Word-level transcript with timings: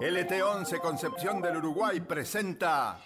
LT11 0.00 0.80
Concepción 0.82 1.40
del 1.40 1.56
Uruguay 1.56 2.00
presenta 2.00 3.00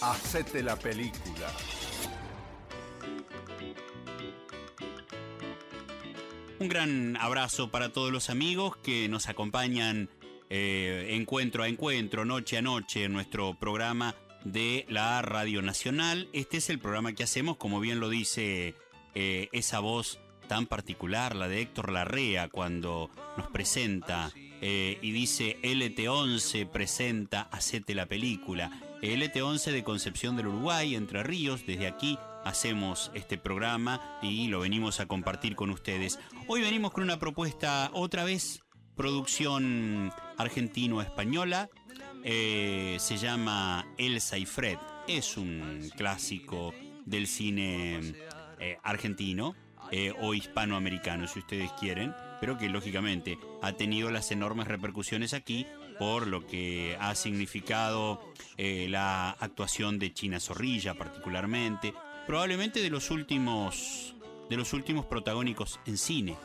Hacete 0.00 0.62
la 0.62 0.76
película. 0.76 1.52
Un 6.60 6.68
gran 6.68 7.16
abrazo 7.16 7.72
para 7.72 7.92
todos 7.92 8.12
los 8.12 8.30
amigos 8.30 8.76
que 8.76 9.08
nos 9.08 9.28
acompañan 9.28 10.10
eh, 10.48 11.08
encuentro 11.10 11.64
a 11.64 11.68
encuentro, 11.68 12.24
noche 12.24 12.58
a 12.58 12.62
noche 12.62 13.02
en 13.02 13.12
nuestro 13.12 13.54
programa 13.54 14.14
de 14.44 14.86
la 14.88 15.20
Radio 15.22 15.60
Nacional. 15.60 16.28
Este 16.32 16.58
es 16.58 16.70
el 16.70 16.78
programa 16.78 17.14
que 17.14 17.24
hacemos, 17.24 17.56
como 17.56 17.80
bien 17.80 17.98
lo 17.98 18.08
dice 18.08 18.76
eh, 19.16 19.48
esa 19.50 19.80
voz 19.80 20.20
tan 20.46 20.66
particular, 20.66 21.34
la 21.34 21.48
de 21.48 21.62
Héctor 21.62 21.90
Larrea, 21.90 22.48
cuando 22.48 23.10
nos 23.36 23.48
presenta 23.48 24.32
eh, 24.60 24.98
y 25.02 25.12
dice 25.12 25.58
LT11 25.62 26.68
presenta 26.68 27.42
Hacete 27.52 27.94
la 27.94 28.06
película. 28.06 28.70
LT11 29.02 29.70
de 29.70 29.84
Concepción 29.84 30.36
del 30.36 30.48
Uruguay, 30.48 30.96
Entre 30.96 31.22
Ríos, 31.22 31.64
desde 31.66 31.86
aquí 31.86 32.18
hacemos 32.44 33.10
este 33.14 33.38
programa 33.38 34.18
y 34.22 34.48
lo 34.48 34.60
venimos 34.60 35.00
a 35.00 35.06
compartir 35.06 35.54
con 35.54 35.70
ustedes. 35.70 36.18
Hoy 36.48 36.62
venimos 36.62 36.92
con 36.92 37.04
una 37.04 37.18
propuesta 37.18 37.90
otra 37.92 38.24
vez, 38.24 38.62
producción 38.96 40.12
argentino-española, 40.36 41.68
eh, 42.24 42.96
se 42.98 43.16
llama 43.16 43.86
Elsa 43.96 44.38
y 44.38 44.46
Fred, 44.46 44.78
es 45.06 45.36
un 45.36 45.88
clásico 45.96 46.74
del 47.06 47.28
cine 47.28 48.14
eh, 48.58 48.78
argentino 48.82 49.54
o 50.20 50.34
hispanoamericano, 50.34 51.26
si 51.26 51.38
ustedes 51.38 51.72
quieren, 51.80 52.12
pero 52.40 52.58
que 52.58 52.68
lógicamente 52.68 53.38
ha 53.62 53.72
tenido 53.72 54.10
las 54.10 54.30
enormes 54.30 54.68
repercusiones 54.68 55.34
aquí 55.34 55.66
por 55.98 56.26
lo 56.26 56.46
que 56.46 56.96
ha 57.00 57.14
significado 57.14 58.22
eh, 58.56 58.86
la 58.88 59.30
actuación 59.30 59.98
de 59.98 60.12
China 60.12 60.38
Zorrilla 60.40 60.94
particularmente, 60.94 61.92
probablemente 62.26 62.80
de 62.80 62.90
los 62.90 63.10
últimos 63.10 64.14
de 64.48 64.56
los 64.56 64.72
últimos 64.72 65.04
protagónicos 65.04 65.78
en 65.84 65.98
cine 65.98 66.36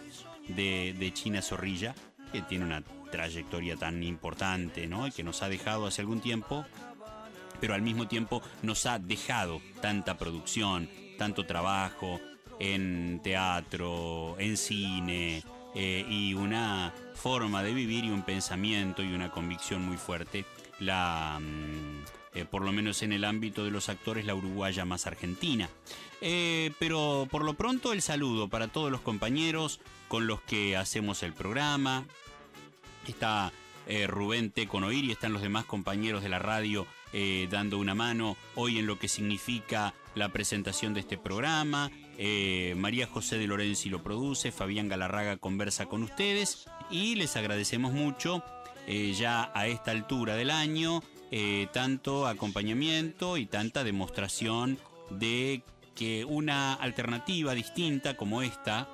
de, 0.50 0.94
de 0.98 1.14
China 1.14 1.42
Zorrilla, 1.42 1.96
que 2.34 2.42
tiene 2.42 2.66
una 2.66 2.84
trayectoria 3.12 3.78
tan 3.78 4.04
importante, 4.04 4.88
¿no? 4.88 5.08
Y 5.08 5.12
que 5.12 5.24
nos 5.24 5.42
ha 5.42 5.48
dejado 5.48 5.86
hace 5.86 6.02
algún 6.02 6.20
tiempo, 6.20 6.66
pero 7.62 7.76
al 7.76 7.82
mismo 7.82 8.10
tiempo 8.10 8.42
nos 8.62 8.86
ha 8.88 9.00
dejado 9.00 9.62
tanta 9.82 10.18
producción, 10.18 10.90
tanto 11.18 11.46
trabajo, 11.46 12.20
en 12.60 13.22
teatro, 13.24 14.36
en 14.40 14.58
cine, 14.58 15.44
eh, 15.76 16.06
y 16.08 16.34
una 16.34 16.94
forma 17.16 17.64
de 17.64 17.74
vivir 17.74 18.06
y 18.06 18.12
un 18.12 18.24
pensamiento 18.24 19.04
y 19.04 19.14
una 19.14 19.32
convicción 19.32 19.82
muy 19.82 19.98
fuerte, 19.98 20.46
la, 20.80 21.40
mm, 21.42 22.04
eh, 22.36 22.46
por 22.46 22.64
lo 22.64 22.72
menos 22.72 23.02
en 23.04 23.14
el 23.14 23.24
ámbito 23.24 23.64
de 23.64 23.72
los 23.72 23.90
actores, 23.90 24.26
la 24.26 24.36
uruguaya 24.36 24.86
más 24.86 25.08
argentina. 25.08 25.70
Eh, 26.22 26.72
pero 26.80 27.28
por 27.30 27.44
lo 27.44 27.54
pronto 27.54 27.92
el 27.92 28.02
saludo 28.02 28.48
para 28.48 28.68
todos 28.68 28.92
los 28.92 29.02
compañeros 29.02 29.80
con 30.08 30.28
los 30.28 30.42
que 30.42 30.78
hacemos 30.78 31.24
el 31.24 31.34
programa. 31.34 32.06
Está 33.08 33.52
Rubén 34.08 34.52
Teconoir 34.52 35.04
y 35.04 35.12
están 35.12 35.34
los 35.34 35.42
demás 35.42 35.66
compañeros 35.66 36.24
de 36.24 36.30
la 36.30 36.40
radio 36.40 36.88
dando 37.50 37.78
una 37.78 37.94
mano 37.94 38.38
hoy 38.56 38.80
en 38.80 38.88
lo 38.88 38.98
que 38.98 39.08
significa 39.08 39.94
la 40.16 40.30
presentación 40.30 40.94
de 40.94 41.02
este 41.02 41.18
programa. 41.18 41.92
Eh, 42.18 42.76
María 42.78 43.08
José 43.08 43.38
de 43.38 43.48
Lorenzi 43.48 43.90
lo 43.90 44.04
produce, 44.04 44.52
Fabián 44.52 44.88
Galarraga 44.88 45.38
conversa 45.38 45.88
con 45.88 46.04
ustedes 46.04 46.66
y 46.92 47.16
les 47.16 47.36
agradecemos 47.36 47.94
mucho 47.94 48.44
eh, 48.88 49.14
ya 49.18 49.52
a 49.56 49.68
esta 49.68 49.92
altura 49.92 50.36
del 50.36 50.52
año 50.52 51.02
eh, 51.32 51.68
tanto 51.74 52.28
acompañamiento 52.28 53.38
y 53.38 53.48
tanta 53.48 53.84
demostración 53.84 54.78
de 55.10 55.64
que 55.96 56.26
una 56.26 56.74
alternativa 56.74 57.54
distinta 57.56 58.16
como 58.16 58.42
esta, 58.42 58.88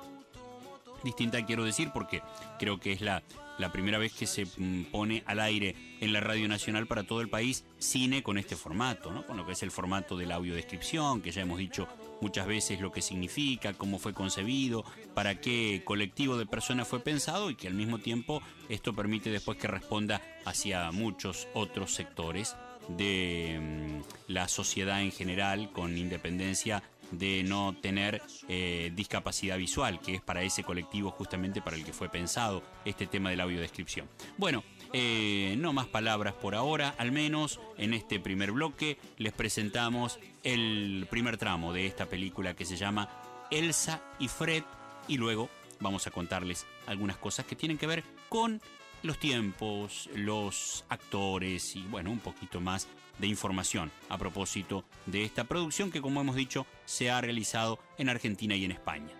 distinta 1.04 1.44
quiero 1.44 1.64
decir 1.64 1.90
porque 1.92 2.22
creo 2.58 2.80
que 2.80 2.92
es 2.92 3.02
la, 3.02 3.22
la 3.60 3.70
primera 3.70 3.98
vez 3.98 4.12
que 4.12 4.26
se 4.26 4.44
mm, 4.44 4.84
pone 4.90 5.22
al 5.26 5.40
aire 5.40 5.76
en 6.00 6.12
la 6.12 6.20
Radio 6.20 6.48
Nacional 6.48 6.86
para 6.86 7.04
todo 7.04 7.20
el 7.20 7.28
país 7.28 7.64
cine 7.78 8.22
con 8.22 8.38
este 8.38 8.56
formato, 8.56 9.24
con 9.26 9.36
lo 9.36 9.46
que 9.46 9.52
es 9.52 9.62
el 9.62 9.70
formato 9.70 10.16
de 10.16 10.26
la 10.26 10.36
audiodescripción, 10.36 11.20
que 11.20 11.30
ya 11.30 11.42
hemos 11.42 11.58
dicho 11.58 11.86
muchas 12.20 12.46
veces 12.46 12.80
lo 12.80 12.92
que 12.92 13.02
significa, 13.02 13.74
cómo 13.74 13.98
fue 13.98 14.14
concebido, 14.14 14.84
para 15.14 15.40
qué 15.40 15.82
colectivo 15.84 16.36
de 16.36 16.46
personas 16.46 16.88
fue 16.88 17.00
pensado 17.00 17.50
y 17.50 17.54
que 17.54 17.68
al 17.68 17.74
mismo 17.74 17.98
tiempo 17.98 18.42
esto 18.68 18.94
permite 18.94 19.30
después 19.30 19.58
que 19.58 19.68
responda 19.68 20.22
hacia 20.44 20.90
muchos 20.90 21.48
otros 21.54 21.94
sectores 21.94 22.56
de 22.88 23.58
mm, 23.60 24.32
la 24.32 24.48
sociedad 24.48 25.02
en 25.02 25.12
general 25.12 25.70
con 25.72 25.96
independencia 25.96 26.82
de 27.10 27.42
no 27.42 27.74
tener 27.80 28.22
eh, 28.48 28.92
discapacidad 28.94 29.58
visual, 29.58 30.00
que 30.00 30.14
es 30.14 30.20
para 30.20 30.42
ese 30.42 30.62
colectivo 30.62 31.10
justamente 31.10 31.60
para 31.60 31.76
el 31.76 31.84
que 31.84 31.92
fue 31.92 32.08
pensado 32.08 32.62
este 32.84 33.06
tema 33.06 33.30
de 33.30 33.36
la 33.36 33.44
audiodescripción. 33.44 34.08
Bueno, 34.36 34.64
eh, 34.92 35.54
no 35.58 35.72
más 35.72 35.86
palabras 35.86 36.34
por 36.34 36.54
ahora, 36.54 36.94
al 36.98 37.12
menos 37.12 37.60
en 37.78 37.94
este 37.94 38.20
primer 38.20 38.52
bloque 38.52 38.98
les 39.18 39.32
presentamos 39.32 40.18
el 40.42 41.06
primer 41.10 41.36
tramo 41.36 41.72
de 41.72 41.86
esta 41.86 42.06
película 42.06 42.54
que 42.54 42.64
se 42.64 42.76
llama 42.76 43.08
Elsa 43.50 44.02
y 44.18 44.28
Fred 44.28 44.64
y 45.08 45.16
luego 45.16 45.48
vamos 45.80 46.06
a 46.06 46.10
contarles 46.10 46.66
algunas 46.86 47.16
cosas 47.16 47.46
que 47.46 47.56
tienen 47.56 47.78
que 47.78 47.86
ver 47.86 48.04
con 48.28 48.60
los 49.02 49.18
tiempos, 49.18 50.08
los 50.14 50.84
actores 50.88 51.74
y 51.76 51.82
bueno, 51.82 52.10
un 52.10 52.20
poquito 52.20 52.60
más 52.60 52.86
de 53.20 53.26
información 53.26 53.92
a 54.08 54.18
propósito 54.18 54.84
de 55.06 55.24
esta 55.24 55.44
producción 55.44 55.90
que 55.90 56.00
como 56.00 56.20
hemos 56.20 56.36
dicho 56.36 56.66
se 56.84 57.10
ha 57.10 57.20
realizado 57.20 57.78
en 57.98 58.08
Argentina 58.08 58.56
y 58.56 58.64
en 58.64 58.72
España. 58.72 59.14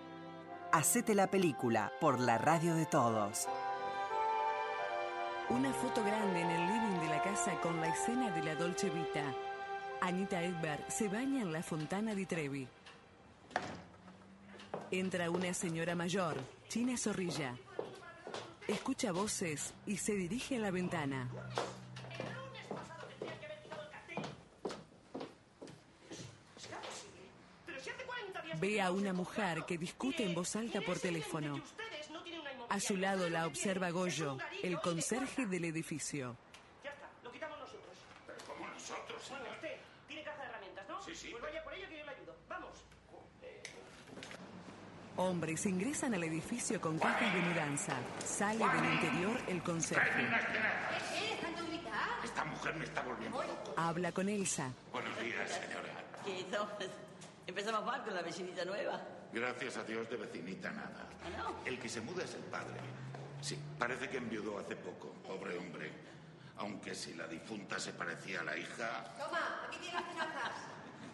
Hacete 0.72 1.14
la 1.14 1.30
película 1.30 1.92
por 2.00 2.20
la 2.20 2.38
radio 2.38 2.74
de 2.74 2.86
todos. 2.86 3.46
Una 5.48 5.72
foto 5.72 6.04
grande 6.04 6.40
en 6.40 6.50
el 6.50 6.66
living 6.68 7.00
de 7.00 7.08
la 7.08 7.22
casa 7.22 7.60
con 7.60 7.80
la 7.80 7.88
escena 7.88 8.30
de 8.30 8.42
la 8.44 8.54
Dolce 8.54 8.88
Vita. 8.88 9.34
Anita 10.00 10.42
Edberg 10.42 10.90
se 10.90 11.08
baña 11.08 11.42
en 11.42 11.52
la 11.52 11.62
fontana 11.62 12.14
di 12.14 12.24
Trevi. 12.24 12.68
Entra 14.92 15.30
una 15.30 15.52
señora 15.52 15.94
mayor, 15.94 16.36
China 16.68 16.96
Zorrilla. 16.96 17.56
Escucha 18.68 19.10
voces 19.10 19.74
y 19.86 19.96
se 19.96 20.14
dirige 20.14 20.56
a 20.56 20.60
la 20.60 20.70
ventana. 20.70 21.28
Ve 28.60 28.80
a 28.80 28.90
una 28.90 29.12
mujer 29.12 29.64
que 29.66 29.78
discute 29.78 30.24
en 30.24 30.34
voz 30.34 30.54
alta 30.56 30.80
por 30.80 30.98
teléfono. 30.98 31.60
A 32.68 32.78
su 32.78 32.96
lado 32.96 33.28
la 33.28 33.46
observa 33.46 33.90
Goyo, 33.90 34.38
el 34.62 34.80
conserje 34.80 35.46
del 35.46 35.64
edificio. 35.64 36.36
Ya 36.84 36.90
está, 36.90 37.08
lo 37.24 37.32
quitamos 37.32 37.58
nosotros. 37.58 37.96
Pero 38.26 38.38
como 38.46 38.68
nosotros, 38.68 39.22
Bueno, 39.30 39.44
señor. 39.44 39.56
usted 39.56 39.76
tiene 40.06 40.22
caja 40.24 40.42
de 40.42 40.48
herramientas, 40.50 40.88
¿no? 40.88 41.02
Sí, 41.02 41.14
sí. 41.14 41.28
Pues 41.32 41.42
vaya 41.42 41.64
por 41.64 41.74
ello 41.74 41.88
que 41.88 41.98
yo 41.98 42.04
le 42.04 42.10
ayudo. 42.12 42.36
Vamos. 42.48 42.84
Hombres 45.16 45.66
ingresan 45.66 46.14
al 46.14 46.24
edificio 46.24 46.80
con 46.80 46.98
cajas 46.98 47.34
de 47.34 47.40
mudanza. 47.40 47.96
Sale 48.24 48.64
del 48.68 48.84
interior 48.94 49.40
el 49.48 49.62
conserje. 49.62 50.10
¿Qué 50.14 50.22
es? 50.22 52.24
Esta 52.24 52.44
mujer 52.44 52.74
me 52.76 52.84
está 52.84 53.02
volviendo 53.02 53.42
loco. 53.42 53.74
Habla 53.76 54.12
con 54.12 54.28
Elsa. 54.28 54.70
Buenos 54.92 55.18
días, 55.20 55.50
señora. 55.50 55.88
No, 56.52 56.68
empezamos 57.50 57.84
mal 57.84 58.02
con 58.02 58.14
la 58.14 58.22
vecinita 58.22 58.64
nueva. 58.64 59.00
Gracias 59.32 59.76
a 59.76 59.84
Dios 59.84 60.08
de 60.08 60.16
vecinita 60.16 60.70
nada. 60.70 61.08
¿Ah, 61.24 61.38
no? 61.38 61.64
El 61.64 61.78
que 61.78 61.88
se 61.88 62.00
muda 62.00 62.24
es 62.24 62.34
el 62.34 62.42
padre. 62.42 62.80
Sí, 63.40 63.58
parece 63.78 64.08
que 64.08 64.18
enviudó 64.18 64.58
hace 64.58 64.76
poco. 64.76 65.12
Pobre 65.26 65.56
hombre. 65.58 65.92
Aunque 66.56 66.94
si 66.94 67.14
la 67.14 67.26
difunta 67.26 67.78
se 67.78 67.92
parecía 67.92 68.40
a 68.40 68.44
la 68.44 68.56
hija. 68.56 69.04
Toma, 69.18 69.66
aquí 69.66 69.78
tienes 69.78 70.06
tenazas. 70.08 70.52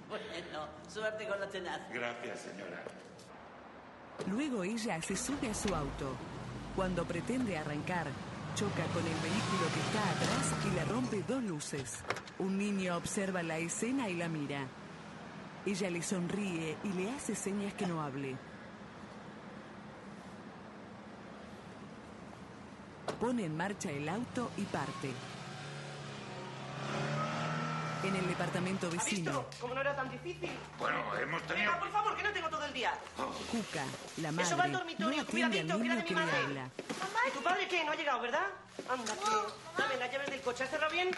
Bueno, 0.08 0.68
suerte 0.88 1.26
con 1.26 1.40
la 1.40 1.48
tenaz. 1.48 1.80
Gracias, 1.92 2.38
señora. 2.38 2.80
Luego 4.30 4.62
ella 4.62 5.02
se 5.02 5.16
sube 5.16 5.50
a 5.50 5.54
su 5.54 5.74
auto. 5.74 6.14
Cuando 6.76 7.04
pretende 7.04 7.58
arrancar, 7.58 8.06
choca 8.54 8.84
con 8.94 9.04
el 9.04 9.18
vehículo 9.20 9.66
que 9.74 9.80
está 9.80 10.10
atrás 10.10 10.54
y 10.64 10.74
le 10.76 10.84
rompe 10.84 11.24
dos 11.26 11.42
luces. 11.42 12.04
Un 12.38 12.56
niño 12.56 12.96
observa 12.96 13.42
la 13.42 13.58
escena 13.58 14.08
y 14.08 14.14
la 14.14 14.28
mira. 14.28 14.68
Ella 15.66 15.90
le 15.90 16.02
sonríe 16.02 16.76
y 16.84 16.88
le 16.92 17.10
hace 17.10 17.34
señas 17.34 17.74
que 17.74 17.86
no 17.86 18.00
hable. 18.00 18.36
Pone 23.20 23.44
en 23.44 23.56
marcha 23.56 23.90
el 23.90 24.08
auto 24.08 24.50
y 24.56 24.62
parte. 24.62 25.10
En 28.04 28.14
el 28.14 28.28
departamento 28.28 28.86
¿Ha 28.86 28.90
vecino, 28.90 29.40
visto? 29.40 29.50
Como 29.60 29.74
no 29.74 29.80
era 29.80 29.96
tan 29.96 30.08
difícil. 30.10 30.50
Bueno, 30.78 30.98
hemos 31.16 31.42
tenido. 31.42 31.66
Venga, 31.72 31.80
por 31.80 31.90
favor, 31.90 32.16
que 32.16 32.22
no 32.22 32.30
tengo 32.30 32.48
todo 32.48 32.64
el 32.64 32.72
día. 32.72 32.92
Cuca, 33.50 33.84
la 34.18 34.28
Eso 34.42 34.56
va 34.56 34.64
al 34.64 34.70
madre, 34.70 34.72
no 34.72 34.78
dormitorio, 34.78 35.20
al 35.20 35.26
cuidadito, 35.26 35.66
que 35.80 35.86
era 35.86 35.94
niño 35.94 35.96
de 35.96 36.02
mi 36.04 36.10
madre. 36.14 36.36
habla. 36.44 36.62
Mamá, 36.62 37.18
¿Y 37.26 37.30
tu 37.32 37.42
padre 37.42 37.66
qué? 37.68 37.84
¿No 37.84 37.90
ha 37.92 37.96
llegado, 37.96 38.20
verdad? 38.20 38.46
Anda, 38.88 39.12
que... 39.14 39.82
Dame 39.82 39.96
las 39.96 40.12
llaves 40.12 40.30
del 40.30 40.40
coche. 40.42 40.62
¿Has 40.64 40.70
cerrado 40.70 40.92
bien? 40.92 41.10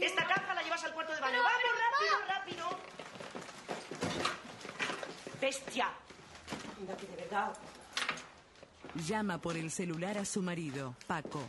Esta 0.00 0.26
caja 0.26 0.54
la 0.54 0.62
llevas 0.62 0.82
al 0.84 0.94
cuarto 0.94 1.12
de 1.14 1.20
baño. 1.20 1.36
¡Vamos, 1.42 1.60
rápido, 1.84 2.34
rápido! 2.66 3.03
¡Bestia! 5.44 5.92
Anda, 6.80 6.96
que 6.96 7.06
de 7.06 7.16
verdad... 7.16 7.52
Llama 8.94 9.36
por 9.36 9.58
el 9.58 9.70
celular 9.70 10.16
a 10.16 10.24
su 10.24 10.40
marido, 10.40 10.94
Paco. 11.06 11.42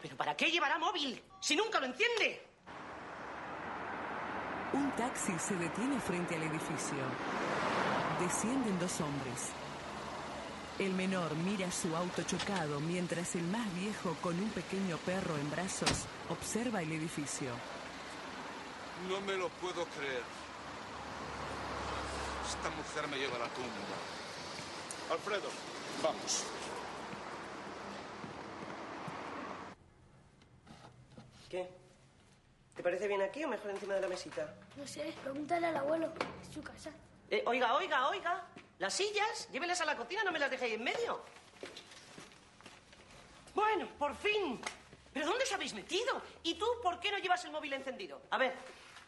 ¿Pero 0.00 0.16
para 0.16 0.36
qué 0.36 0.52
llevará 0.52 0.78
móvil? 0.78 1.20
Si 1.40 1.56
nunca 1.56 1.80
lo 1.80 1.86
enciende. 1.86 2.46
Un 4.72 4.92
taxi 4.92 5.36
se 5.40 5.56
detiene 5.56 5.98
frente 5.98 6.36
al 6.36 6.44
edificio. 6.44 7.02
Descienden 8.20 8.78
dos 8.78 9.00
hombres. 9.00 9.50
El 10.78 10.92
menor 10.94 11.34
mira 11.34 11.72
su 11.72 11.96
auto 11.96 12.22
chocado 12.22 12.78
mientras 12.78 13.34
el 13.34 13.48
más 13.48 13.66
viejo, 13.74 14.16
con 14.22 14.38
un 14.38 14.50
pequeño 14.50 14.96
perro 14.98 15.36
en 15.38 15.50
brazos, 15.50 16.06
observa 16.28 16.82
el 16.82 16.92
edificio. 16.92 17.50
No 19.08 19.20
me 19.22 19.36
lo 19.36 19.48
puedo 19.48 19.84
creer. 19.86 20.41
Esta 22.52 22.68
mujer 22.68 23.08
me 23.08 23.16
lleva 23.16 23.36
a 23.36 23.38
la 23.40 23.48
tumba. 23.48 23.96
Alfredo, 25.10 25.48
vamos. 26.02 26.44
¿Qué? 31.48 31.66
¿Te 32.76 32.82
parece 32.82 33.08
bien 33.08 33.22
aquí 33.22 33.42
o 33.44 33.48
mejor 33.48 33.70
encima 33.70 33.94
de 33.94 34.02
la 34.02 34.08
mesita? 34.08 34.54
No 34.76 34.86
sé, 34.86 35.14
pregúntale 35.22 35.66
al 35.68 35.76
abuelo. 35.78 36.12
Es 36.42 36.52
su 36.52 36.62
casa. 36.62 36.90
Eh, 37.30 37.42
oiga, 37.46 37.74
oiga, 37.74 38.08
oiga. 38.08 38.46
Las 38.78 38.92
sillas, 38.92 39.48
llévelas 39.50 39.80
a 39.80 39.86
la 39.86 39.96
cocina, 39.96 40.22
no 40.22 40.30
me 40.30 40.38
las 40.38 40.50
dejéis 40.50 40.74
en 40.74 40.84
medio. 40.84 41.22
Bueno, 43.54 43.88
por 43.98 44.14
fin. 44.14 44.60
¿Pero 45.12 45.24
dónde 45.26 45.44
os 45.44 45.52
habéis 45.52 45.72
metido? 45.72 46.20
¿Y 46.42 46.58
tú 46.58 46.66
por 46.82 47.00
qué 47.00 47.10
no 47.10 47.18
llevas 47.18 47.42
el 47.46 47.50
móvil 47.50 47.72
encendido? 47.72 48.20
A 48.30 48.36
ver, 48.36 48.54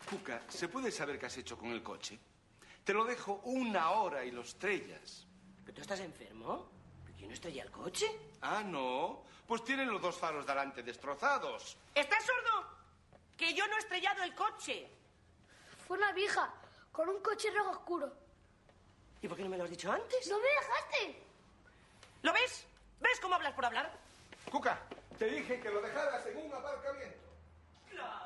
Cuca, 0.08 0.42
¿se 0.48 0.68
puede 0.68 0.90
saber 0.90 1.18
qué 1.18 1.26
has 1.26 1.36
hecho 1.36 1.58
con 1.58 1.70
el 1.70 1.82
coche? 1.82 2.18
Te 2.84 2.92
lo 2.92 3.04
dejo 3.04 3.40
una 3.44 3.90
hora 3.90 4.24
y 4.24 4.30
lo 4.30 4.42
estrellas. 4.42 5.26
¿pero 5.64 5.74
tú 5.74 5.80
estás 5.80 6.00
enfermo? 6.00 6.68
¿Quién 7.16 7.28
no 7.28 7.34
estrella 7.34 7.62
el 7.62 7.70
coche? 7.70 8.06
Ah, 8.42 8.62
no. 8.62 9.24
Pues 9.46 9.64
tienen 9.64 9.90
los 9.90 10.02
dos 10.02 10.16
faros 10.16 10.46
delante 10.46 10.82
destrozados. 10.82 11.78
¿Estás 11.94 12.24
sordo? 12.24 12.68
Que 13.36 13.54
yo 13.54 13.66
no 13.66 13.76
he 13.76 13.78
estrellado 13.78 14.22
el 14.22 14.34
coche. 14.34 14.86
Fue 15.86 15.96
una 15.96 16.12
vieja 16.12 16.52
con 16.92 17.08
un 17.08 17.20
coche 17.22 17.50
rojo 17.50 17.70
oscuro. 17.70 18.12
¿Y 19.22 19.28
por 19.28 19.36
qué 19.36 19.44
no 19.44 19.48
me 19.48 19.56
lo 19.56 19.64
has 19.64 19.70
dicho 19.70 19.90
antes? 19.90 20.28
¡No 20.28 20.38
me 20.38 20.48
dejaste! 20.48 21.22
¿Lo 22.22 22.32
ves? 22.32 22.66
¿Ves 23.00 23.18
cómo 23.20 23.34
hablas 23.34 23.54
por 23.54 23.64
hablar? 23.64 23.90
Cuca, 24.50 24.82
te 25.18 25.26
dije 25.26 25.58
que 25.60 25.70
lo 25.70 25.80
dejaras 25.80 26.26
en 26.26 26.36
un 26.38 26.52
aparcamiento. 26.52 27.18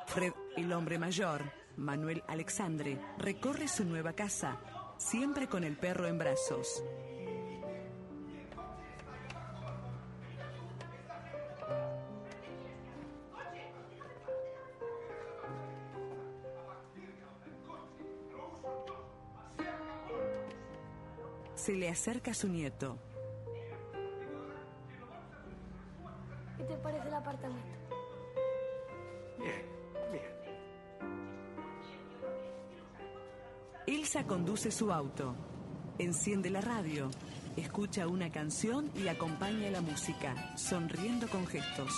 Fred, 0.07 0.33
el 0.57 0.73
hombre 0.73 0.97
mayor, 0.97 1.41
Manuel 1.79 2.23
Alexandre, 2.27 2.99
recorre 3.17 3.69
su 3.69 3.85
nueva 3.85 4.11
casa, 4.11 4.59
siempre 4.97 5.47
con 5.47 5.63
el 5.63 5.77
perro 5.77 6.07
en 6.07 6.17
brazos. 6.17 6.83
Se 21.55 21.73
le 21.73 21.87
acerca 21.89 22.33
su 22.33 22.49
nieto. 22.49 22.97
Ilsa 33.89 34.23
conduce 34.27 34.69
su 34.69 34.93
auto, 34.93 35.35
enciende 35.97 36.51
la 36.51 36.61
radio, 36.61 37.09
escucha 37.57 38.05
una 38.05 38.31
canción 38.31 38.91
y 38.95 39.07
acompaña 39.07 39.71
la 39.71 39.81
música, 39.81 40.55
sonriendo 40.55 41.27
con 41.27 41.47
gestos. 41.47 41.91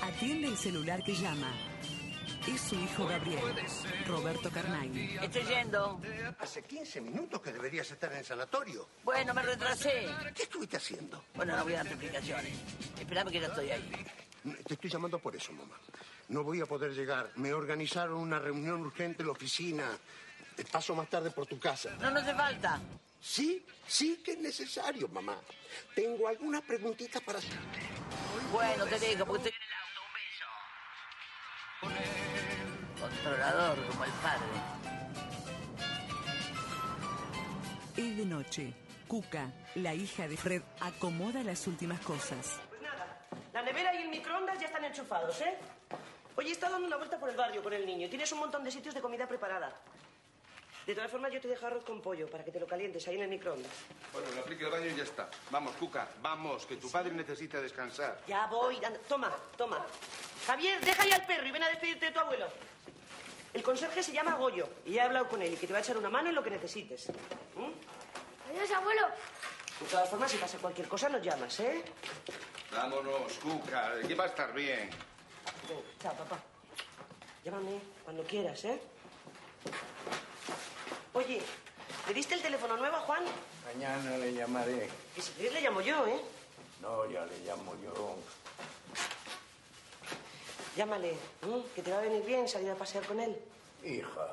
Atiende 0.00 0.46
el 0.46 0.56
celular 0.56 1.02
que 1.02 1.14
llama. 1.14 1.52
Es 2.46 2.60
su 2.60 2.76
hijo 2.76 3.06
Gabriel, 3.06 3.42
Roberto 4.06 4.48
Carnaghi. 4.52 5.16
Estoy 5.20 5.42
yendo. 5.42 6.00
Hace 6.38 6.62
15 6.62 7.00
minutos 7.00 7.40
que 7.40 7.52
deberías 7.52 7.90
estar 7.90 8.12
en 8.12 8.18
el 8.18 8.24
sanatorio. 8.24 8.88
Bueno, 9.02 9.34
me 9.34 9.42
retrasé. 9.42 10.06
¿Qué 10.36 10.44
estuviste 10.44 10.76
haciendo? 10.76 11.24
Bueno, 11.34 11.56
no 11.56 11.64
voy 11.64 11.72
a 11.72 11.78
dar 11.78 11.88
explicaciones. 11.88 12.52
Esperame 12.96 13.32
que 13.32 13.40
ya 13.40 13.48
estoy 13.48 13.70
ahí. 13.70 14.06
Te 14.64 14.74
estoy 14.74 14.88
llamando 14.88 15.18
por 15.18 15.34
eso, 15.34 15.52
mamá. 15.52 15.74
No 16.28 16.42
voy 16.42 16.60
a 16.60 16.66
poder 16.66 16.92
llegar. 16.92 17.30
Me 17.36 17.52
organizaron 17.52 18.18
una 18.18 18.38
reunión 18.38 18.80
urgente 18.80 19.22
en 19.22 19.28
la 19.28 19.32
oficina. 19.32 19.84
Te 20.56 20.64
paso 20.64 20.94
más 20.94 21.08
tarde 21.08 21.30
por 21.30 21.46
tu 21.46 21.58
casa. 21.58 21.90
No, 22.00 22.10
no 22.10 22.18
hace 22.18 22.34
falta. 22.34 22.80
Sí, 23.20 23.64
sí 23.86 24.20
que 24.24 24.32
es 24.32 24.38
necesario, 24.38 25.08
mamá. 25.08 25.38
Tengo 25.94 26.28
algunas 26.28 26.62
preguntitas 26.62 27.22
para 27.22 27.38
hacerte. 27.38 27.80
Bueno, 28.52 28.86
te 28.86 28.98
dejo, 28.98 29.26
porque 29.26 29.48
estoy 29.48 29.60
en 29.60 29.62
el 29.68 29.74
auto. 29.82 30.00
Un 31.82 31.90
beso. 31.94 33.06
Controlador 33.06 33.86
como 33.86 34.04
el 34.04 34.10
padre. 34.12 34.46
Es 37.96 38.16
de 38.16 38.24
noche. 38.24 38.74
Cuca, 39.06 39.52
la 39.76 39.94
hija 39.94 40.26
de 40.26 40.36
Fred, 40.36 40.62
acomoda 40.80 41.42
las 41.44 41.66
últimas 41.68 42.00
cosas. 42.00 42.60
Pues 42.68 42.82
nada, 42.82 43.24
la 43.52 43.62
nevera 43.62 43.94
y 43.94 44.02
el 44.02 44.08
microondas 44.08 44.58
ya 44.58 44.66
están 44.66 44.84
enchufados, 44.84 45.40
¿eh? 45.42 45.56
Oye, 46.36 46.50
he 46.50 46.52
estado 46.52 46.72
dando 46.74 46.86
una 46.86 46.96
vuelta 46.96 47.18
por 47.18 47.30
el 47.30 47.36
barrio 47.36 47.62
con 47.62 47.72
el 47.72 47.86
niño. 47.86 48.08
Tienes 48.08 48.30
un 48.32 48.40
montón 48.40 48.62
de 48.62 48.70
sitios 48.70 48.94
de 48.94 49.00
comida 49.00 49.26
preparada. 49.26 49.72
De 50.86 50.94
todas 50.94 51.10
formas, 51.10 51.32
yo 51.32 51.40
te 51.40 51.48
dejo 51.48 51.66
arroz 51.66 51.82
con 51.82 52.00
pollo 52.00 52.28
para 52.30 52.44
que 52.44 52.52
te 52.52 52.60
lo 52.60 52.66
calientes 52.66 53.08
ahí 53.08 53.16
en 53.16 53.22
el 53.22 53.28
microondas. 53.28 53.72
Bueno, 54.12 54.28
le 54.32 54.40
aplique 54.40 54.64
el 54.64 54.70
baño 54.70 54.86
y 54.86 54.94
ya 54.94 55.02
está. 55.02 55.28
Vamos, 55.50 55.74
Cuca, 55.76 56.08
vamos, 56.22 56.64
que 56.64 56.76
tu 56.76 56.88
padre 56.90 57.10
necesita 57.10 57.60
descansar. 57.60 58.20
Ya 58.28 58.46
voy. 58.46 58.76
anda. 58.84 59.00
Toma, 59.08 59.32
toma. 59.56 59.84
Javier, 60.46 60.80
deja 60.84 61.04
ya 61.06 61.16
al 61.16 61.26
perro 61.26 61.46
y 61.46 61.50
ven 61.50 61.62
a 61.64 61.68
despedirte 61.70 62.06
de 62.06 62.12
tu 62.12 62.20
abuelo. 62.20 62.46
El 63.52 63.62
conserje 63.64 64.02
se 64.02 64.12
llama 64.12 64.34
Goyo 64.34 64.68
y 64.84 64.92
ya 64.92 65.02
he 65.02 65.06
hablado 65.06 65.28
con 65.28 65.42
él 65.42 65.54
y 65.54 65.56
que 65.56 65.66
te 65.66 65.72
va 65.72 65.80
a 65.80 65.82
echar 65.82 65.96
una 65.96 66.10
mano 66.10 66.28
en 66.28 66.34
lo 66.34 66.44
que 66.44 66.50
necesites. 66.50 67.08
¿Mm? 67.56 68.50
Adiós, 68.50 68.70
abuelo. 68.70 69.08
De 69.80 69.86
todas 69.86 70.08
formas, 70.08 70.30
si 70.30 70.36
pasa 70.36 70.58
cualquier 70.58 70.86
cosa, 70.86 71.08
nos 71.08 71.22
llamas, 71.22 71.58
¿eh? 71.60 71.82
Vámonos, 72.70 73.32
Cuca, 73.42 73.94
que 74.06 74.14
va 74.14 74.24
a 74.24 74.28
estar 74.28 74.52
bien. 74.54 74.88
Venga, 75.68 75.82
chao, 76.00 76.14
papá. 76.14 76.38
Llámame 77.44 77.80
cuando 78.04 78.22
quieras, 78.24 78.64
¿eh? 78.64 78.80
Oye, 81.12 81.40
¿le 82.08 82.14
diste 82.14 82.34
el 82.34 82.42
teléfono 82.42 82.76
nuevo 82.76 82.96
a 82.96 83.00
Juan? 83.00 83.24
Mañana 83.64 84.16
le 84.18 84.32
llamaré. 84.34 84.88
Que 85.14 85.22
si 85.22 85.32
quieres 85.32 85.54
le 85.54 85.60
llamo 85.62 85.80
yo, 85.80 86.06
¿eh? 86.06 86.20
No, 86.80 87.10
ya 87.10 87.24
le 87.24 87.38
llamo 87.44 87.74
yo. 87.82 88.16
Llámale, 90.76 91.12
¿eh? 91.12 91.62
que 91.74 91.82
te 91.82 91.90
va 91.90 91.98
a 91.98 92.02
venir 92.02 92.22
bien 92.24 92.46
salir 92.48 92.70
a 92.70 92.74
pasear 92.74 93.04
con 93.06 93.18
él. 93.18 93.34
Hija. 93.82 94.28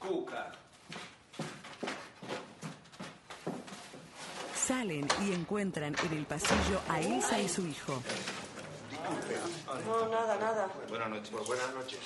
Cuca. 0.00 0.52
Salen 4.54 5.06
y 5.22 5.32
encuentran 5.32 5.94
en 6.04 6.12
el 6.18 6.26
pasillo 6.26 6.80
a 6.88 7.00
Elsa 7.00 7.38
y 7.38 7.48
su 7.48 7.64
hijo. 7.66 8.02
No, 9.84 10.08
nada, 10.08 10.36
nada. 10.36 10.68
Buenas 10.88 11.10
noches. 11.10 11.30
Pues 11.30 11.46
buenas 11.46 11.74
noches. 11.74 12.00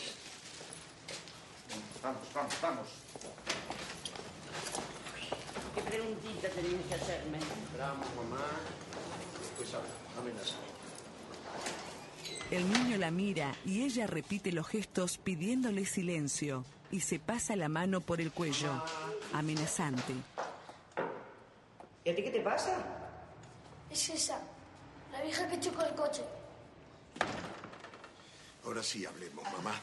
Vamos, 2.02 2.22
vamos, 2.34 2.54
vamos. 2.62 2.88
¿Qué 5.74 5.82
preguntita 5.82 6.48
tenías 6.48 6.84
que 6.88 6.94
hacerme? 6.94 7.38
Vamos, 7.78 8.06
mamá. 8.16 8.44
Pues 9.56 9.74
habla, 9.74 9.88
amenaza. 10.18 10.56
El 12.50 12.72
niño 12.72 12.96
la 12.96 13.10
mira 13.10 13.54
y 13.64 13.84
ella 13.84 14.06
repite 14.06 14.50
los 14.50 14.66
gestos 14.66 15.18
pidiéndole 15.18 15.86
silencio 15.86 16.64
y 16.90 17.00
se 17.00 17.20
pasa 17.20 17.54
la 17.54 17.68
mano 17.68 18.00
por 18.00 18.20
el 18.20 18.32
cuello, 18.32 18.82
amenazante. 19.32 20.14
¿Y 22.04 22.10
a 22.10 22.16
ti 22.16 22.22
qué 22.24 22.30
te 22.30 22.40
pasa? 22.40 22.84
Es 23.90 24.08
esa, 24.08 24.40
la 25.12 25.22
vieja 25.22 25.46
que 25.48 25.60
chocó 25.60 25.82
el 25.82 25.94
coche. 25.94 26.24
Ahora 28.70 28.84
sí 28.84 29.04
hablemos, 29.04 29.42
mamá. 29.52 29.74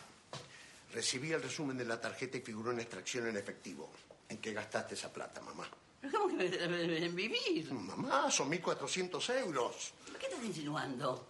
Recibí 0.94 1.34
el 1.34 1.44
resumen 1.44 1.78
de 1.78 1.84
la 1.84 2.00
tarjeta 2.00 2.38
y 2.38 2.42
figuró 2.42 2.72
en 2.72 2.80
extracción 2.80 3.28
en 3.28 3.36
efectivo. 3.36 3.92
¿En 4.30 4.38
qué 4.38 4.54
gastaste 4.54 4.94
esa 4.96 5.12
plata, 5.12 5.42
mamá? 5.42 5.68
¿Pero 6.00 6.14
¿Cómo 6.22 6.30
que 6.38 6.48
me- 6.48 7.06
en 7.06 7.14
vivir? 7.14 7.70
Mamá, 7.74 8.32
son 8.32 8.50
1.400 8.50 9.30
euros. 9.42 9.92
¿Qué 10.18 10.28
estás 10.28 10.42
insinuando? 10.42 11.28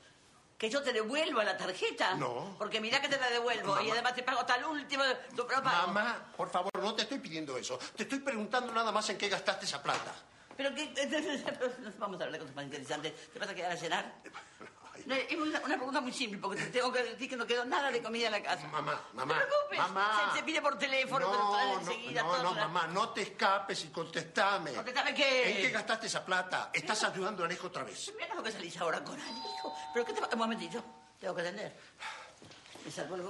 ¿Que 0.56 0.70
yo 0.70 0.84
te 0.84 0.94
devuelvo 0.94 1.42
la 1.42 1.58
tarjeta? 1.58 2.14
No. 2.14 2.54
Porque 2.60 2.80
mira 2.80 3.02
que 3.02 3.10
te 3.10 3.18
la 3.18 3.28
devuelvo 3.32 3.82
y 3.82 3.90
además 3.90 4.14
te 4.14 4.22
pago 4.22 4.42
hasta 4.42 4.58
el 4.58 4.66
último 4.66 5.04
tu 5.36 5.48
pago. 5.48 5.64
Mamá, 5.64 6.32
por 6.38 6.52
favor, 6.52 6.72
no 6.80 6.94
te 6.94 7.02
estoy 7.02 7.18
pidiendo 7.18 7.58
eso. 7.58 7.80
Te 7.96 8.04
estoy 8.04 8.20
preguntando 8.20 8.72
nada 8.72 8.92
más 8.92 9.10
en 9.10 9.18
qué 9.18 9.30
gastaste 9.30 9.66
esa 9.66 9.82
plata. 9.82 10.14
Pero 10.56 10.76
que... 10.76 10.94
Vamos 11.98 12.22
a 12.22 12.26
hablar 12.26 12.34
de 12.34 12.38
cosas 12.40 12.56
más 12.56 12.66
interesantes. 12.66 13.32
¿Te 13.34 13.40
vas 13.40 13.50
a 13.50 13.56
quedar 13.56 13.72
a 13.72 13.78
cenar? 13.78 14.14
No, 15.08 15.16
es 15.16 15.36
una, 15.38 15.60
una 15.62 15.76
pregunta 15.78 16.02
muy 16.02 16.12
simple, 16.12 16.38
porque 16.38 16.62
te 16.64 16.68
tengo 16.70 16.92
que 16.92 17.02
decir 17.02 17.30
que 17.30 17.38
no 17.38 17.48
quedó 17.48 17.64
nada 17.64 17.90
de 17.90 18.04
comida 18.04 18.26
en 18.28 18.34
la 18.34 18.44
casa. 18.44 18.68
Mamá, 18.68 19.02
mamá. 19.14 19.34
No 19.36 19.40
te 19.40 19.46
preocupes. 19.48 19.80
Mamá. 19.80 20.30
Se, 20.34 20.38
se 20.40 20.44
pide 20.44 20.62
por 20.62 20.78
teléfono, 20.78 21.28
No, 21.32 21.74
no, 21.76 21.80
enseguida. 21.80 22.24
no, 22.24 22.44
no, 22.44 22.54
la- 22.54 22.68
mamá, 22.68 22.88
no 22.88 23.10
te 23.12 23.22
escapes 23.22 23.86
y 23.86 23.88
contestame. 23.88 24.74
¿Contestame 24.74 25.14
qué? 25.14 25.50
¿En 25.52 25.58
qué 25.58 25.70
gastaste 25.70 26.08
esa 26.08 26.26
plata? 26.26 26.70
Estás 26.74 27.04
ayudando 27.06 27.44
a 27.44 27.46
Alejo 27.46 27.68
otra 27.68 27.84
vez. 27.84 28.12
Mira 28.20 28.36
lo 28.36 28.44
que 28.44 28.52
salís 28.52 28.76
ahora 28.82 29.02
con 29.04 29.20
Alejo. 29.20 29.74
Pero 29.94 30.06
qué 30.06 30.12
te 30.14 30.20
va... 30.22 30.28
Un 30.34 30.40
momentito. 30.40 30.84
Tengo 31.22 31.34
que 31.34 31.42
atender. 31.42 31.76
Me 32.86 32.92
salgo 32.92 33.16
el. 33.16 33.24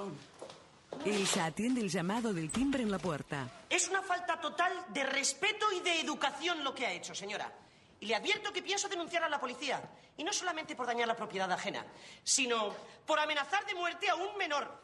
Elsa 1.06 1.46
atiende 1.46 1.82
el 1.82 1.90
llamado 1.90 2.34
del 2.34 2.50
timbre 2.50 2.82
en 2.82 2.90
la 2.90 2.98
puerta. 2.98 3.48
Es 3.70 3.88
una 3.88 4.02
falta 4.02 4.40
total 4.42 4.86
de 4.90 5.04
respeto 5.04 5.72
y 5.74 5.82
de 5.82 6.02
educación 6.02 6.64
lo 6.64 6.74
que 6.74 6.88
ha 6.88 6.92
hecho, 6.92 7.14
señora. 7.14 7.52
Y 8.00 8.06
le 8.08 8.16
advierto 8.16 8.54
que 8.54 8.62
pienso 8.62 8.88
denunciar 8.88 9.24
a 9.24 9.30
la 9.30 9.40
policía. 9.40 9.82
Y 10.18 10.24
no 10.24 10.32
solamente 10.34 10.76
por 10.76 10.86
dañar 10.86 11.08
la 11.08 11.16
propiedad 11.16 11.52
ajena, 11.52 11.86
sino 12.24 12.74
por 13.06 13.20
amenazar 13.20 13.66
de 13.66 13.74
muerte 13.76 14.10
a 14.10 14.16
un 14.16 14.38
menor. 14.38 14.84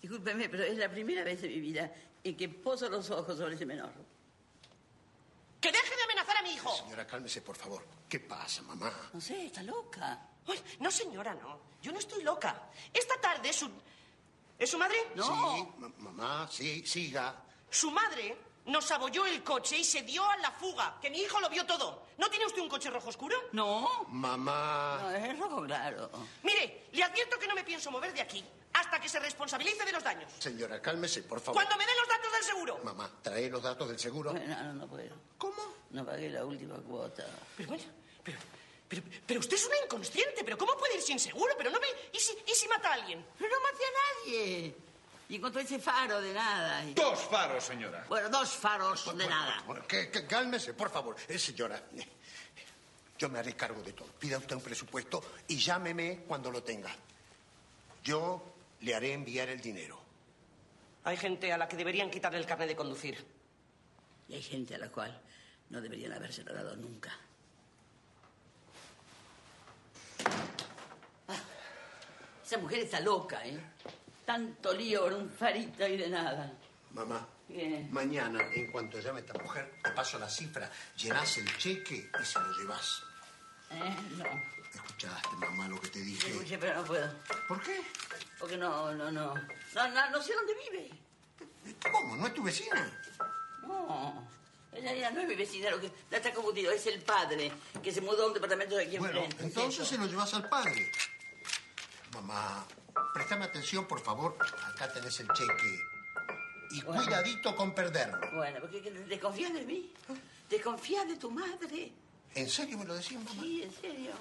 Discúlpeme, 0.00 0.48
pero 0.48 0.64
es 0.64 0.76
la 0.78 0.88
primera 0.88 1.24
vez 1.24 1.42
en 1.42 1.50
mi 1.50 1.60
vida 1.60 1.92
en 2.22 2.36
que 2.36 2.48
poso 2.48 2.88
los 2.88 3.10
ojos 3.10 3.36
sobre 3.36 3.54
ese 3.54 3.66
menor. 3.66 3.90
¡Que 5.60 5.72
deje 5.72 5.96
de 5.96 6.02
amenazar 6.04 6.36
a 6.36 6.42
mi 6.42 6.50
hijo! 6.52 6.72
Señora, 6.76 7.06
cálmese, 7.06 7.42
por 7.42 7.56
favor. 7.56 7.84
¿Qué 8.08 8.20
pasa, 8.20 8.62
mamá? 8.62 9.10
No 9.12 9.20
sé, 9.20 9.46
está 9.46 9.62
loca. 9.62 10.20
Ay, 10.46 10.62
no, 10.80 10.90
señora, 10.90 11.34
no. 11.34 11.60
Yo 11.82 11.90
no 11.92 11.98
estoy 11.98 12.22
loca. 12.22 12.70
Esta 12.94 13.20
tarde 13.20 13.52
su... 13.52 13.68
¿Es 14.58 14.70
su 14.70 14.78
madre? 14.78 14.96
Sí, 15.14 15.68
ma- 15.78 15.92
mamá, 15.98 16.48
sí, 16.50 16.84
siga. 16.86 17.42
Su 17.70 17.90
madre 17.90 18.36
nos 18.68 18.90
abolló 18.90 19.26
el 19.26 19.42
coche 19.42 19.78
y 19.78 19.84
se 19.84 20.02
dio 20.02 20.24
a 20.28 20.36
la 20.38 20.50
fuga, 20.52 20.98
que 21.00 21.10
mi 21.10 21.18
hijo 21.20 21.40
lo 21.40 21.48
vio 21.48 21.64
todo. 21.66 22.06
¿No 22.18 22.28
tiene 22.30 22.46
usted 22.46 22.60
un 22.60 22.68
coche 22.68 22.90
rojo 22.90 23.08
oscuro? 23.08 23.36
No. 23.52 24.06
Mamá. 24.08 24.98
No, 25.02 25.10
es 25.10 25.38
rojo 25.38 25.62
claro. 25.64 26.10
Mire, 26.42 26.86
le 26.92 27.02
advierto 27.02 27.38
que 27.38 27.46
no 27.46 27.54
me 27.54 27.64
pienso 27.64 27.90
mover 27.90 28.12
de 28.12 28.20
aquí 28.20 28.44
hasta 28.74 29.00
que 29.00 29.08
se 29.08 29.18
responsabilice 29.18 29.84
de 29.84 29.92
los 29.92 30.04
daños. 30.04 30.30
Señora, 30.38 30.80
cálmese, 30.80 31.22
por 31.22 31.40
favor. 31.40 31.54
Cuando 31.54 31.76
me 31.76 31.86
dé 31.86 31.92
los 31.98 32.08
datos 32.08 32.32
del 32.32 32.42
seguro. 32.44 32.80
Mamá, 32.84 33.10
trae 33.22 33.48
los 33.48 33.62
datos 33.62 33.88
del 33.88 33.98
seguro. 33.98 34.32
No, 34.32 34.40
no, 34.46 34.72
no 34.74 34.86
puedo. 34.86 35.14
¿Cómo? 35.38 35.62
No 35.90 36.04
pagué 36.04 36.28
la 36.28 36.44
última 36.44 36.76
cuota. 36.76 37.24
Pero 37.56 37.70
bueno, 37.70 37.84
pero, 38.22 38.38
pero, 38.86 39.02
pero 39.26 39.40
usted 39.40 39.56
es 39.56 39.64
una 39.64 39.76
inconsciente, 39.84 40.44
pero 40.44 40.58
¿cómo 40.58 40.76
puede 40.76 40.96
ir 40.96 41.02
sin 41.02 41.18
seguro? 41.18 41.54
Pero 41.56 41.70
no 41.70 41.80
ve... 41.80 41.86
¿Y 42.12 42.18
si, 42.18 42.36
y 42.46 42.54
si 42.54 42.68
mata 42.68 42.90
a 42.90 42.94
alguien? 42.94 43.24
Pero 43.38 43.50
no 43.50 43.62
maté 43.62 43.84
a 43.84 43.90
nadie. 44.26 44.76
Y 45.28 45.36
encontró 45.36 45.60
ese 45.60 45.78
faro 45.78 46.20
de 46.22 46.32
nada. 46.32 46.84
Y- 46.84 46.94
Dos 46.94 47.20
faros, 47.20 47.62
señora. 47.62 48.04
Bueno, 48.08 48.30
dos 48.30 48.50
faros 48.56 49.16
de 49.16 49.26
nada. 49.26 49.62
Bueno, 49.66 49.86
que, 49.86 50.10
que- 50.10 50.26
cálmese, 50.26 50.72
por 50.74 50.90
favor. 50.90 51.16
Eh, 51.28 51.38
señora, 51.38 51.82
eh, 51.96 52.08
yo 53.18 53.28
me 53.28 53.38
haré 53.38 53.54
cargo 53.54 53.82
de 53.82 53.92
todo. 53.92 54.08
Pida 54.18 54.38
usted 54.38 54.56
un 54.56 54.62
presupuesto 54.62 55.22
y 55.48 55.58
llámeme 55.58 56.24
cuando 56.26 56.50
lo 56.50 56.62
tenga. 56.62 56.90
Yo 58.02 58.54
le 58.80 58.94
haré 58.94 59.12
enviar 59.12 59.50
el 59.50 59.60
dinero. 59.60 60.00
Hay 61.04 61.16
gente 61.18 61.52
a 61.52 61.58
la 61.58 61.68
que 61.68 61.76
deberían 61.76 62.10
quitarle 62.10 62.38
el 62.38 62.46
carnet 62.46 62.68
de 62.68 62.76
conducir. 62.76 63.24
Y 64.28 64.34
hay 64.34 64.42
gente 64.42 64.74
a 64.74 64.78
la 64.78 64.88
cual 64.90 65.20
no 65.70 65.80
deberían 65.80 66.12
habérselo 66.14 66.54
dado 66.54 66.74
nunca. 66.76 67.14
Ah, 71.28 71.36
esa 72.44 72.58
mujer 72.58 72.80
está 72.80 73.00
loca, 73.00 73.46
¿eh? 73.46 73.58
Tanto 74.28 74.74
lío 74.74 75.04
por 75.04 75.14
un 75.14 75.30
farito 75.30 75.86
y 75.88 75.96
de 75.96 76.10
nada. 76.10 76.52
Mamá, 76.92 77.26
¿Qué? 77.48 77.86
mañana, 77.90 78.38
en 78.52 78.70
cuanto 78.70 79.00
llame 79.00 79.20
esta 79.20 79.32
mujer, 79.42 79.72
te 79.82 79.90
paso 79.92 80.18
la 80.18 80.28
cifra, 80.28 80.70
llenás 80.98 81.38
el 81.38 81.56
cheque 81.56 82.10
y 82.20 82.24
se 82.26 82.38
lo 82.38 82.52
llevas. 82.58 83.02
¿Eh? 83.70 83.96
No. 84.18 84.24
¿Escuchaste, 84.74 85.34
mamá, 85.36 85.66
lo 85.68 85.80
que 85.80 85.88
te 85.88 86.00
dije? 86.00 86.28
Escuché, 86.30 86.58
pero 86.58 86.74
no 86.74 86.84
puedo. 86.84 87.10
¿Por 87.48 87.62
qué? 87.62 87.80
Porque 88.38 88.58
no, 88.58 88.92
no, 88.92 89.10
no. 89.10 89.32
No, 89.34 89.88
no, 89.88 90.10
no 90.10 90.22
sé 90.22 90.34
dónde 90.34 90.52
vive. 90.70 90.90
¿Cómo? 91.90 92.14
¿No 92.14 92.26
es 92.26 92.34
tu 92.34 92.42
vecina? 92.42 93.00
No. 93.62 94.28
Ella 94.74 94.92
ya 94.94 95.10
no 95.10 95.20
es 95.22 95.28
mi 95.28 95.36
vecina, 95.36 95.70
lo 95.70 95.80
que 95.80 95.90
la 96.10 96.18
está 96.18 96.34
confundido. 96.34 96.70
Es 96.70 96.86
el 96.86 97.00
padre 97.00 97.50
que 97.82 97.90
se 97.90 98.02
mudó 98.02 98.24
a 98.24 98.26
un 98.26 98.34
departamento 98.34 98.76
de 98.76 98.84
aquí 98.84 98.98
Bueno, 98.98 99.20
enfrente. 99.20 99.44
entonces 99.44 99.80
Eso. 99.80 99.90
se 99.90 99.96
lo 99.98 100.04
llevas 100.06 100.34
al 100.34 100.46
padre. 100.50 100.92
Mamá, 102.12 102.66
préstame 103.14 103.44
atención, 103.44 103.86
por 103.86 104.00
favor. 104.00 104.36
Acá 104.74 104.92
tenés 104.92 105.18
el 105.20 105.28
cheque. 105.28 105.80
Y 106.70 106.82
Bueno. 106.82 107.02
cuidadito 107.02 107.56
con 107.56 107.74
perderlo. 107.74 108.18
Bueno, 108.32 108.60
porque 108.60 108.82
que- 108.82 108.90
desconfías 108.90 109.52
de 109.54 109.64
mí. 109.64 109.92
Desconfías 110.50 111.06
de 111.08 111.16
tu 111.16 111.30
madre. 111.30 111.92
¿En 112.34 112.48
serio 112.48 112.76
me 112.78 112.84
lo 112.84 112.94
decís, 112.94 113.18
mamá? 113.18 113.30
Sí, 113.42 113.62
en 113.62 113.72
serio. 113.74 114.12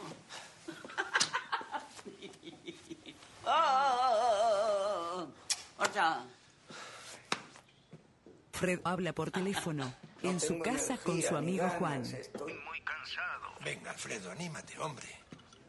oh. 3.45 5.27
Fred 8.53 8.79
habla 8.83 9.13
por 9.13 9.31
teléfono 9.31 9.93
en 10.23 10.39
su 10.39 10.59
casa 10.59 10.97
con 10.97 11.21
su 11.21 11.35
amigo 11.37 11.63
ganas, 11.63 11.77
Juan. 11.79 12.05
Estoy 12.05 12.53
muy 12.53 12.81
cansado. 12.81 13.53
Venga, 13.63 13.91
Alfredo, 13.91 14.31
anímate, 14.31 14.77
hombre. 14.79 15.07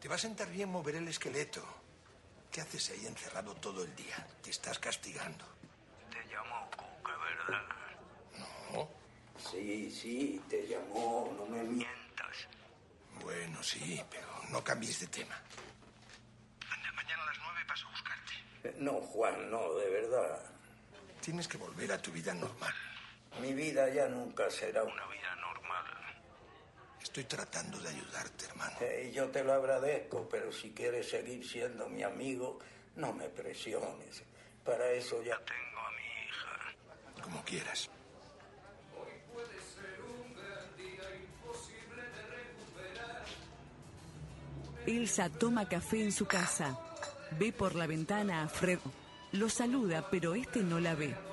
Te 0.01 0.07
va 0.07 0.15
a 0.15 0.17
sentar 0.17 0.49
bien 0.49 0.69
mover 0.69 0.95
el 0.95 1.07
esqueleto. 1.07 1.63
¿Qué 2.59 2.63
haces 2.63 2.89
ahí 2.89 3.07
encerrado 3.07 3.55
todo 3.55 3.85
el 3.85 3.95
día? 3.95 4.17
Te 4.43 4.49
estás 4.49 4.77
castigando. 4.79 5.45
Te 6.11 6.27
llamó 6.27 6.69
Cuca, 6.71 7.13
¿verdad? 7.15 7.63
No. 8.73 8.89
Sí, 9.49 9.89
sí, 9.89 10.41
te 10.49 10.67
llamó, 10.67 11.33
no 11.37 11.45
me 11.45 11.63
mientas. 11.63 12.35
Bueno, 13.23 13.63
sí, 13.63 14.03
pero 14.11 14.27
no 14.49 14.61
cambies 14.61 14.99
de 14.99 15.07
tema. 15.07 15.41
Anda, 16.69 16.91
mañana 16.91 17.23
a 17.23 17.25
las 17.27 17.37
nueve 17.41 17.61
paso 17.65 17.87
a 17.87 17.91
buscarte. 17.91 18.33
No, 18.77 18.95
Juan, 18.95 19.49
no, 19.49 19.75
de 19.75 19.89
verdad. 19.89 20.41
Tienes 21.21 21.47
que 21.47 21.57
volver 21.57 21.93
a 21.93 22.01
tu 22.01 22.11
vida 22.11 22.33
normal. 22.33 22.73
Mi 23.39 23.53
vida 23.53 23.87
ya 23.87 24.09
nunca 24.09 24.51
será 24.51 24.83
una 24.83 25.07
vida 25.07 25.33
normal. 25.37 25.48
Estoy 27.19 27.37
tratando 27.37 27.77
de 27.79 27.89
ayudarte, 27.89 28.45
hermano. 28.45 28.77
Eh, 28.79 29.11
yo 29.13 29.27
te 29.27 29.43
lo 29.43 29.51
agradezco, 29.51 30.29
pero 30.31 30.53
si 30.53 30.71
quieres 30.71 31.09
seguir 31.09 31.45
siendo 31.45 31.89
mi 31.89 32.01
amigo, 32.01 32.59
no 32.95 33.11
me 33.11 33.27
presiones. 33.27 34.23
Para 34.63 34.89
eso 34.91 35.21
ya 35.21 35.35
tengo 35.39 35.79
a 35.79 35.91
mi 35.91 36.05
hija. 36.29 37.21
Como 37.21 37.43
quieras. 37.43 37.89
Elsa 44.87 45.29
toma 45.29 45.67
café 45.67 46.01
en 46.01 46.13
su 46.13 46.25
casa. 46.25 46.79
Ve 47.31 47.51
por 47.51 47.75
la 47.75 47.85
ventana 47.85 48.43
a 48.43 48.47
Fred. 48.47 48.79
Lo 49.33 49.49
saluda, 49.49 50.09
pero 50.09 50.35
este 50.35 50.63
no 50.63 50.79
la 50.79 50.95
ve. 50.95 51.28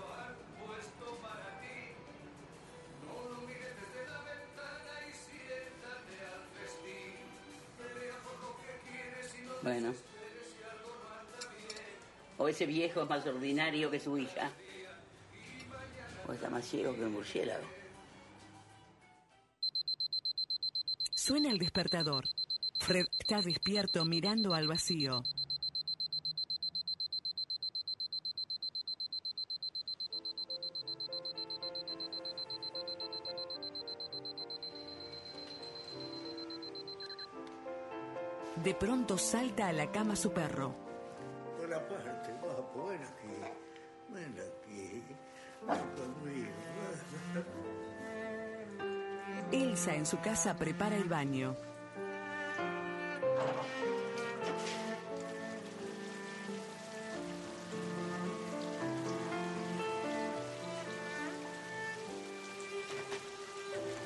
Bueno. 9.66 9.92
O 12.38 12.46
ese 12.46 12.66
viejo 12.66 13.02
es 13.02 13.08
más 13.08 13.26
ordinario 13.26 13.90
que 13.90 13.99
su 13.99 14.16
hija. 14.16 14.52
O 16.28 16.32
está 16.32 16.49
más 16.49 16.64
ciego 16.64 16.94
que 16.94 17.00
un 17.02 17.14
murciélago. 17.14 17.66
Suena 21.16 21.50
el 21.50 21.58
despertador. 21.58 22.28
Fred 22.78 23.06
está 23.18 23.42
despierto 23.42 24.04
mirando 24.04 24.54
al 24.54 24.68
vacío. 24.68 25.25
De 38.62 38.75
pronto 38.75 39.16
salta 39.18 39.68
a 39.68 39.72
la 39.72 39.90
cama 39.92 40.16
su 40.16 40.32
perro. 40.32 40.75
Buena 41.58 41.78
parte, 41.78 42.32
ven 42.88 43.02
aquí. 43.02 43.28
Ven 44.08 44.34
aquí. 44.34 45.04
Ven 45.66 45.78
conmigo. 45.94 46.50
Elsa 49.52 49.94
en 49.94 50.06
su 50.06 50.18
casa 50.20 50.56
prepara 50.56 50.96
el 50.96 51.04
baño. 51.04 51.56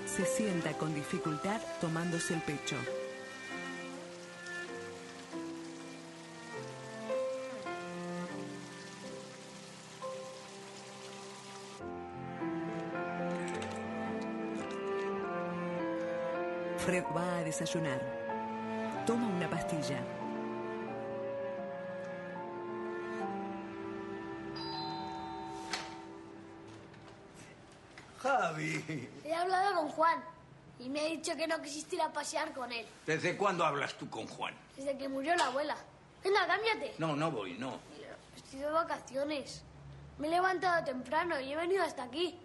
Se 0.07 0.27
sienta 0.27 0.77
con 0.77 0.95
dificultad 0.95 1.61
tomándose 1.81 2.35
el 2.35 2.43
pecho. 2.43 2.77
Desayunar. 17.51 18.01
Toma 19.07 19.27
una 19.27 19.49
pastilla. 19.51 19.99
Javi, 28.23 29.09
He 29.25 29.35
hablado 29.35 29.77
con 29.77 29.89
Juan 29.89 30.23
y 30.79 30.89
me 30.89 31.01
ha 31.01 31.05
dicho 31.05 31.35
que 31.37 31.47
no 31.47 31.61
quisiste 31.61 31.97
ir 31.97 32.03
a 32.03 32.13
pasear 32.13 32.53
con 32.53 32.71
él. 32.73 32.87
¿desde 33.07 33.37
cuándo 33.37 33.65
hablas 33.65 33.95
tú 33.95 34.09
con 34.09 34.27
Juan? 34.27 34.55
Desde 34.77 34.97
que 34.97 35.09
murió 35.09 35.35
la 35.37 35.47
abuela. 35.47 35.77
Venga, 36.23 36.47
cámbiate. 36.47 36.95
No, 36.99 37.17
no 37.17 37.31
voy, 37.31 37.55
no. 37.55 37.79
Estoy 38.37 38.61
de 38.61 38.71
vacaciones. 38.71 39.63
Me 40.19 40.29
he 40.29 40.31
levantado 40.31 40.85
temprano 40.85 41.41
y 41.41 41.53
he 41.53 41.57
venido 41.57 41.83
hasta 41.83 42.03
aquí. 42.05 42.39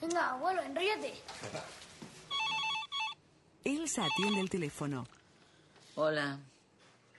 Venga, 0.00 0.30
abuelo, 0.30 0.60
enróllate. 0.62 1.14
Elsa 3.82 4.04
atiende 4.04 4.40
el 4.40 4.48
teléfono. 4.48 5.08
Hola. 5.96 6.38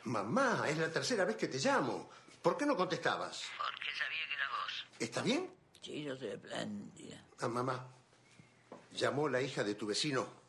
Mamá, 0.06 0.64
es 0.70 0.78
la 0.78 0.90
tercera 0.90 1.26
vez 1.26 1.36
que 1.36 1.50
te 1.50 1.58
llamo. 1.58 2.10
¿Por 2.42 2.56
qué 2.56 2.66
no 2.66 2.78
contestabas? 2.78 3.44
Porque 3.58 3.92
sabía 3.98 4.28
que 4.28 4.34
era 4.34 4.48
vos. 4.48 4.86
¿Está 4.98 5.22
bien? 5.22 5.54
Sí, 5.82 6.04
yo 6.04 6.16
soy 6.16 6.30
espléndida. 6.30 7.22
Ah, 7.42 7.50
mamá, 7.50 7.86
llamó 8.94 9.28
la 9.28 9.42
hija 9.42 9.62
de 9.64 9.76
tu 9.76 9.88
vecino. 9.88 10.42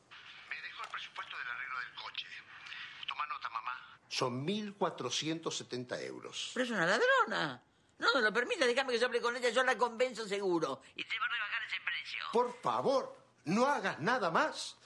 Son 4.08 4.46
1.470 4.46 6.00
euros. 6.04 6.52
Pero 6.54 6.64
es 6.64 6.70
una 6.70 6.86
ladrona. 6.86 7.60
No 7.98 8.14
me 8.14 8.20
lo 8.22 8.32
permite, 8.32 8.64
déjame 8.64 8.92
que 8.92 9.00
yo 9.00 9.06
hable 9.06 9.20
con 9.20 9.34
ella, 9.36 9.48
yo 9.48 9.64
la 9.64 9.76
convenzo 9.76 10.28
seguro. 10.28 10.80
Y 10.94 11.02
te 11.02 11.18
va 11.18 11.26
a 11.26 11.28
rebajar 11.28 11.62
ese 11.64 11.76
precio. 11.84 12.24
Por 12.32 12.62
favor, 12.62 13.16
no 13.46 13.66
hagas 13.66 13.98
nada 13.98 14.30
más. 14.30 14.76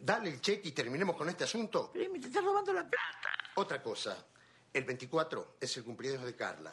Dale 0.00 0.30
el 0.30 0.40
cheque 0.40 0.68
y 0.68 0.72
terminemos 0.72 1.16
con 1.16 1.28
este 1.28 1.44
asunto. 1.44 1.90
Pero 1.92 2.10
me 2.12 2.18
te 2.20 2.26
estás 2.28 2.44
robando 2.44 2.72
la 2.72 2.82
plata. 2.88 3.28
Otra 3.56 3.82
cosa, 3.82 4.16
el 4.72 4.84
24 4.84 5.56
es 5.60 5.76
el 5.76 5.84
cumpleaños 5.84 6.24
de 6.24 6.34
Carla. 6.36 6.72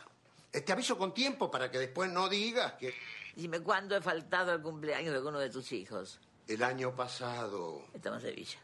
Eh, 0.51 0.62
Te 0.62 0.72
aviso 0.72 0.98
con 0.98 1.13
tiempo 1.13 1.50
para 1.50 1.72
que 1.72 1.80
después 1.80 2.10
no 2.12 2.27
digas 2.30 2.74
que 2.74 2.94
Dime, 3.36 3.62
¿cuándo 3.62 3.96
he 3.96 4.01
faltado 4.01 4.51
al 4.51 4.62
cumpleaños 4.62 5.12
de 5.12 5.18
alguno 5.18 5.39
de 5.39 5.50
tus 5.50 5.72
hijos? 5.72 6.20
el 6.48 6.62
año 6.62 6.94
pasado, 6.96 7.88
Estamos 7.94 8.22
en 8.24 8.30
Sevilla. 8.32 8.60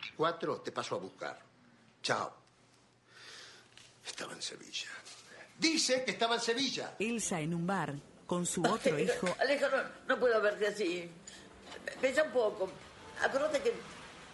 24, 0.00 0.60
te 0.62 0.72
paso 0.72 0.96
a 0.96 0.98
buscar. 0.98 1.38
Chao. 2.02 2.34
Estaba 4.04 4.32
en 4.32 4.42
Sevilla. 4.42 4.88
Dice 5.58 6.04
que 6.04 6.12
estaba 6.12 6.36
en 6.36 6.40
Sevilla. 6.40 6.96
Elsa 6.98 7.40
en 7.40 7.54
un 7.54 7.66
bar 7.66 7.94
con 8.26 8.44
su 8.46 8.62
otro 8.64 8.98
hijo. 8.98 9.28
Alejo, 9.38 9.66
no, 9.68 9.82
no 10.08 10.18
puedo 10.18 10.40
verte 10.40 10.66
así. 10.68 11.08
Pensa 12.00 12.22
un 12.24 12.32
poco. 12.32 12.70
Acordate 13.24 13.60
que... 13.60 13.72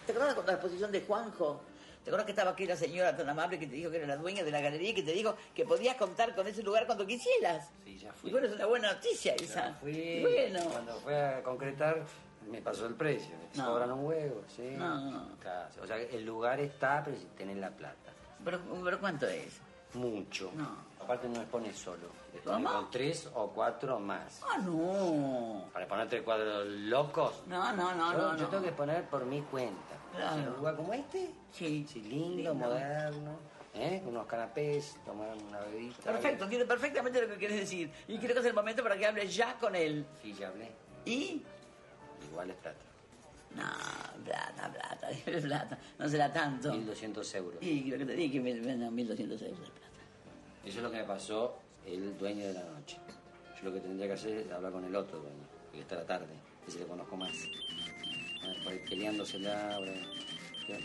¿Te 0.05 0.11
acuerdas 0.13 0.35
con 0.35 0.45
la 0.45 0.53
exposición 0.53 0.91
de 0.91 1.01
Juanjo? 1.01 1.61
¿Te 2.03 2.09
acuerdas 2.09 2.25
que 2.25 2.31
estaba 2.31 2.51
aquí 2.51 2.65
la 2.65 2.75
señora 2.75 3.15
tan 3.15 3.29
amable 3.29 3.59
que 3.59 3.67
te 3.67 3.75
dijo 3.75 3.91
que 3.91 3.97
era 3.97 4.07
la 4.07 4.15
dueña 4.17 4.43
de 4.43 4.51
la 4.51 4.61
galería 4.61 4.89
y 4.89 4.93
que 4.95 5.03
te 5.03 5.11
dijo 5.11 5.35
que 5.53 5.65
podías 5.65 5.95
contar 5.97 6.33
con 6.33 6.47
ese 6.47 6.63
lugar 6.63 6.85
cuando 6.85 7.05
quisieras? 7.05 7.69
Sí, 7.83 7.97
ya 7.99 8.09
Y 8.09 8.11
fui. 8.13 8.31
bueno, 8.31 8.47
es 8.47 8.53
una 8.53 8.65
buena 8.65 8.93
noticia 8.93 9.35
esa. 9.35 9.73
Fui. 9.75 9.91
Y 9.91 10.21
bueno. 10.21 10.61
Cuando 10.71 10.95
fue 11.01 11.15
a 11.21 11.43
concretar, 11.43 12.03
me 12.49 12.61
pasó 12.61 12.87
el 12.87 12.95
precio. 12.95 13.35
Me 13.37 13.57
No. 13.61 13.65
sobran 13.65 13.91
un 13.91 14.05
huevo, 14.05 14.43
sí. 14.55 14.73
No. 14.77 15.27
Claro, 15.41 15.69
o 15.83 15.85
sea, 15.85 15.97
el 15.97 16.25
lugar 16.25 16.59
está, 16.61 17.03
pero 17.03 17.17
si 17.17 17.25
tenés 17.37 17.57
la 17.57 17.69
plata. 17.69 18.11
¿Pero, 18.43 18.59
pero 18.83 18.99
cuánto 18.99 19.27
es? 19.27 19.59
Mucho. 19.93 20.51
No. 20.55 20.88
Aparte 21.09 21.27
no 21.27 21.41
expones 21.41 21.75
solo. 21.75 22.05
Expones 22.35 22.67
¿Cómo? 22.67 22.81
con 22.81 22.91
tres 22.91 23.27
o 23.33 23.47
cuatro 23.47 23.99
más. 23.99 24.41
Ah, 24.47 24.59
no. 24.59 25.65
Para 25.73 25.87
poner 25.87 26.07
tres 26.07 26.21
cuadros 26.21 26.67
locos. 26.67 27.33
No, 27.47 27.75
no, 27.75 27.95
no, 27.95 28.11
yo, 28.13 28.17
no, 28.19 28.37
Yo 28.37 28.43
no. 28.43 28.49
tengo 28.49 28.63
que 28.63 28.71
poner 28.73 29.05
por 29.09 29.25
mi 29.25 29.41
cuenta. 29.41 29.95
Claro. 30.15 30.35
Un 30.51 30.57
lugar 30.57 30.75
como 30.75 30.93
este, 30.93 31.31
Sí. 31.51 31.83
sí, 31.91 32.01
lindo, 32.01 32.35
Lindo. 32.35 32.53
moderno, 32.53 33.39
¿eh? 33.73 34.03
unos 34.05 34.27
canapés, 34.27 34.97
tomar 35.03 35.35
una 35.47 35.59
bebida. 35.61 35.95
Perfecto, 36.03 36.43
entiendo 36.43 36.67
perfectamente 36.67 37.21
lo 37.23 37.27
que 37.29 37.37
quieres 37.37 37.59
decir. 37.61 37.91
Y 38.07 38.19
quiero 38.19 38.35
que 38.35 38.41
sea 38.41 38.49
el 38.51 38.55
momento 38.55 38.83
para 38.83 38.95
que 38.95 39.07
hables 39.07 39.35
ya 39.35 39.55
con 39.57 39.75
él. 39.75 40.05
Sí, 40.21 40.35
ya 40.39 40.49
hablé. 40.49 40.69
¿Y? 41.05 41.41
Igual 42.29 42.51
es 42.51 42.55
plata. 42.57 42.85
No, 43.55 44.23
plata, 44.25 44.71
plata, 44.71 45.09
plata. 45.41 45.79
No 45.97 46.07
será 46.07 46.31
tanto. 46.31 46.71
1.200 46.71 47.35
euros. 47.35 47.63
Y 47.63 47.85
lo 47.85 47.97
que 47.97 48.05
te 48.05 48.13
dije 48.13 48.33
que 48.33 48.41
me 48.41 48.53
vendan 48.59 48.95
1.200 48.95 49.19
euros 49.19 49.39
de 49.41 49.47
plata. 49.49 49.88
Eso 50.65 50.77
es 50.77 50.83
lo 50.83 50.91
que 50.91 50.97
me 50.97 51.03
pasó 51.03 51.57
el 51.85 52.17
dueño 52.17 52.45
de 52.47 52.53
la 52.53 52.63
noche. 52.63 52.97
Yo 53.57 53.69
lo 53.69 53.73
que 53.73 53.79
tendría 53.79 54.07
que 54.07 54.13
hacer 54.13 54.37
es 54.37 54.51
hablar 54.51 54.71
con 54.71 54.83
el 54.85 54.95
otro 54.95 55.19
dueño, 55.19 55.43
que 55.71 55.81
está 55.81 55.95
a 55.95 55.99
la 55.99 56.05
tarde, 56.05 56.33
ese 56.67 56.79
le 56.79 56.85
conozco 56.85 57.17
más. 57.17 57.33
Ah, 58.43 58.53
Por 58.63 58.73
ahí 58.73 58.79
peleándosela, 58.87 59.75
ahora. 59.75 59.93
¿qué? 60.67 60.79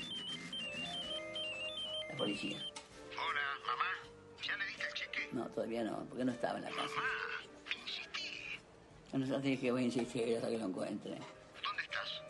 La 2.08 2.16
policía. 2.16 2.58
Hola, 3.12 3.40
mamá. 3.66 3.84
¿Ya 4.42 4.56
le 4.56 4.66
diste 4.66 4.84
el 4.86 4.94
cheque? 4.94 5.28
No, 5.32 5.46
todavía 5.48 5.84
no, 5.84 6.04
porque 6.08 6.24
no 6.24 6.32
estaba 6.32 6.58
en 6.58 6.64
la 6.64 6.70
casa. 6.70 7.00
Bueno, 9.10 9.26
yo 9.26 9.36
te 9.40 9.48
dije 9.48 9.62
que 9.62 9.72
voy 9.72 9.82
a 9.82 9.84
insistir 9.84 10.36
hasta 10.36 10.48
que 10.48 10.58
lo 10.58 10.66
encuentre. 10.66 11.12
¿Dónde 11.62 11.82
estás? 11.82 12.22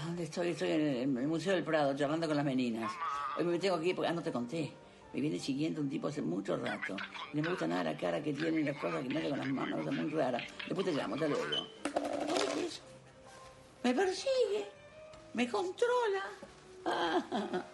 ¿A 0.00 0.06
¿Dónde 0.06 0.22
estoy? 0.22 0.48
Estoy 0.48 0.70
en 0.70 1.18
el, 1.18 1.28
Museo 1.28 1.54
del 1.54 1.64
Prado, 1.64 1.94
charlando 1.94 2.26
con 2.26 2.36
las 2.36 2.44
meninas. 2.46 2.90
Hoy 3.36 3.44
me 3.44 3.58
tengo 3.58 3.76
aquí 3.76 3.92
porque, 3.92 4.08
ah, 4.08 4.14
no 4.14 4.22
te 4.22 4.32
conté. 4.32 4.72
Me 5.14 5.20
viene 5.20 5.38
siguiendo 5.38 5.80
un 5.80 5.88
tipo 5.88 6.08
hace 6.08 6.20
mucho 6.20 6.56
rato. 6.56 6.96
No 7.32 7.42
me 7.42 7.48
gusta 7.48 7.68
nada 7.68 7.84
la 7.84 7.96
cara 7.96 8.20
que 8.20 8.32
tiene 8.32 8.62
y 8.62 8.64
las 8.64 8.76
cosas 8.78 9.00
que 9.04 9.08
me 9.14 9.20
hace 9.20 9.28
con 9.28 9.38
las 9.38 9.46
manos, 9.46 9.86
es 9.86 9.92
muy 9.92 10.10
rara. 10.10 10.44
Después 10.66 10.84
te 10.86 10.92
llamo, 10.92 11.14
hasta 11.14 11.28
luego. 11.28 11.44
Oye, 11.44 12.66
eso. 12.66 12.82
Me 13.84 13.94
persigue, 13.94 14.66
me 15.34 15.48
controla. 15.48 16.24
Ah, 16.84 17.24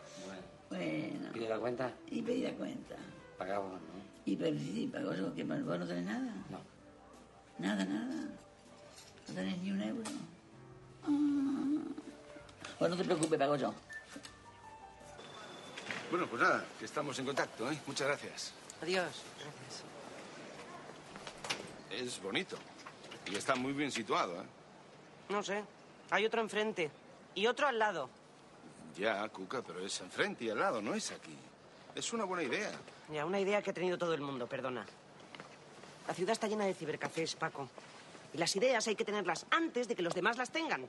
bueno, 0.68 1.32
¿Pide 1.32 1.48
la 1.48 1.58
cuenta? 1.58 1.90
y 2.10 2.20
pedí 2.20 2.42
la 2.42 2.52
cuenta. 2.52 2.96
Pagamos, 3.38 3.72
¿no? 3.72 3.88
Y 4.26 4.36
sí, 4.36 4.90
pago 4.92 5.14
yo, 5.14 5.34
¿qué? 5.34 5.42
¿Vos 5.42 5.78
no 5.78 5.86
tenés 5.86 6.04
nada? 6.04 6.34
No. 6.50 6.58
Nada, 7.58 7.86
nada. 7.86 8.28
No 9.28 9.34
tenés 9.34 9.58
ni 9.62 9.70
un 9.70 9.80
euro. 9.80 10.10
Ah. 11.04 11.08
Bueno, 12.78 12.94
no 12.94 13.00
te 13.00 13.04
preocupes, 13.04 13.38
pago 13.38 13.56
yo. 13.56 13.74
Bueno, 16.10 16.26
pues 16.26 16.42
nada, 16.42 16.64
que 16.78 16.84
estamos 16.84 17.16
en 17.20 17.26
contacto, 17.26 17.70
¿eh? 17.70 17.78
Muchas 17.86 18.08
gracias. 18.08 18.52
Adiós. 18.82 19.22
Gracias. 19.38 19.84
Es 21.90 22.20
bonito. 22.22 22.56
Y 23.30 23.36
está 23.36 23.54
muy 23.54 23.72
bien 23.72 23.92
situado, 23.92 24.42
¿eh? 24.42 24.46
No 25.28 25.42
sé. 25.42 25.62
Hay 26.10 26.26
otro 26.26 26.40
enfrente. 26.40 26.90
Y 27.36 27.46
otro 27.46 27.68
al 27.68 27.78
lado. 27.78 28.10
Ya, 28.96 29.28
Cuca, 29.28 29.62
pero 29.62 29.86
es 29.86 30.00
enfrente 30.00 30.44
y 30.44 30.50
al 30.50 30.58
lado, 30.58 30.82
no 30.82 30.94
es 30.94 31.12
aquí. 31.12 31.36
Es 31.94 32.12
una 32.12 32.24
buena 32.24 32.42
idea. 32.42 32.72
Ya, 33.12 33.24
una 33.24 33.38
idea 33.38 33.62
que 33.62 33.70
ha 33.70 33.74
tenido 33.74 33.96
todo 33.96 34.14
el 34.14 34.20
mundo, 34.20 34.48
perdona. 34.48 34.84
La 36.08 36.14
ciudad 36.14 36.32
está 36.32 36.48
llena 36.48 36.64
de 36.64 36.74
cibercafés, 36.74 37.36
Paco. 37.36 37.68
Y 38.34 38.38
las 38.38 38.54
ideas 38.56 38.86
hay 38.88 38.96
que 38.96 39.04
tenerlas 39.04 39.46
antes 39.50 39.86
de 39.86 39.94
que 39.94 40.02
los 40.02 40.14
demás 40.14 40.36
las 40.36 40.50
tengan. 40.50 40.88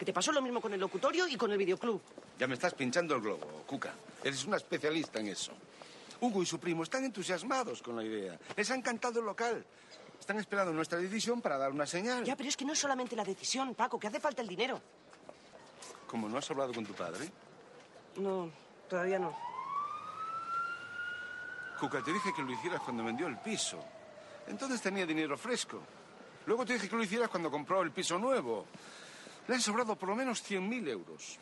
Que 0.00 0.06
te 0.06 0.14
pasó 0.14 0.32
lo 0.32 0.40
mismo 0.40 0.62
con 0.62 0.72
el 0.72 0.80
locutorio 0.80 1.28
y 1.28 1.36
con 1.36 1.52
el 1.52 1.58
videoclub. 1.58 2.00
Ya 2.38 2.46
me 2.46 2.54
estás 2.54 2.72
pinchando 2.72 3.16
el 3.16 3.20
globo, 3.20 3.64
Cuca. 3.66 3.92
Eres 4.24 4.46
una 4.46 4.56
especialista 4.56 5.20
en 5.20 5.26
eso. 5.28 5.52
Hugo 6.22 6.42
y 6.42 6.46
su 6.46 6.58
primo 6.58 6.84
están 6.84 7.04
entusiasmados 7.04 7.82
con 7.82 7.96
la 7.96 8.02
idea. 8.02 8.38
Les 8.56 8.70
ha 8.70 8.76
encantado 8.76 9.20
el 9.20 9.26
local. 9.26 9.62
Están 10.18 10.38
esperando 10.38 10.72
nuestra 10.72 10.98
decisión 10.98 11.42
para 11.42 11.58
dar 11.58 11.70
una 11.70 11.84
señal. 11.84 12.24
Ya, 12.24 12.34
pero 12.34 12.48
es 12.48 12.56
que 12.56 12.64
no 12.64 12.72
es 12.72 12.78
solamente 12.78 13.14
la 13.14 13.24
decisión, 13.24 13.74
Paco, 13.74 14.00
que 14.00 14.06
hace 14.06 14.20
falta 14.20 14.40
el 14.40 14.48
dinero. 14.48 14.80
Como 16.06 16.30
no 16.30 16.38
has 16.38 16.50
hablado 16.50 16.72
con 16.72 16.86
tu 16.86 16.94
padre, 16.94 17.30
No, 18.16 18.50
todavía 18.88 19.18
no. 19.18 19.36
Cuca, 21.78 22.02
te 22.02 22.10
dije 22.10 22.32
que 22.34 22.40
lo 22.40 22.52
hicieras 22.52 22.80
cuando 22.80 23.04
vendió 23.04 23.26
el 23.26 23.36
piso. 23.36 23.78
Entonces 24.46 24.80
tenía 24.80 25.04
dinero 25.04 25.36
fresco. 25.36 25.82
Luego 26.46 26.64
te 26.64 26.72
dije 26.72 26.88
que 26.88 26.96
lo 26.96 27.04
hicieras 27.04 27.28
cuando 27.28 27.50
compró 27.50 27.82
el 27.82 27.90
piso 27.90 28.18
nuevo. 28.18 28.64
Le 29.48 29.54
han 29.54 29.60
sobrado 29.60 29.96
por 29.96 30.08
lo 30.08 30.14
menos 30.16 30.42
100.000 30.48 30.88
euros. 30.88 31.38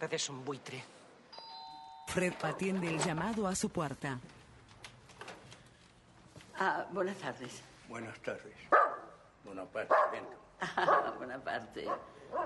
Eres 0.00 0.28
un 0.30 0.44
buitre. 0.44 0.82
Fred 2.06 2.34
atiende 2.42 2.88
el 2.88 2.98
llamado 2.98 3.46
a 3.46 3.54
su 3.54 3.70
puerta. 3.70 4.18
Ah, 6.58 6.86
buenas 6.92 7.16
tardes. 7.16 7.62
Buenas 7.88 8.18
tardes. 8.20 8.54
Bonaparte, 9.44 9.94
vente. 10.12 10.36
Ah, 10.60 11.12
buena 11.18 11.38
parte. 11.38 11.86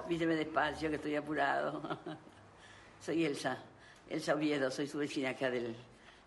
Víteme 0.08 0.34
despacio, 0.34 0.88
que 0.90 0.96
estoy 0.96 1.16
apurado. 1.16 1.98
Soy 3.00 3.24
Elsa, 3.24 3.58
Elsa 4.08 4.34
Oviedo, 4.34 4.70
soy 4.70 4.88
su 4.88 4.98
vecina 4.98 5.30
acá 5.30 5.50
del, 5.50 5.76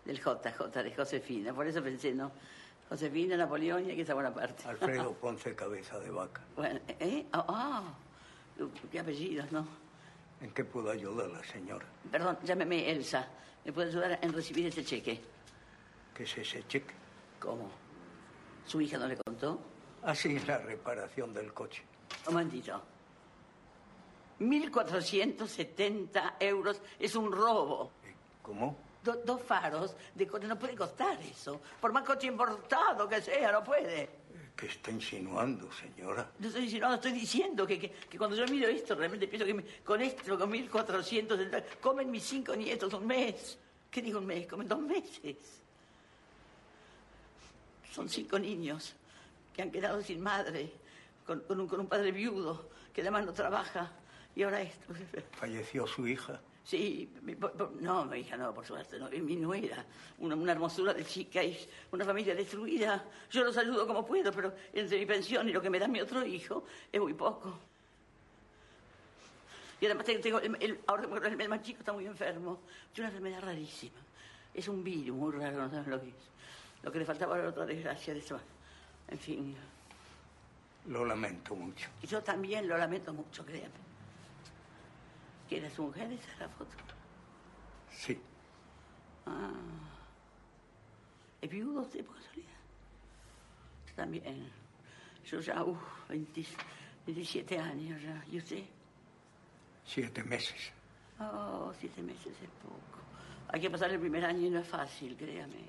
del 0.04 0.18
JJ, 0.18 0.82
de 0.82 0.94
Josefina. 0.94 1.52
Por 1.52 1.66
eso 1.66 1.82
pensé, 1.82 2.12
¿no? 2.12 2.30
Josefina, 2.88 3.36
Napoleón 3.36 3.86
y 3.86 3.92
aquí 3.92 4.00
está 4.02 4.14
Bonaparte. 4.14 4.66
Alfredo 4.68 5.12
Ponce 5.20 5.54
Cabeza 5.54 5.98
de 5.98 6.10
Vaca. 6.10 6.42
Bueno, 6.56 6.80
¿eh? 6.88 7.26
Ah, 7.32 7.44
ah, 7.48 7.82
qué 8.90 9.00
apellidos, 9.00 9.50
¿no? 9.52 9.66
¿En 10.40 10.50
qué 10.52 10.64
puedo 10.64 10.90
ayudarla, 10.90 11.42
señora? 11.44 11.86
Perdón, 12.10 12.38
llámeme 12.42 12.90
Elsa. 12.90 13.28
¿Me 13.64 13.72
puede 13.72 13.88
ayudar 13.90 14.18
en 14.22 14.32
recibir 14.32 14.66
ese 14.66 14.84
cheque? 14.84 15.20
¿Qué 16.14 16.22
es 16.22 16.38
ese 16.38 16.66
cheque? 16.66 16.94
¿Cómo? 17.38 17.70
¿Su 18.66 18.80
hija 18.80 18.96
no 18.98 19.06
le 19.06 19.16
contó? 19.16 19.60
Así 20.02 20.34
es 20.36 20.46
la 20.46 20.58
reparación 20.58 21.32
del 21.34 21.52
coche. 21.52 21.82
Un 22.26 22.34
momentito. 22.34 22.80
1.470 24.40 26.34
euros 26.40 26.80
es 26.98 27.14
un 27.14 27.30
robo. 27.30 27.92
¿Cómo? 28.42 28.76
Do- 29.02 29.20
dos 29.24 29.42
faros 29.42 29.94
de 30.14 30.26
coche 30.26 30.46
no 30.46 30.58
puede 30.58 30.74
costar 30.76 31.20
eso. 31.22 31.60
Por 31.80 31.92
más 31.92 32.04
coche 32.04 32.26
importado 32.26 33.08
que 33.08 33.20
sea, 33.20 33.52
no 33.52 33.62
puede. 33.64 34.19
¿Qué 34.56 34.66
está 34.66 34.90
insinuando, 34.90 35.70
señora? 35.72 36.30
No 36.38 36.48
estoy 36.48 36.78
no, 36.80 36.94
estoy 36.94 37.12
diciendo 37.12 37.66
que, 37.66 37.78
que- 37.78 37.90
que 37.90 38.18
cuando 38.18 38.36
yo 38.36 38.46
miro 38.46 38.68
esto, 38.68 38.94
realmente 38.94 39.26
pienso 39.26 39.46
que 39.46 39.54
me- 39.54 39.64
con 39.84 40.00
esto, 40.02 40.38
con 40.38 40.50
1.470, 40.52 41.64
comen 41.80 42.10
mis 42.10 42.22
cinco 42.24 42.54
nietos 42.54 42.92
un 42.92 43.06
mes. 43.06 43.58
¿Qué 43.90 44.02
digo 44.02 44.18
un 44.18 44.26
mes? 44.26 44.46
Comen 44.46 44.68
dos 44.68 44.80
meses. 44.80 45.36
Son 47.92 48.08
cinco 48.08 48.38
niños 48.38 48.94
que 49.54 49.62
han 49.62 49.70
quedado 49.70 50.02
sin 50.02 50.20
madre, 50.20 50.70
con, 51.26 51.40
con 51.40 51.60
un, 51.60 51.66
con 51.66 51.80
un 51.80 51.86
padre 51.88 52.12
viudo, 52.12 52.68
que 52.92 53.00
además 53.00 53.24
no 53.24 53.32
trabaja. 53.32 53.90
Y 54.36 54.42
ahora 54.44 54.62
esto. 54.62 54.94
¿Falleció 55.32 55.86
su 55.86 56.06
hija? 56.06 56.40
Sí, 56.70 57.10
mi- 57.22 57.34
no, 57.80 58.04
mi 58.04 58.18
hija 58.20 58.36
no, 58.36 58.54
por 58.54 58.64
suerte, 58.64 58.96
no, 58.96 59.10
mi 59.10 59.34
nuera, 59.34 59.84
una, 60.18 60.36
una 60.36 60.52
hermosura 60.52 60.94
de 60.94 61.04
chica 61.04 61.42
y 61.42 61.58
una 61.90 62.04
familia 62.04 62.32
destruida. 62.32 63.04
Yo 63.28 63.42
los 63.42 63.56
ayudo 63.56 63.88
como 63.88 64.06
puedo, 64.06 64.30
pero 64.30 64.54
entre 64.72 65.00
mi 65.00 65.04
pensión 65.04 65.48
y 65.48 65.52
lo 65.52 65.60
que 65.60 65.68
me 65.68 65.80
da 65.80 65.88
mi 65.88 66.00
otro 66.00 66.24
hijo 66.24 66.64
es 66.92 67.00
muy 67.00 67.12
poco. 67.14 67.58
Y 69.80 69.86
además 69.86 70.04
tengo, 70.06 70.38
el, 70.38 70.56
el- 70.60 70.78
ahora 70.86 71.02
acuerdo, 71.06 71.26
el 71.26 71.48
más 71.48 71.60
chico 71.62 71.80
está 71.80 71.92
muy 71.92 72.06
enfermo, 72.06 72.60
tiene 72.94 73.08
una 73.10 73.16
enfermedad 73.18 73.42
rarísima. 73.42 73.98
Es 74.54 74.68
un 74.68 74.84
virus 74.84 75.16
muy 75.16 75.32
raro, 75.32 75.56
no 75.64 75.70
saben 75.70 75.90
lo 75.90 76.00
que 76.00 76.10
es. 76.10 76.14
Lo 76.84 76.92
que 76.92 77.00
le 77.00 77.04
faltaba 77.04 77.36
era 77.36 77.48
otra 77.48 77.66
desgracia 77.66 78.14
de 78.14 78.20
eso. 78.20 78.38
En 79.08 79.18
fin, 79.18 79.56
Lo 80.86 81.04
lamento 81.04 81.56
mucho. 81.56 81.88
y 82.00 82.06
yo 82.06 82.22
también 82.22 82.68
lo 82.68 82.78
lamento 82.78 83.12
mucho, 83.12 83.44
créame. 83.44 83.89
¿Quién 85.50 85.64
es 85.64 85.72
su 85.72 85.82
mujer? 85.82 86.10
Esa 86.12 86.32
es 86.32 86.38
la 86.38 86.48
foto. 86.48 86.70
Sí. 87.90 88.16
Ah. 89.26 89.50
¿Es 91.42 91.50
viudo 91.50 91.80
usted 91.80 92.04
por 92.04 92.14
casualidad? 92.14 92.48
Yo 93.88 93.94
también. 93.96 94.48
Yo 95.26 95.40
ya, 95.40 95.64
uff, 95.64 95.82
27 96.08 97.58
años 97.58 98.00
ya. 98.00 98.24
¿Y 98.30 98.38
usted? 98.38 98.62
Siete 99.84 100.22
meses. 100.22 100.70
Oh, 101.18 101.72
siete 101.80 102.00
meses 102.00 102.28
es 102.28 102.48
poco. 102.62 103.00
Hay 103.48 103.60
que 103.60 103.70
pasar 103.70 103.90
el 103.90 103.98
primer 103.98 104.24
año 104.24 104.46
y 104.46 104.50
no 104.50 104.60
es 104.60 104.68
fácil, 104.68 105.16
créame. 105.16 105.68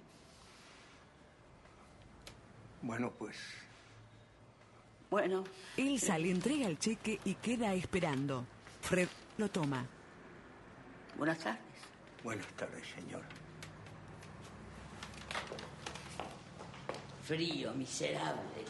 Bueno, 2.84 3.12
pues 3.18 3.36
Bueno. 5.10 5.44
Elsa 5.76 6.20
le 6.20 6.30
entrega 6.30 6.68
el 6.68 6.78
cheque 6.78 7.20
y 7.26 7.34
queda 7.34 7.74
esperando. 7.74 8.46
Fred 8.82 9.10
lo 9.42 9.50
toma. 9.50 9.84
Buenas 11.18 11.40
tardes. 11.40 11.60
buenas 12.24 12.46
tardes, 12.54 12.88
señora. 12.96 13.28
Frío, 17.24 17.74
miserable. 17.74 18.62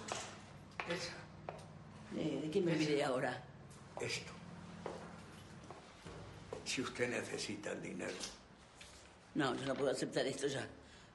¿De, 2.11 2.41
de 2.41 2.49
qué 2.51 2.61
me 2.61 2.71
olvidé 2.71 3.03
ahora? 3.03 3.43
Esto. 3.99 4.31
Si 6.63 6.81
usted 6.81 7.09
necesita 7.09 7.73
el 7.73 7.81
dinero. 7.81 8.13
No, 9.35 9.53
yo 9.55 9.65
no 9.65 9.73
puedo 9.75 9.91
aceptar 9.91 10.25
esto 10.25 10.47
ya. 10.47 10.65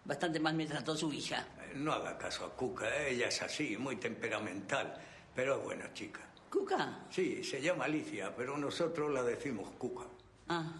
Bastante 0.04 0.38
mal 0.38 0.54
me 0.54 0.66
trató 0.66 0.94
su 0.94 1.10
hija. 1.12 1.46
Eh, 1.62 1.72
No 1.76 1.92
haga 1.94 2.18
caso 2.18 2.44
a 2.44 2.54
Cuca, 2.54 2.86
¿eh? 2.94 3.12
ella 3.14 3.28
es 3.28 3.40
así, 3.40 3.76
muy 3.78 3.96
temperamental, 3.96 4.94
pero 5.34 5.56
es 5.58 5.64
buena 5.64 5.92
chica. 5.94 6.20
¿Cuca? 6.50 7.06
Sí, 7.10 7.42
se 7.44 7.60
llama 7.60 7.84
Alicia, 7.84 8.34
pero 8.34 8.56
nosotros 8.56 9.12
la 9.12 9.22
decimos 9.22 9.70
Cuca. 9.78 10.04
Ah. 10.48 10.72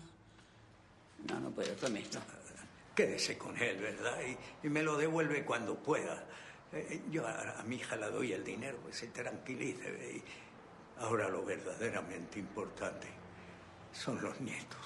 No, 1.29 1.41
no 1.41 1.51
puedo, 1.51 1.73
tome 1.75 2.01
esto. 2.01 2.19
Quédese 2.95 3.37
con 3.37 3.57
él, 3.59 3.77
¿verdad? 3.79 4.19
Y, 4.63 4.67
y 4.67 4.71
me 4.71 4.83
lo 4.83 4.97
devuelve 4.97 5.45
cuando 5.45 5.77
pueda. 5.77 6.25
Eh, 6.73 7.03
yo 7.11 7.27
a, 7.27 7.61
a 7.61 7.63
mi 7.65 7.77
hija 7.77 7.97
le 7.97 8.11
doy 8.11 8.33
el 8.33 8.43
dinero, 8.45 8.79
pues 8.83 8.97
se 8.97 9.09
tranquilice. 9.09 10.23
ahora 11.01 11.29
lo 11.29 11.45
verdaderamente 11.45 12.39
importante 12.39 13.09
son 13.93 14.21
los 14.23 14.41
nietos. 14.41 14.79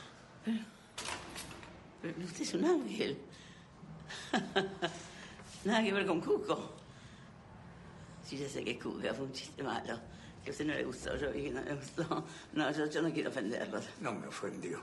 Pero 2.02 2.24
usted 2.24 2.42
es 2.42 2.54
un 2.54 2.64
ángel. 2.64 3.18
Nada 5.64 5.82
que 5.82 5.92
ver 5.92 6.06
con 6.06 6.20
Cuco. 6.20 6.76
Sí, 8.24 8.38
ya 8.38 8.48
sé 8.48 8.64
que 8.64 8.78
Cuca 8.78 9.12
fue 9.12 9.26
un 9.26 9.32
chiste 9.32 9.62
malo. 9.62 10.00
Que 10.44 10.50
a 10.50 10.52
usted 10.52 10.64
no 10.64 10.74
le 10.74 10.84
gustó, 10.84 11.16
yo 11.16 11.30
vi 11.32 11.44
que 11.44 11.50
no 11.50 11.60
le 11.62 11.74
gustó. 11.74 12.24
No, 12.54 12.70
yo, 12.72 12.86
yo 12.86 13.02
no 13.02 13.12
quiero 13.12 13.30
ofenderlo. 13.30 13.80
No 14.00 14.12
me 14.12 14.26
ofendió. 14.26 14.80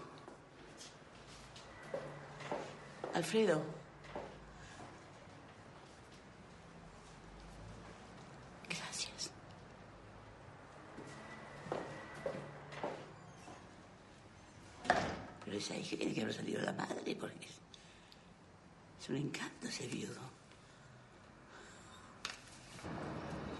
Alfredo. 3.13 3.63
Gracias. 8.69 9.31
Pero 15.43 15.57
esa 15.57 15.75
hija 15.75 15.97
tiene 15.97 16.13
que 16.13 16.21
haber 16.21 16.33
salido 16.35 16.61
la 16.61 16.73
madre, 16.73 17.15
porque 17.19 17.47
es, 17.47 17.59
es 19.01 19.09
un 19.09 19.15
encanto 19.15 19.67
ese 19.67 19.87
viudo. 19.87 20.21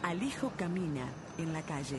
Al 0.04 0.22
hijo 0.24 0.52
camina 0.58 1.08
en 1.38 1.54
la 1.54 1.62
calle. 1.64 1.98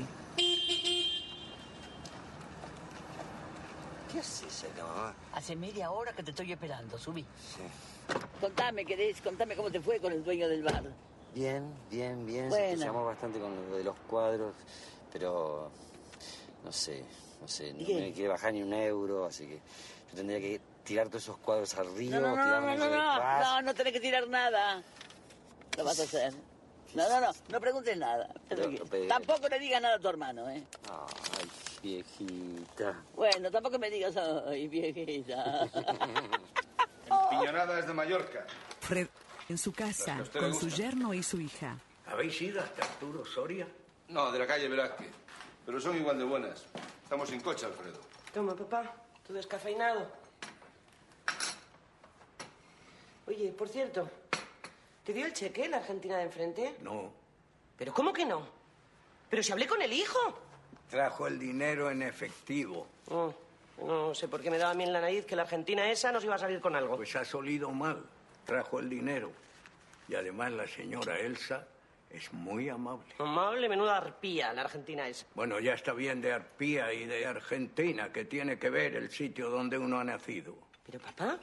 ¿Qué 4.11 4.21
haces 4.21 4.65
acá, 4.65 4.85
mamá? 4.85 5.15
Hace 5.35 5.55
media 5.57 5.91
hora 5.91 6.13
que 6.13 6.23
te 6.23 6.31
estoy 6.31 6.51
esperando, 6.53 6.97
subí. 6.99 7.25
Contame, 8.41 8.85
querés, 8.87 9.21
contame 9.21 9.55
cómo 9.55 9.71
te 9.71 9.81
fue 9.81 10.01
con 10.01 10.13
el 10.13 10.25
dueño 10.25 10.49
del 10.49 10.63
bar. 10.63 10.85
Bien, 11.35 11.71
bien, 11.91 12.25
bien. 12.25 12.45
Se 12.51 12.59
Bueno. 12.59 12.79
te 12.79 12.85
llamó 12.87 13.05
bastante 13.05 13.39
con 13.39 13.55
lo 13.71 13.77
de 13.77 13.85
los 13.85 13.97
cuadros, 14.09 14.55
pero 15.13 15.71
no 16.65 16.73
sé, 16.73 17.05
no 17.43 17.47
sé, 17.49 17.75
no 17.75 17.81
me 17.81 18.13
quiere 18.13 18.29
bajar 18.29 18.55
ni 18.55 18.63
un 18.63 18.73
euro, 18.73 19.27
así 19.27 19.47
que 19.47 19.57
yo 20.11 20.17
tendría 20.17 20.41
que 20.41 20.59
tirar 20.85 21.09
todos 21.09 21.25
esos 21.25 21.37
cuadros 21.39 21.75
al 21.75 21.95
río, 21.95 22.19
No, 22.19 22.35
no, 22.35 22.37
no, 22.37 22.61
no, 22.61 22.77
no, 22.77 22.89
no, 22.89 23.41
no, 23.43 23.63
no 23.63 23.75
tenés 23.75 23.93
que 23.93 24.01
tirar 24.01 24.27
nada. 24.29 24.83
Lo 25.77 25.85
vas 25.85 26.01
a 26.01 26.05
hacer. 26.05 26.33
No, 26.95 27.09
no, 27.09 27.21
no, 27.21 27.31
no 27.49 27.61
preguntes 27.61 27.97
nada. 27.97 28.29
Pero- 28.49 28.71
pero- 28.91 29.07
Tampoco 29.09 29.49
le 29.49 29.59
digas 29.59 29.81
nada 29.83 29.97
a 29.97 29.99
tu 29.99 30.09
hermano, 30.09 30.49
¿eh? 30.51 30.65
Ay, 30.91 31.49
viejita. 31.83 33.03
Bueno, 33.15 33.51
tampoco 33.51 33.79
me 33.79 33.91
digas, 33.91 34.17
ay, 34.17 34.69
viejita. 34.69 35.69
Piñonadas 37.31 37.87
de 37.87 37.95
Mallorca. 37.95 38.47
Fred 38.81 39.09
en 39.49 39.59
su 39.59 39.73
casa 39.73 40.19
usted 40.23 40.41
le 40.41 40.51
con 40.51 40.61
su 40.61 40.69
yerno 40.69 41.15
y 41.15 41.23
su 41.23 41.41
hija. 41.41 41.79
¿Habéis 42.07 42.41
ido 42.41 42.61
hasta 42.61 42.83
Arturo 42.85 43.25
Soria? 43.25 43.67
No, 44.09 44.31
de 44.33 44.39
la 44.39 44.47
calle 44.47 44.69
Velázquez. 44.69 45.11
Pero 45.67 45.81
son 45.81 45.97
igual 45.97 46.19
de 46.19 46.25
buenas. 46.25 46.65
Estamos 47.03 47.29
sin 47.29 47.41
coche, 47.41 47.67
Alfredo. 47.67 48.01
Toma, 48.33 48.55
papá, 48.55 48.95
tu 49.27 49.33
descafeinado. 49.35 50.11
Oye, 53.27 53.53
por 53.53 53.69
cierto, 53.69 54.09
¿te 55.09 55.15
dio 55.15 55.25
el 55.25 55.33
cheque 55.33 55.67
la 55.71 55.79
Argentina 55.79 56.19
de 56.19 56.25
enfrente? 56.25 56.75
No. 56.83 57.11
¿Pero 57.79 57.95
cómo 57.95 58.13
que 58.13 58.27
no? 58.27 58.47
¿Pero 59.31 59.43
si 59.43 59.51
hablé 59.53 59.67
con 59.67 59.81
el 59.81 59.91
hijo? 59.91 60.19
Trajo 60.91 61.27
el 61.27 61.39
dinero 61.39 61.91
en 61.91 62.03
efectivo. 62.03 62.87
Oh, 63.11 63.33
no 63.87 64.15
sé 64.15 64.29
por 64.29 64.43
qué 64.43 64.51
me 64.51 64.59
daba 64.59 64.73
a 64.73 64.75
mí 64.75 64.85
en 64.85 64.93
la 64.93 65.01
nariz 65.01 65.25
que 65.25 65.35
la 65.35 65.45
Argentina 65.45 65.91
esa 65.91 66.13
nos 66.13 66.25
iba 66.25 66.35
a 66.35 66.39
salir 66.39 66.61
con 66.61 66.77
algo. 66.77 66.97
Pues 66.97 67.17
ha 67.17 67.25
solido 67.25 67.71
mal. 67.71 68.05
Trajo 68.45 68.81
el 68.81 68.91
dinero. 68.91 69.33
Y 70.09 70.15
además 70.15 70.53
la 70.53 70.69
señora 70.69 71.19
Elsa 71.19 71.67
es 72.11 72.31
muy 72.35 72.69
amable. 72.69 73.15
Amable, 73.19 73.67
menuda 73.67 73.97
arpía 73.97 74.53
la 74.53 74.61
Argentina 74.61 75.09
esa. 75.09 75.25
Bueno, 75.35 75.59
ya 75.59 75.73
está 75.73 75.95
bien 75.95 76.21
de 76.21 76.35
arpía 76.35 76.93
y 76.93 77.07
de 77.07 77.25
Argentina, 77.25 78.13
que 78.13 78.27
tiene 78.27 78.59
que 78.59 78.69
ver 78.69 78.95
el 78.95 79.11
sitio 79.11 79.49
donde 79.49 79.79
uno 79.79 80.01
ha 80.01 80.05
nacido. 80.05 80.55
Pero 80.85 81.01
papá, 81.01 81.39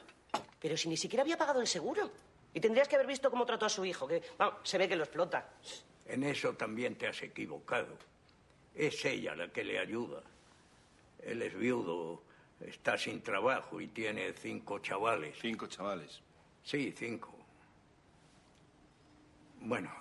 pero 0.61 0.77
si 0.77 0.87
ni 0.87 0.97
siquiera 0.97 1.23
había 1.23 1.35
pagado 1.35 1.61
el 1.61 1.67
seguro. 1.67 2.11
Y 2.55 2.61
tendrías 2.61 2.87
que 2.87 2.95
haber 2.95 3.07
visto 3.07 3.29
cómo 3.29 3.45
trató 3.45 3.65
a 3.65 3.69
su 3.69 3.83
hijo, 3.83 4.07
que 4.07 4.23
vamos, 4.37 4.61
se 4.63 4.77
ve 4.77 4.87
que 4.87 4.95
lo 4.95 5.03
explota. 5.03 5.45
En 6.05 6.23
eso 6.23 6.53
también 6.53 6.95
te 6.95 7.05
has 7.05 7.21
equivocado. 7.21 7.97
Es 8.73 9.03
ella 9.03 9.35
la 9.35 9.49
que 9.49 9.65
le 9.65 9.77
ayuda. 9.77 10.23
Él 11.21 11.41
es 11.41 11.53
viudo, 11.53 12.21
está 12.61 12.97
sin 12.97 13.21
trabajo 13.21 13.81
y 13.81 13.89
tiene 13.89 14.31
cinco 14.31 14.79
chavales. 14.79 15.37
Cinco 15.41 15.67
chavales. 15.67 16.21
Sí, 16.63 16.93
cinco. 16.97 17.35
Bueno, 19.59 19.91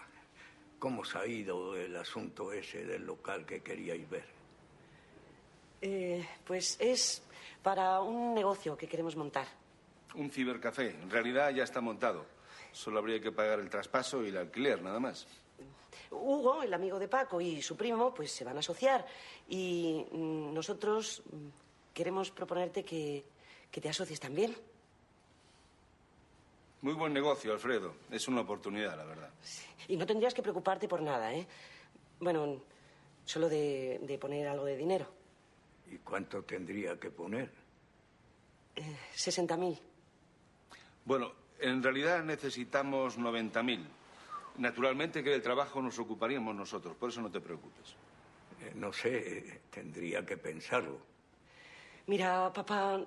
¿cómo 0.78 1.04
se 1.04 1.18
ha 1.18 1.26
ido 1.26 1.76
el 1.76 1.96
asunto 1.96 2.52
ese 2.52 2.84
del 2.84 3.04
local 3.04 3.44
que 3.44 3.62
queríais 3.62 4.08
ver? 4.08 4.26
Eh, 5.82 6.24
pues 6.46 6.76
es 6.78 7.20
para 7.64 8.00
un 8.00 8.32
negocio 8.32 8.76
que 8.76 8.86
queremos 8.86 9.16
montar. 9.16 9.48
Un 10.14 10.30
cibercafé. 10.30 10.90
En 10.90 11.10
realidad 11.10 11.50
ya 11.50 11.64
está 11.64 11.80
montado. 11.80 12.33
Solo 12.74 12.98
habría 12.98 13.20
que 13.20 13.30
pagar 13.30 13.60
el 13.60 13.70
traspaso 13.70 14.24
y 14.24 14.28
el 14.30 14.36
alquiler, 14.36 14.82
nada 14.82 14.98
más. 14.98 15.28
Hugo, 16.10 16.64
el 16.64 16.74
amigo 16.74 16.98
de 16.98 17.06
Paco, 17.06 17.40
y 17.40 17.62
su 17.62 17.76
primo, 17.76 18.12
pues 18.12 18.32
se 18.32 18.44
van 18.44 18.56
a 18.56 18.58
asociar. 18.58 19.06
Y 19.48 20.04
mm, 20.10 20.52
nosotros 20.52 21.22
mm, 21.30 21.94
queremos 21.94 22.32
proponerte 22.32 22.84
que, 22.84 23.24
que 23.70 23.80
te 23.80 23.88
asocies 23.88 24.18
también. 24.18 24.56
Muy 26.82 26.94
buen 26.94 27.12
negocio, 27.12 27.52
Alfredo. 27.52 27.94
Es 28.10 28.26
una 28.26 28.40
oportunidad, 28.40 28.96
la 28.96 29.04
verdad. 29.04 29.30
Y 29.86 29.96
no 29.96 30.04
tendrías 30.04 30.34
que 30.34 30.42
preocuparte 30.42 30.88
por 30.88 31.00
nada, 31.00 31.32
¿eh? 31.32 31.46
Bueno, 32.18 32.60
solo 33.24 33.48
de, 33.48 34.00
de 34.02 34.18
poner 34.18 34.48
algo 34.48 34.64
de 34.64 34.76
dinero. 34.76 35.06
¿Y 35.90 35.98
cuánto 35.98 36.42
tendría 36.42 36.98
que 36.98 37.10
poner? 37.10 37.52
Eh, 38.74 38.96
60.000. 39.14 39.78
Bueno, 41.04 41.43
en 41.64 41.82
realidad 41.82 42.22
necesitamos 42.22 43.18
90.000. 43.18 43.84
Naturalmente 44.58 45.24
que 45.24 45.30
del 45.30 45.42
trabajo 45.42 45.80
nos 45.80 45.98
ocuparíamos 45.98 46.54
nosotros, 46.54 46.94
por 46.96 47.10
eso 47.10 47.20
no 47.22 47.30
te 47.30 47.40
preocupes. 47.40 47.96
Eh, 48.60 48.72
no 48.76 48.92
sé, 48.92 49.62
tendría 49.70 50.24
que 50.24 50.36
pensarlo. 50.36 50.98
Mira, 52.06 52.52
papá, 52.52 53.00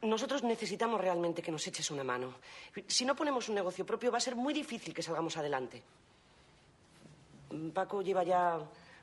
nosotros 0.00 0.42
necesitamos 0.42 1.00
realmente 1.00 1.42
que 1.42 1.52
nos 1.52 1.66
eches 1.66 1.90
una 1.90 2.02
mano. 2.02 2.34
Si 2.86 3.04
no 3.04 3.14
ponemos 3.14 3.48
un 3.48 3.54
negocio 3.54 3.84
propio, 3.84 4.10
va 4.10 4.18
a 4.18 4.20
ser 4.20 4.36
muy 4.36 4.54
difícil 4.54 4.94
que 4.94 5.02
salgamos 5.02 5.36
adelante. 5.36 5.82
Paco 7.74 8.00
lleva 8.00 8.24
ya 8.24 8.58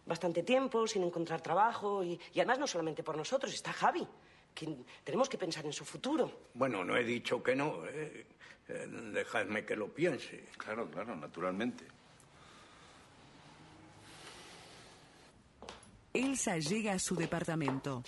bastante 0.06 0.42
tiempo 0.42 0.88
sin 0.88 1.04
encontrar 1.04 1.42
trabajo 1.42 2.04
y, 2.04 2.20
y 2.34 2.40
además 2.40 2.58
no 2.58 2.66
solamente 2.66 3.04
por 3.04 3.16
nosotros, 3.16 3.54
está 3.54 3.72
Javi, 3.72 4.06
que 4.60 4.78
tenemos 5.04 5.30
que 5.30 5.38
pensar 5.38 5.66
en 5.66 5.74
su 5.74 5.86
futuro. 5.86 6.50
Bueno, 6.54 6.84
no 6.84 6.98
he 6.98 7.04
dicho 7.04 7.42
que 7.42 7.56
no. 7.56 7.86
eh, 7.88 8.26
eh, 8.68 8.88
dejadme 9.14 9.66
que 9.66 9.76
lo 9.76 9.88
piense. 9.94 10.46
Claro, 10.58 10.90
claro, 10.92 11.16
naturalmente. 11.16 11.86
Elsa 16.14 16.58
llega 16.58 16.94
a 16.94 17.00
su 17.00 17.16
departamento. 17.16 18.04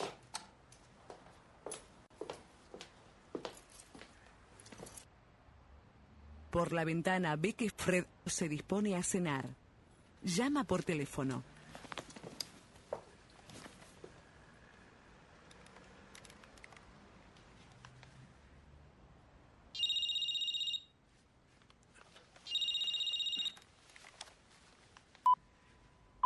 Por 6.49 6.73
la 6.73 6.83
ventana 6.83 7.35
ve 7.37 7.53
que 7.53 7.69
Fred 7.69 8.05
se 8.25 8.49
dispone 8.49 8.95
a 8.95 9.03
cenar. 9.03 9.45
Llama 10.23 10.65
por 10.65 10.83
teléfono. 10.83 11.43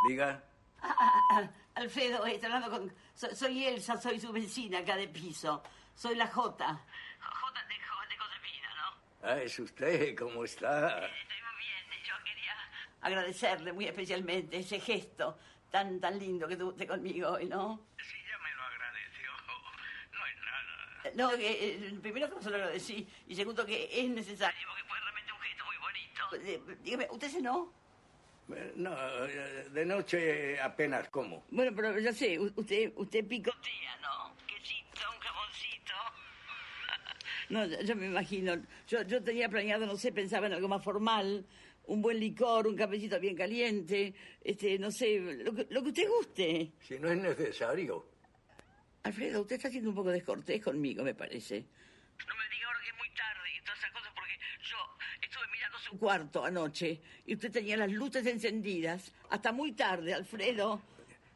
Diga. 0.08 0.44
Alfredo, 1.76 2.26
estoy 2.26 2.52
hablando 2.52 2.70
con... 2.70 2.94
so- 3.14 3.36
Soy 3.36 3.66
Elsa, 3.66 3.98
soy 3.98 4.20
su 4.20 4.32
vecina 4.32 4.80
acá 4.80 4.96
de 4.96 5.08
piso. 5.08 5.64
Soy 5.96 6.16
la 6.16 6.28
Jota. 6.28 6.80
Jota 7.20 7.62
de, 7.64 7.74
de 7.74 8.18
Josefina, 8.18 8.70
¿no? 8.76 9.28
Ah, 9.28 9.38
es 9.42 9.60
usted, 9.60 10.16
¿cómo 10.18 10.44
está? 10.46 11.10
Agradecerle 13.02 13.72
muy 13.72 13.86
especialmente 13.86 14.58
ese 14.58 14.80
gesto 14.80 15.38
tan, 15.70 16.00
tan 16.00 16.18
lindo 16.18 16.48
que 16.48 16.56
tuvo 16.56 16.70
usted 16.70 16.88
conmigo 16.88 17.30
hoy, 17.32 17.46
¿no? 17.46 17.86
Sí, 18.00 18.16
ya 18.28 18.38
me 18.40 18.52
lo 18.56 18.64
agradeció. 18.64 19.32
No 20.12 20.26
es 20.26 20.36
nada. 20.38 21.12
No, 21.32 21.38
que, 21.38 21.76
eh, 21.76 22.00
primero 22.02 22.30
que 22.30 22.36
no 22.36 22.42
se 22.42 22.50
lo 22.50 22.56
agradecí 22.56 23.08
y 23.28 23.36
segundo 23.36 23.64
que 23.66 23.90
es 23.92 24.10
necesario 24.10 24.68
porque 24.68 24.84
fue 24.86 25.00
realmente 25.00 25.32
un 25.34 25.40
gesto 25.40 25.66
muy 25.66 25.78
bonito. 25.78 26.36
Eh, 26.72 26.78
Dígame, 26.82 27.08
¿usted 27.12 27.30
cenó? 27.30 27.72
Eh, 27.74 27.85
No, 28.76 28.96
de 29.72 29.86
noche 29.86 30.60
apenas 30.60 31.10
como. 31.10 31.46
Bueno, 31.50 31.72
pero 31.76 31.98
ya 32.00 32.14
sé, 32.14 32.40
usted, 32.40 32.92
usted 32.96 33.26
picotea, 33.26 33.98
¿no? 34.02 34.36
Quesito, 34.46 35.02
un 35.14 35.20
jamoncito. 35.20 35.94
No, 37.50 37.66
yo, 37.66 37.82
yo 37.82 37.96
me 37.96 38.08
imagino. 38.08 38.56
Yo, 38.88 39.02
yo 39.04 39.24
tenía 39.24 39.50
planeado, 39.50 39.86
no 39.86 39.98
sé, 39.98 40.12
pensaba 40.12 40.48
en 40.48 40.54
algo 40.54 40.68
más 40.68 40.84
formal. 40.84 41.46
Un 41.88 42.02
buen 42.02 42.20
licor, 42.20 42.66
un 42.66 42.76
cafecito 42.76 43.20
bien 43.20 43.36
caliente, 43.36 44.16
este, 44.42 44.80
no 44.80 44.90
sé, 44.90 45.20
lo 45.20 45.54
que, 45.54 45.68
lo 45.70 45.84
que 45.84 45.90
usted 45.90 46.08
guste. 46.10 46.72
Si 46.82 46.98
no 46.98 47.12
es 47.12 47.18
necesario. 47.18 48.08
Alfredo, 49.04 49.42
usted 49.42 49.58
está 49.58 49.70
siendo 49.70 49.92
un 49.92 49.96
poco 49.96 50.10
descortés 50.10 50.64
conmigo, 50.64 51.04
me 51.04 51.14
parece. 51.14 51.64
No 52.28 52.36
me 52.36 52.50
diga 52.50 52.66
ahora 52.66 52.80
que 52.82 52.90
es 52.90 52.98
muy 52.98 53.10
tarde 53.12 53.50
y 53.56 53.62
todas 53.62 53.78
esas 53.78 53.92
cosas 53.92 54.12
porque 54.16 54.34
yo 54.64 54.78
estuve 55.22 55.44
mirando 55.52 55.75
su 55.90 56.00
cuarto 56.00 56.44
anoche 56.44 57.00
y 57.28 57.36
usted 57.36 57.52
tenía 57.52 57.78
las 57.78 57.92
luces 57.92 58.26
encendidas 58.26 59.12
hasta 59.30 59.52
muy 59.52 59.74
tarde, 59.74 60.14
Alfredo. 60.14 60.82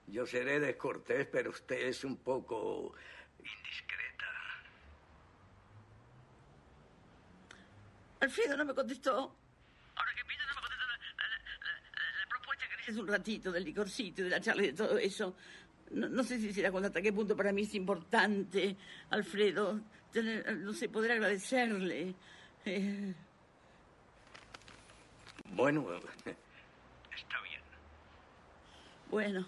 Yo 0.08 0.26
seré 0.26 0.60
descortés, 0.60 1.28
pero 1.32 1.52
usted 1.52 1.88
es 1.88 2.04
un 2.04 2.18
poco 2.18 2.94
indiscreta. 3.38 4.26
Alfredo 8.22 8.58
no 8.58 8.66
me 8.66 8.74
contestó. 8.74 9.36
Ahora 9.96 10.12
que 10.16 10.26
pienso, 10.26 10.46
no 10.48 10.56
me 10.56 10.62
contestó 10.62 10.86
la, 10.88 10.96
la- 10.96 11.28
la- 11.28 12.22
la- 12.24 12.30
propuesta 12.30 12.66
que 12.68 12.76
le 12.76 12.82
hice 12.82 12.92
hace 12.92 13.00
un 13.02 13.08
ratito 13.08 13.52
del 13.52 13.64
licorcito 13.64 14.22
y 14.22 14.24
de 14.26 14.30
la 14.32 14.42
charla 14.42 14.64
y 14.64 14.68
de 14.68 14.74
todo 14.74 14.98
eso. 14.98 15.36
No, 15.92 16.10
no 16.10 16.24
sé 16.24 16.40
si 16.40 16.52
se 16.54 16.62
da 16.64 16.72
cuenta 16.72 16.88
hasta 16.88 17.02
qué 17.02 17.14
punto 17.14 17.36
para 17.36 17.52
mí 17.52 17.64
es 17.64 17.76
importante, 17.76 18.76
Alfredo, 19.12 19.80
tener, 20.12 20.58
no 20.58 20.74
sé, 20.74 20.90
poder 20.90 21.12
agradecerle. 21.12 22.16
Eh, 22.66 23.14
Bueno, 25.54 25.86
está 26.26 27.42
bien. 27.42 27.62
bueno, 29.10 29.48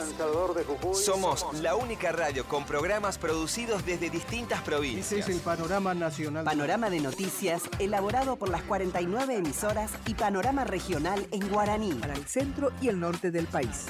Somos 0.95 1.45
la 1.61 1.77
única 1.77 2.11
radio 2.11 2.47
con 2.47 2.65
programas 2.65 3.19
producidos 3.19 3.85
desde 3.85 4.09
distintas 4.09 4.61
Ese 4.61 4.71
provincias. 4.71 5.13
es 5.13 5.29
el 5.29 5.41
panorama 5.43 5.93
nacional. 5.93 6.47
Panorama 6.47 6.89
de 6.89 7.01
noticias 7.01 7.65
elaborado 7.79 8.37
por 8.37 8.49
las 8.49 8.63
49 8.63 9.37
emisoras 9.37 9.91
y 10.07 10.15
panorama 10.15 10.65
regional 10.65 11.27
en 11.33 11.47
guaraní. 11.51 11.93
Para 11.93 12.15
el 12.15 12.27
centro 12.27 12.73
y 12.81 12.89
el 12.89 12.99
norte 12.99 13.31
del 13.31 13.47
país. 13.47 13.89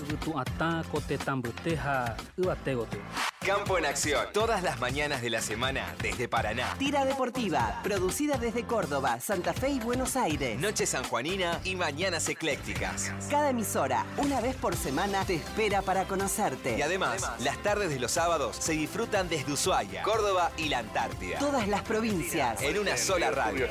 Campo 3.45 3.77
en 3.77 3.87
acción. 3.87 4.27
Todas 4.33 4.63
las 4.63 4.79
mañanas 4.79 5.21
de 5.21 5.29
la 5.29 5.41
semana 5.41 5.97
desde 6.01 6.29
Paraná. 6.29 6.77
Tira 6.79 7.05
Deportiva, 7.05 7.81
producida 7.83 8.39
desde 8.39 8.65
Córdoba, 8.65 9.19
Santa 9.19 9.53
Fe 9.53 9.71
y 9.71 9.81
Buenos 9.81 10.15
Aires. 10.15 10.61
Noche 10.61 10.87
sanjuanina 10.87 11.61
y 11.65 11.75
mañanas 11.75 12.29
eclécticas. 12.29 13.11
Cada 13.29 13.51
emisora, 13.51 14.07
una 14.19 14.41
vez 14.41 14.55
por 14.55 14.77
semana, 14.77 15.25
te 15.25 15.35
espera 15.35 15.83
para 15.83 16.05
conocerte. 16.05 16.79
Y 16.79 16.83
además, 16.83 17.29
las 17.41 17.59
tardes 17.65 17.91
de 17.91 17.99
los 17.99 18.13
sábados 18.13 18.57
se 18.61 18.75
disfrutan 18.75 19.29
desde 19.29 19.53
Ushuaia, 19.53 20.03
Córdoba 20.03 20.53
y 20.57 20.69
la 20.69 20.79
Antártida. 20.79 21.41
Todas 21.41 21.67
las 21.67 21.83
provincias. 21.83 22.63
En 22.63 22.79
una 22.79 22.97
sola 22.97 23.33
radio. 23.33 23.67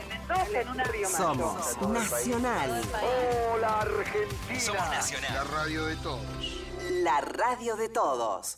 Somos 1.10 1.79
Nacional. 1.81 2.81
Hola 3.53 3.79
Argentina. 3.79 4.60
Somos 4.60 4.89
Nacional. 4.89 5.34
La 5.34 5.43
radio 5.45 5.86
de 5.86 5.95
todos. 5.95 6.62
La 7.03 7.21
radio 7.21 7.77
de 7.77 7.88
todos. 7.88 8.57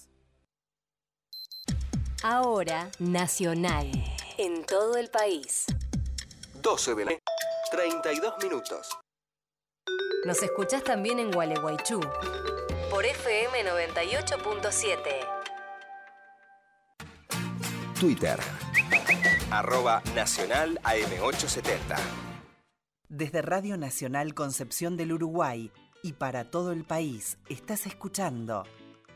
Ahora 2.26 2.90
Nacional. 3.00 3.92
En 4.38 4.66
todo 4.66 4.96
el 4.96 5.10
país. 5.10 5.66
12 6.62 6.96
de 6.96 7.04
la 7.04 7.12
32 7.70 8.36
minutos. 8.42 8.98
Nos 10.24 10.42
escuchás 10.42 10.86
también 10.86 11.20
en 11.20 11.32
Gualeguaychú. 11.32 12.00
Por 12.90 13.06
FM 13.06 13.66
98.7. 13.66 14.98
Twitter. 18.00 18.40
Arroba 19.52 20.02
Nacional 20.16 20.80
AM870. 20.82 21.98
Desde 23.10 23.42
Radio 23.42 23.76
Nacional 23.76 24.34
Concepción 24.34 24.96
del 24.96 25.12
Uruguay 25.12 25.74
y 26.04 26.14
para 26.14 26.50
todo 26.50 26.72
el 26.72 26.86
país, 26.86 27.38
estás 27.50 27.86
escuchando 27.86 28.64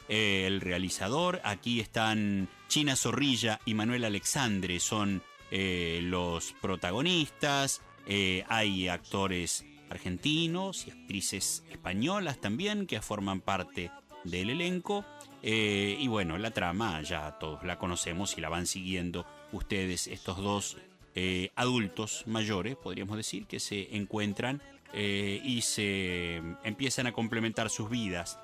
eh, 0.09 0.43
el 0.45 0.61
realizador. 0.61 1.41
Aquí 1.45 1.79
están 1.79 2.49
China 2.67 2.95
Zorrilla 2.95 3.59
y 3.65 3.73
Manuel 3.73 4.03
Alexandre, 4.03 4.79
son 4.79 5.21
los 5.55 6.55
protagonistas. 6.61 7.83
Eh, 8.07 8.43
hay 8.49 8.87
actores 8.87 9.65
argentinos 9.89 10.87
y 10.87 10.91
actrices 10.91 11.63
españolas 11.71 12.39
también 12.41 12.87
que 12.87 13.01
forman 13.01 13.41
parte 13.41 13.91
del 14.23 14.49
elenco. 14.49 15.05
Eh, 15.41 15.97
y 15.99 16.07
bueno, 16.07 16.37
la 16.37 16.51
trama 16.51 17.01
ya 17.01 17.37
todos 17.39 17.63
la 17.63 17.77
conocemos 17.77 18.37
y 18.37 18.41
la 18.41 18.49
van 18.49 18.65
siguiendo 18.65 19.25
ustedes, 19.51 20.07
estos 20.07 20.37
dos 20.37 20.77
eh, 21.15 21.51
adultos 21.55 22.23
mayores, 22.27 22.75
podríamos 22.75 23.17
decir, 23.17 23.45
que 23.45 23.59
se 23.59 23.95
encuentran 23.95 24.61
y 24.95 25.61
se 25.63 26.35
empiezan 26.63 27.07
a 27.07 27.13
complementar 27.13 27.71
sus 27.71 27.89
vidas. 27.89 28.37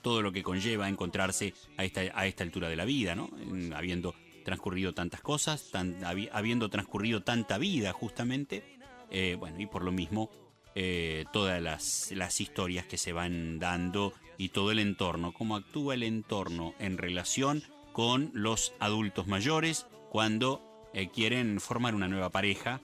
Todo 0.00 0.22
lo 0.22 0.32
que 0.32 0.42
conlleva 0.42 0.88
encontrarse 0.88 1.52
a 1.76 1.84
esta, 1.84 2.00
a 2.14 2.26
esta 2.26 2.42
altura 2.42 2.70
de 2.70 2.76
la 2.76 2.86
vida, 2.86 3.14
¿no? 3.14 3.28
En- 3.42 3.74
Habiendo 3.74 4.14
transcurrido 4.46 4.94
tantas 4.94 5.20
cosas, 5.20 5.70
tan- 5.72 6.00
habi- 6.04 6.30
habiendo 6.32 6.70
transcurrido 6.70 7.22
tanta 7.22 7.58
vida 7.58 7.92
justamente, 7.92 8.62
eh, 9.10 9.36
bueno, 9.38 9.60
y 9.60 9.66
por 9.66 9.82
lo 9.84 9.92
mismo 9.92 10.30
eh, 10.76 11.24
todas 11.32 11.60
las, 11.60 12.10
las 12.12 12.40
historias 12.40 12.86
que 12.86 12.96
se 12.96 13.12
van 13.12 13.58
dando 13.58 14.14
y 14.38 14.50
todo 14.50 14.70
el 14.70 14.78
entorno, 14.78 15.32
cómo 15.32 15.56
actúa 15.56 15.94
el 15.94 16.02
entorno 16.04 16.74
en 16.78 16.96
relación 16.96 17.62
con 17.92 18.30
los 18.34 18.72
adultos 18.78 19.26
mayores 19.26 19.86
cuando 20.10 20.62
eh, 20.94 21.08
quieren 21.08 21.60
formar 21.60 21.94
una 21.94 22.08
nueva 22.08 22.30
pareja. 22.30 22.80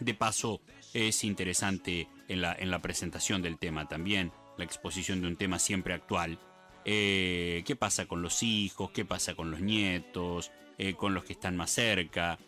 De 0.00 0.14
paso, 0.14 0.60
es 0.94 1.22
interesante 1.22 2.08
en 2.28 2.40
la, 2.40 2.54
en 2.58 2.70
la 2.70 2.80
presentación 2.80 3.42
del 3.42 3.58
tema 3.58 3.88
también, 3.88 4.32
la 4.56 4.64
exposición 4.64 5.20
de 5.20 5.28
un 5.28 5.36
tema 5.36 5.58
siempre 5.58 5.92
actual. 5.94 6.38
¿Qué 6.84 7.76
pasa 7.78 8.06
con 8.06 8.22
los 8.22 8.42
hijos? 8.42 8.90
¿Qué 8.90 9.04
pasa 9.04 9.34
con 9.34 9.52
los 9.52 9.60
nietos? 9.60 10.50
Eh, 10.82 10.94
¿Con 10.94 11.14
los 11.14 11.22
que 11.22 11.34
están 11.34 11.56
más 11.56 11.70
cerca? 11.70 12.40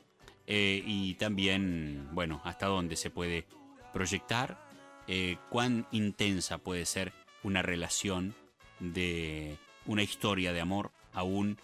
Eh, 0.49 0.83
y 0.85 1.15
también, 1.15 2.09
bueno, 2.11 2.41
hasta 2.43 2.67
dónde 2.67 2.97
se 2.97 3.09
puede 3.09 3.47
proyectar, 3.93 4.59
eh, 5.07 5.37
cuán 5.51 5.87
intensa 5.93 6.59
puede 6.59 6.85
ser 6.85 7.13
una 7.45 7.63
relación 7.63 8.35
de 8.81 9.57
una 9.87 10.03
historia 10.03 10.53
de 10.53 10.61
amor 10.61 10.91
aún 11.13 11.59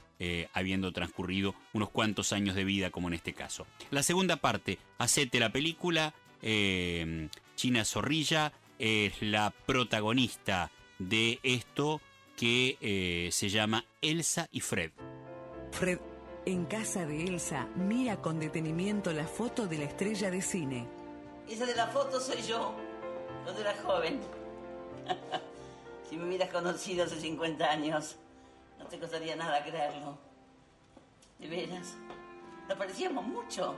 habiendo 0.52 0.92
transcurrido 0.92 1.54
unos 1.72 1.88
cuantos 1.88 2.34
años 2.34 2.54
de 2.54 2.62
vida 2.62 2.90
como 2.90 3.08
en 3.08 3.14
este 3.14 3.32
caso. 3.32 3.66
La 3.90 4.02
segunda 4.02 4.36
parte, 4.36 4.78
Hacete 4.98 5.40
la 5.40 5.50
película, 5.50 6.12
China 7.56 7.84
Zorrilla 7.86 8.52
es 8.78 9.14
la 9.22 9.50
protagonista 9.64 10.70
de 10.98 11.40
esto 11.42 12.02
que 12.36 13.30
se 13.32 13.48
llama 13.48 13.86
Elsa 14.02 14.46
y 14.52 14.60
Fred. 14.60 14.90
Fred, 15.72 15.98
en 16.46 16.64
casa 16.64 17.04
de 17.04 17.24
Elsa, 17.24 17.66
mira 17.76 18.16
con 18.16 18.38
detenimiento 18.38 19.12
la 19.12 19.26
foto 19.26 19.66
de 19.66 19.78
la 19.78 19.84
estrella 19.84 20.30
de 20.30 20.40
cine. 20.40 20.86
Esa 21.48 21.66
de 21.66 21.74
la 21.74 21.86
foto 21.88 22.20
soy 22.20 22.42
yo, 22.42 22.72
cuando 23.44 23.60
era 23.60 23.74
joven. 23.82 24.20
si 26.08 26.16
me 26.16 26.24
hubieras 26.24 26.50
conocido 26.50 27.04
hace 27.04 27.20
50 27.20 27.70
años, 27.70 28.16
no 28.78 28.86
te 28.86 28.98
costaría 28.98 29.36
nada 29.36 29.62
creerlo. 29.62 30.18
De 31.38 31.48
veras, 31.48 31.94
nos 32.68 32.78
parecíamos 32.78 33.24
mucho. 33.24 33.74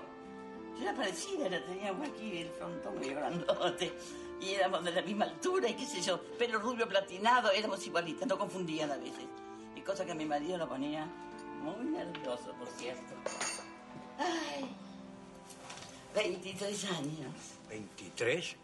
Yo 0.77 0.83
era 0.83 0.95
parecida, 0.95 1.49
la 1.49 1.65
teníamos 1.65 2.09
aquí, 2.09 2.39
el 2.39 2.51
frontón 2.51 2.99
medio 2.99 3.17
grandote. 3.17 3.93
Y 4.41 4.55
éramos 4.55 4.85
de 4.85 4.93
la 4.93 5.03
misma 5.03 5.27
altura 5.27 5.69
y 5.69 5.75
qué 5.75 5.85
sé 5.85 6.01
yo, 6.01 6.21
pelo 6.39 6.59
rubio 6.59 6.89
platinado, 6.89 7.51
éramos 7.51 7.87
igualitas, 7.87 8.27
no 8.27 8.39
confundían 8.39 8.91
a 8.91 8.97
veces. 8.97 9.25
Y 9.77 9.81
cosa 9.83 10.05
que 10.05 10.15
mi 10.15 10.27
marido 10.27 10.59
lo 10.59 10.69
ponía 10.69 11.09
muy 11.63 11.85
nervioso, 11.87 12.53
por 12.59 12.69
cierto. 12.69 13.15
Ay, 14.19 14.69
23 16.15 16.85
años. 16.87 17.35
¿23? 17.71 18.57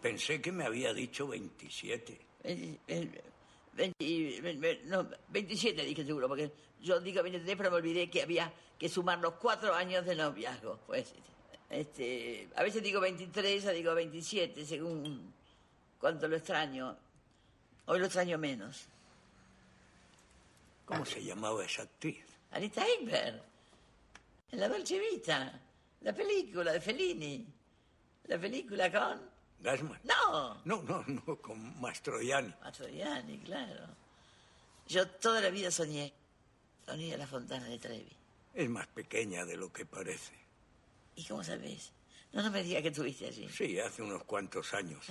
Pensé 0.00 0.40
que 0.40 0.52
me 0.52 0.64
había 0.64 0.92
dicho 0.92 1.26
27. 1.28 2.18
Ve- 2.44 2.78
ve- 2.86 3.22
veinti- 3.76 4.40
ve- 4.40 4.56
ve- 4.58 4.80
no, 4.84 5.08
27 5.28 5.84
dije 5.84 6.04
seguro, 6.04 6.28
porque 6.28 6.52
yo 6.80 7.00
digo 7.00 7.22
23, 7.22 7.56
pero 7.56 7.70
me 7.70 7.76
olvidé 7.76 8.10
que 8.10 8.22
había 8.22 8.52
que 8.78 8.88
sumar 8.88 9.18
los 9.20 9.34
cuatro 9.34 9.74
años 9.74 10.04
de 10.04 10.14
noviazgo. 10.16 10.78
Pues, 10.86 11.12
este, 11.70 12.48
a 12.56 12.62
veces 12.62 12.82
digo 12.82 13.00
23, 13.00 13.66
a 13.66 13.70
digo 13.70 13.94
27, 13.94 14.66
según 14.66 15.32
cuánto 16.00 16.26
lo 16.28 16.36
extraño. 16.36 16.96
Hoy 17.86 17.98
lo 18.00 18.06
extraño 18.06 18.38
menos. 18.38 18.86
¿Cómo 20.84 21.04
se 21.06 21.22
llamaba 21.22 21.64
esa 21.64 21.82
actriz? 21.82 22.24
Anita 22.52 22.84
Ekberg, 22.86 23.42
en 24.50 24.60
La 24.60 24.68
Dolce 24.68 24.98
Vita, 24.98 25.60
la 26.02 26.12
película 26.12 26.72
de 26.72 26.80
Fellini. 26.80 27.46
La 28.24 28.38
película 28.38 28.90
con... 28.92 29.20
¿Gasman? 29.60 30.00
No. 30.04 30.60
No, 30.64 30.82
no, 30.82 31.04
no, 31.06 31.36
con 31.40 31.80
Mastroianni. 31.80 32.52
Mastroianni, 32.62 33.38
claro. 33.38 33.86
Yo 34.88 35.08
toda 35.08 35.40
la 35.40 35.50
vida 35.50 35.70
soñé. 35.70 36.12
Soñé 36.84 37.16
la 37.16 37.26
fontana 37.26 37.66
de 37.66 37.78
Trevi. 37.78 38.12
Es 38.54 38.68
más 38.68 38.86
pequeña 38.88 39.44
de 39.44 39.56
lo 39.56 39.72
que 39.72 39.86
parece. 39.86 40.34
¿Y 41.16 41.24
cómo 41.24 41.42
sabes? 41.44 41.92
No, 42.32 42.42
no 42.42 42.50
me 42.50 42.62
digas 42.62 42.82
que 42.82 42.88
estuviste 42.88 43.26
allí. 43.26 43.48
Sí, 43.48 43.78
hace 43.78 44.02
unos 44.02 44.24
cuantos 44.24 44.74
años. 44.74 45.06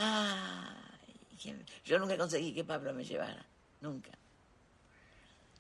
Que- 1.42 1.66
yo 1.86 1.98
nunca 1.98 2.18
conseguí 2.18 2.54
que 2.54 2.64
Pablo 2.64 2.94
me 2.94 3.04
llevara. 3.04 3.44
Nunca. 3.80 4.12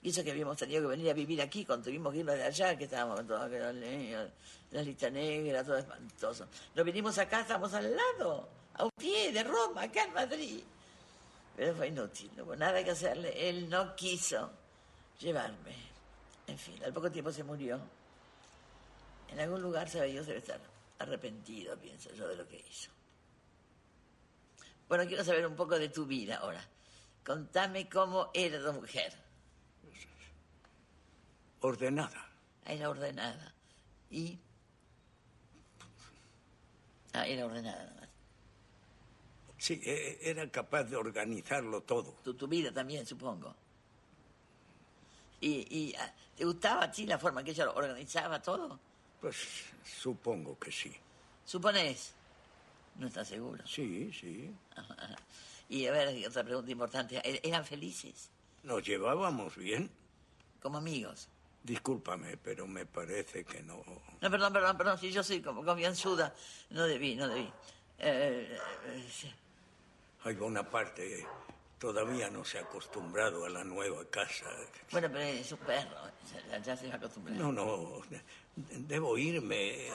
Y 0.04 0.10
eso 0.10 0.24
que 0.24 0.32
habíamos 0.32 0.58
tenido 0.58 0.82
que 0.82 0.88
venir 0.88 1.12
a 1.12 1.14
vivir 1.14 1.42
aquí 1.42 1.64
cuando 1.64 1.86
tuvimos 1.86 2.12
que 2.12 2.20
irnos 2.20 2.36
de 2.36 2.44
allá, 2.44 2.76
que 2.76 2.86
estábamos 2.86 3.25
todos 3.28 3.50
que 3.50 3.60
los 3.60 3.73
niños, 3.75 4.30
la 4.71 4.82
lista 4.82 5.10
negra, 5.12 5.63
todo 5.63 5.78
espantoso. 5.78 6.48
Nos 6.73 6.86
vinimos 6.86 7.17
acá, 7.19 7.42
estamos 7.42 7.71
al 7.73 7.96
lado, 7.96 8.50
a 8.73 8.86
un 8.86 8.92
pie 8.98 9.32
de 9.32 9.44
Roma, 9.44 9.84
acá 9.84 10.06
en 10.06 10.13
Madrid. 10.13 10.63
Pero 11.56 11.75
fue 11.75 11.90
inútil, 11.90 12.32
no 12.36 12.44
hubo 12.44 12.56
nada 12.56 12.84
que 12.84 12.92
hacerle. 12.92 13.50
Él 13.50 13.69
no 13.69 13.96
quiso 13.96 14.52
llevarme. 15.19 15.75
En 16.48 16.58
fin, 16.58 16.84
al 16.84 16.94
poco 16.94 17.12
tiempo 17.12 17.32
se 17.32 17.44
murió. 17.44 17.80
En 19.30 19.40
algún 19.40 19.62
lugar, 19.62 19.88
sabe 19.88 20.08
Dios, 20.08 20.25
debe 20.25 20.40
estar 20.40 20.60
arrepentido, 20.98 21.78
pienso 21.78 22.12
yo, 22.13 22.28
de 22.28 22.36
lo 22.36 22.48
que 22.48 22.58
hizo. 22.58 22.90
Bueno, 24.88 25.06
quiero 25.06 25.23
saber 25.23 25.46
un 25.46 25.56
poco 25.56 25.78
de 25.78 25.90
tu 25.90 26.06
vida 26.06 26.38
ahora. 26.38 26.67
Contame 27.23 27.88
cómo 27.88 28.32
era 28.34 28.71
mujer. 28.71 29.13
Ordenada. 31.62 32.28
Era 32.66 32.90
ordenada. 32.90 33.54
¿Y? 34.10 34.38
Ah, 37.14 37.26
era 37.28 37.46
ordenada 37.46 37.84
nada 37.86 38.02
más. 38.02 38.10
Sí, 39.58 39.80
e- 39.84 40.20
era 40.24 40.50
capaz 40.50 40.86
de 40.86 40.96
organizarlo 40.96 41.82
todo. 41.82 42.16
Tu, 42.24 42.34
tu 42.34 42.48
vida 42.48 42.72
también, 42.72 43.06
supongo. 43.06 43.56
¿Y, 45.40 45.68
y 45.76 45.96
ah, 45.96 46.14
te 46.36 46.46
gustaba 46.46 46.84
a 46.86 46.92
ti 46.92 47.06
la 47.06 47.18
forma 47.20 47.44
que 47.44 47.52
ella 47.52 47.66
lo 47.66 47.76
organizaba 47.76 48.42
todo? 48.42 48.80
Pues 49.20 49.36
supongo 49.84 50.58
que 50.58 50.72
sí. 50.72 50.96
¿Suponés? 51.46 52.14
No 52.96 53.08
estás 53.08 53.28
seguro. 53.28 53.66
Sí, 53.68 54.12
sí. 54.14 54.52
Y 55.70 55.88
a 55.88 55.94
ver, 55.94 56.28
otra 56.28 56.44
pregunta 56.44 56.70
importante. 56.70 57.18
¿E- 57.24 57.40
¿Eran 57.48 57.64
felices? 57.64 58.30
Nos 58.64 58.84
llevábamos 58.86 59.56
bien. 59.56 59.90
Como 60.62 60.80
amigos. 60.80 61.30
Discúlpame, 61.64 62.38
pero 62.38 62.66
me 62.68 62.86
parece 62.86 63.44
que 63.44 63.62
no. 63.62 63.84
No, 64.20 64.32
perdón, 64.32 64.52
perdón, 64.54 64.78
perdón. 64.78 64.98
Si 64.98 65.12
yo 65.12 65.24
soy 65.24 65.42
como 65.42 65.64
confianzuda, 65.64 66.34
no 66.72 66.86
debí, 66.88 67.16
no 67.16 67.28
debí. 67.28 67.52
Eh, 68.00 68.58
eh, 68.88 69.08
sí. 69.12 69.32
Hay 70.24 70.36
Bonaparte 70.36 71.26
todavía 71.78 72.30
no 72.30 72.46
se 72.46 72.60
ha 72.60 72.62
acostumbrado 72.62 73.44
a 73.46 73.50
la 73.50 73.64
nueva 73.64 74.06
casa. 74.06 74.46
Bueno, 74.92 75.08
pero 75.12 75.24
es 75.24 75.52
un 75.52 75.58
perro. 75.60 75.98
Ya, 76.52 76.58
ya 76.60 76.78
se 76.78 76.88
va 76.88 76.94
a 76.94 76.98
acostumbrar. 76.98 77.36
No, 77.38 77.52
no, 77.52 78.02
de- 78.08 78.22
debo 78.88 79.18
irme. 79.18 79.88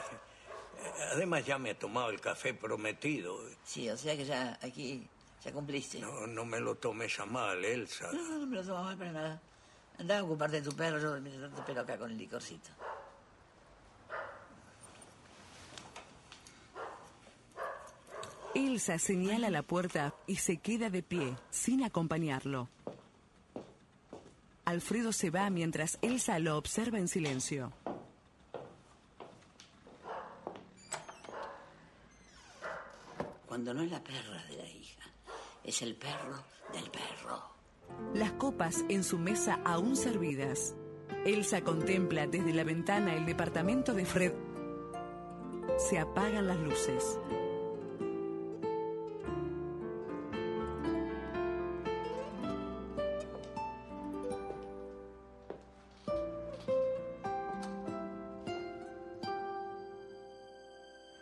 Además 1.13 1.45
ya 1.47 1.59
me 1.59 1.71
he 1.71 1.75
tomado 1.75 2.11
el 2.11 2.21
café 2.21 2.55
prometido. 2.55 3.41
Sí, 3.65 3.89
o 3.89 3.97
sea 3.97 4.17
que 4.17 4.25
ya 4.25 4.59
aquí 4.63 5.07
ya 5.45 5.53
cumpliste. 5.53 6.01
No, 6.01 6.27
no 6.27 6.45
me 6.45 6.59
lo 6.61 6.75
tomes 6.75 7.19
a 7.21 7.27
mal, 7.27 7.65
Elsa. 7.65 8.11
No, 8.13 8.21
no, 8.23 8.39
no 8.39 8.47
me 8.47 8.57
lo 8.57 8.65
tomo 8.65 8.83
mal 8.83 8.97
para 8.99 9.13
nada. 9.13 9.43
Andá 9.99 10.19
a 10.19 10.25
ocuparte 10.25 10.61
de 10.61 10.71
tu 10.71 10.77
perro, 10.77 10.99
yo 10.99 11.21
mientras 11.21 11.43
tanto 11.43 11.61
espero 11.61 11.81
acá 11.81 11.97
con 11.97 12.11
el 12.11 12.19
licorcito. 12.19 12.71
Elsa 18.55 18.99
señala 18.99 19.51
la 19.51 19.63
puerta 19.63 20.15
y 20.27 20.37
se 20.37 20.59
queda 20.59 20.89
de 20.89 21.03
pie, 21.03 21.37
sin 21.51 21.85
acompañarlo. 21.85 22.69
Alfredo 24.65 25.13
se 25.13 25.31
va 25.31 25.49
mientras 25.51 25.99
Elsa 26.03 26.39
lo 26.39 26.57
observa 26.57 26.99
en 26.99 27.07
silencio. 27.07 27.73
Cuando 33.47 33.73
no 33.73 33.83
es 33.83 33.91
la 33.91 34.03
perra 34.03 34.43
de 34.45 34.57
la 34.57 34.69
hija, 34.69 35.05
es 35.63 35.83
el 35.83 35.95
perro 35.95 36.43
del 36.73 36.91
perro. 36.91 37.57
Las 38.15 38.33
copas 38.33 38.85
en 38.89 39.05
su 39.05 39.19
mesa 39.19 39.61
aún 39.65 39.97
servidas. 39.97 40.75
Elsa 41.25 41.63
contempla 41.63 42.27
desde 42.27 42.53
la 42.53 42.65
ventana 42.65 43.15
el 43.15 43.27
departamento 43.27 43.93
de 43.95 44.05
Fred. 44.05 44.33
Se 45.77 45.99
apagan 45.99 46.47
las 46.47 46.59
luces. 46.59 47.19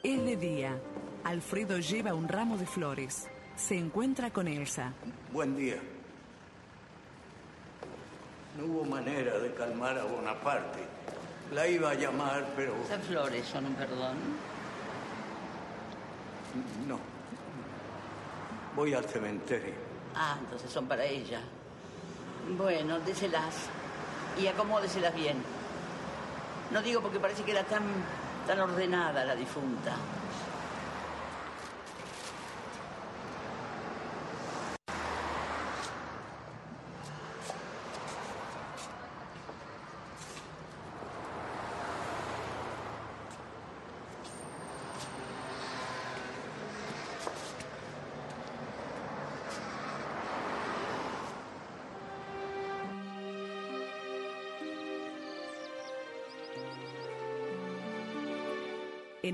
Es 0.04 0.24
de 0.24 0.36
día. 0.36 0.78
Alfredo 1.24 1.78
lleva 1.78 2.12
un 2.14 2.28
ramo 2.28 2.58
de 2.58 2.66
flores. 2.66 3.26
Se 3.56 3.76
encuentra 3.76 4.30
con 4.30 4.46
Elsa. 4.46 4.92
Buen 5.32 5.56
día. 5.56 5.80
No 8.64 8.72
hubo 8.72 8.84
manera 8.84 9.38
de 9.38 9.52
calmar 9.52 9.98
a 9.98 10.04
Bonaparte. 10.04 10.80
La 11.52 11.68
iba 11.68 11.90
a 11.90 11.94
llamar, 11.94 12.46
pero 12.56 12.74
¿Esas 12.84 13.04
flores 13.04 13.46
son 13.46 13.66
un 13.66 13.74
perdón? 13.74 14.16
no. 16.88 16.98
Voy 18.74 18.94
al 18.94 19.04
cementerio. 19.04 19.74
Ah, 20.16 20.36
entonces 20.40 20.70
son 20.70 20.86
para 20.86 21.04
ella. 21.04 21.40
Bueno, 22.56 22.98
déselas. 23.00 23.54
Y 24.40 24.46
acomódeselas 24.46 25.14
bien. 25.14 25.36
No 26.70 26.80
digo 26.80 27.02
porque 27.02 27.20
parece 27.20 27.42
que 27.42 27.50
era 27.52 27.64
tan, 27.64 27.82
tan 28.46 28.60
ordenada 28.60 29.24
la 29.24 29.34
difunta. 29.34 29.94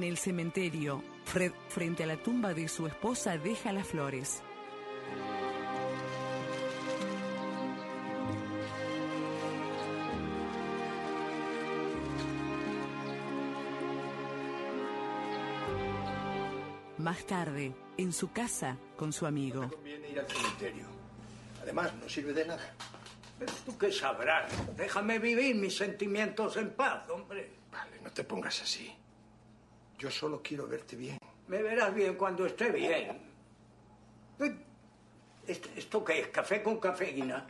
En 0.00 0.04
el 0.04 0.16
cementerio, 0.16 1.04
Fred, 1.26 1.52
frente 1.68 2.04
a 2.04 2.06
la 2.06 2.16
tumba 2.16 2.54
de 2.54 2.68
su 2.68 2.86
esposa, 2.86 3.36
deja 3.36 3.70
las 3.70 3.86
flores. 3.86 4.42
Más 16.96 17.26
tarde, 17.26 17.74
en 17.98 18.14
su 18.14 18.32
casa 18.32 18.78
con 18.96 19.12
su 19.12 19.26
amigo. 19.26 19.68
Conviene 19.68 20.08
ir 20.08 20.20
al 20.20 20.26
cementerio. 20.26 20.86
Además, 21.60 21.92
no 21.96 22.08
sirve 22.08 22.32
de 22.32 22.46
nada. 22.46 22.74
Pero 23.38 23.52
tú 23.66 23.76
qué 23.76 23.92
sabrás. 23.92 24.50
Déjame 24.78 25.18
vivir 25.18 25.56
mis 25.56 25.76
sentimientos 25.76 26.56
en 26.56 26.70
paz, 26.70 27.06
hombre. 27.10 27.50
Vale, 27.70 28.00
no 28.02 28.10
te 28.10 28.24
pongas 28.24 28.62
así. 28.62 28.96
Yo 30.00 30.10
solo 30.10 30.40
quiero 30.42 30.66
verte 30.66 30.96
bien. 30.96 31.18
Me 31.48 31.62
verás 31.62 31.94
bien 31.94 32.14
cuando 32.14 32.46
esté 32.46 32.70
bien. 32.72 33.20
¿Esto, 35.46 35.68
esto 35.76 36.02
qué 36.02 36.20
es? 36.20 36.28
¿Café 36.28 36.62
con 36.62 36.80
cafeína? 36.80 37.46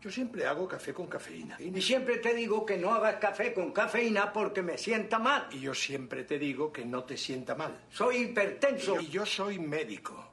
Yo 0.00 0.08
siempre 0.08 0.46
hago 0.46 0.68
café 0.68 0.94
con 0.94 1.08
cafeína. 1.08 1.56
Y 1.58 1.82
siempre 1.82 2.18
te 2.18 2.32
digo 2.32 2.64
que 2.64 2.76
no 2.76 2.94
hagas 2.94 3.16
café 3.16 3.52
con 3.52 3.72
cafeína 3.72 4.32
porque 4.32 4.62
me 4.62 4.78
sienta 4.78 5.18
mal. 5.18 5.48
Y 5.50 5.60
yo 5.60 5.74
siempre 5.74 6.22
te 6.22 6.38
digo 6.38 6.72
que 6.72 6.84
no 6.84 7.02
te 7.02 7.16
sienta 7.16 7.56
mal. 7.56 7.84
Soy 7.90 8.18
hipertenso. 8.18 9.00
Y 9.00 9.08
yo 9.08 9.26
soy 9.26 9.58
médico. 9.58 10.32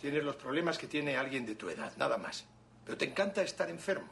Tienes 0.00 0.22
los 0.22 0.36
problemas 0.36 0.78
que 0.78 0.86
tiene 0.86 1.16
alguien 1.16 1.44
de 1.44 1.56
tu 1.56 1.68
edad, 1.68 1.92
nada 1.96 2.16
más. 2.16 2.46
Pero 2.84 2.96
te 2.96 3.06
encanta 3.06 3.42
estar 3.42 3.68
enfermo. 3.68 4.08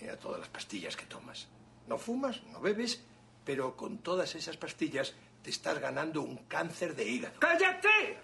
Mira 0.00 0.16
todas 0.16 0.38
las 0.38 0.48
pastillas 0.50 0.96
que 0.96 1.06
tomas. 1.06 1.48
No 1.88 1.98
fumas, 1.98 2.42
no 2.52 2.60
bebes, 2.60 3.02
pero 3.46 3.76
con 3.76 3.98
todas 3.98 4.34
esas 4.34 4.56
pastillas 4.58 5.14
te 5.42 5.50
estás 5.50 5.78
ganando 5.78 6.20
un 6.20 6.36
cáncer 6.48 6.94
de 6.96 7.04
hígado. 7.08 7.38
¡Cállate! 7.38 8.18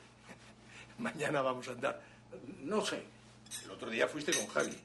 Mañana 0.99 1.41
vamos 1.41 1.66
a 1.68 1.70
andar. 1.73 2.03
No 2.61 2.85
sé. 2.85 3.05
El 3.64 3.70
otro 3.70 3.89
día 3.89 4.09
fuiste 4.09 4.33
con 4.33 4.49
Javi. 4.49 4.77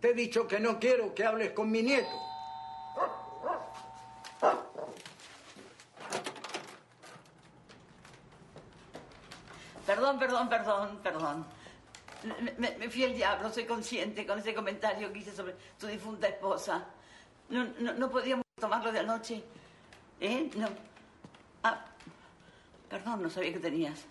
Te 0.00 0.10
he 0.10 0.14
dicho 0.14 0.48
que 0.48 0.58
no 0.58 0.78
quiero 0.80 1.14
que 1.14 1.24
hables 1.24 1.52
con 1.52 1.70
mi 1.70 1.82
nieto. 1.82 2.08
Perdón, 9.86 10.18
perdón, 10.18 10.48
perdón, 10.48 10.98
perdón. 11.02 11.44
Me, 12.40 12.52
me- 12.56 12.76
me 12.78 12.88
fui 12.88 13.04
al 13.04 13.14
diablo, 13.14 13.52
soy 13.52 13.64
consciente 13.66 14.26
con 14.26 14.38
ese 14.38 14.54
comentario 14.54 15.12
que 15.12 15.18
hice 15.18 15.34
sobre 15.36 15.54
tu 15.78 15.86
difunta 15.86 16.26
esposa. 16.28 16.86
No, 17.50 17.64
no, 17.80 17.92
no 17.92 18.10
podíamos 18.10 18.44
tomarlo 18.58 18.90
de 18.90 19.00
anoche. 19.00 19.44
¿Eh? 20.20 20.50
No. 20.56 20.68
Ah, 21.62 21.84
perdón, 22.88 23.22
no 23.22 23.30
sabía 23.30 23.52
que 23.52 23.60
tenías 23.60 24.04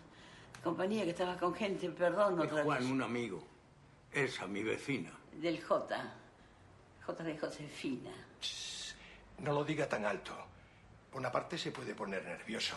compañía, 0.64 1.04
que 1.04 1.12
estabas 1.12 1.38
con 1.38 1.54
gente. 1.54 1.90
Perdón, 1.90 2.40
Es 2.40 2.46
otra 2.52 2.64
Juan, 2.64 2.80
vez. 2.80 2.90
un 2.90 3.02
amigo. 3.02 3.44
Esa, 4.12 4.48
mi 4.48 4.64
vecina. 4.64 5.12
Del 5.34 5.62
J. 5.64 6.14
J 7.06 7.24
de 7.24 7.38
Josefina. 7.38 8.12
No 9.40 9.54
lo 9.54 9.64
diga 9.64 9.90
tan 9.90 10.06
alto. 10.06 10.34
Bonaparte 11.12 11.58
se 11.58 11.72
puede 11.72 11.94
poner 11.96 12.24
nervioso. 12.24 12.76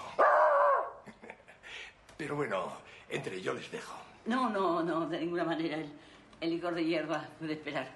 Pero 2.16 2.36
bueno, 2.36 2.72
entre 3.08 3.40
yo 3.40 3.52
les 3.54 3.70
dejo. 3.70 3.94
No, 4.24 4.48
no, 4.50 4.82
no, 4.82 5.06
de 5.06 5.20
ninguna 5.20 5.44
manera. 5.44 5.76
El, 5.76 5.92
el 6.40 6.50
licor 6.50 6.74
de 6.74 6.84
hierba 6.84 7.28
puede 7.38 7.52
esperar. 7.52 7.88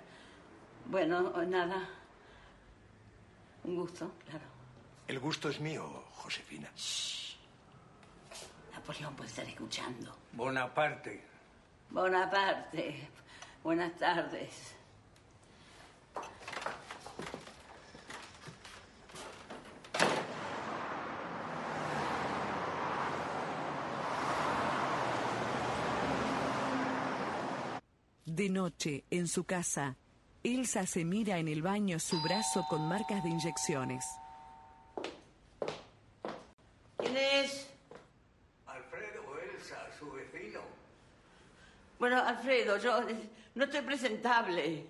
Bueno, 0.86 1.32
nada. 1.44 1.88
Un 3.64 3.76
gusto, 3.76 4.12
claro. 4.28 4.44
El 5.11 5.18
gusto 5.18 5.48
es 5.48 5.58
mío, 5.58 6.04
Josefina. 6.22 6.70
Napoleón 8.72 9.12
puede 9.16 9.28
estar 9.28 9.44
escuchando. 9.44 10.16
Bonaparte. 10.34 11.20
Bonaparte. 11.90 13.08
Buenas 13.64 13.98
tardes. 13.98 14.76
De 28.26 28.48
noche, 28.48 29.04
en 29.11 29.26
su 29.26 29.42
casa, 29.42 29.96
Elsa 30.44 30.86
se 30.86 31.04
mira 31.04 31.38
en 31.38 31.48
el 31.48 31.62
baño 31.62 31.98
su 31.98 32.22
brazo 32.22 32.64
con 32.70 32.86
marcas 32.86 33.24
de 33.24 33.30
inyecciones. 33.30 34.04
¿Quién 37.00 37.16
es? 37.16 37.66
Alfredo 38.66 39.22
o 39.26 39.38
Elsa, 39.38 39.76
su 39.98 40.12
vecino. 40.12 40.61
Bueno, 42.01 42.18
Alfredo, 42.18 42.78
yo 42.78 42.98
no 43.57 43.64
estoy 43.64 43.82
presentable. 43.82 44.86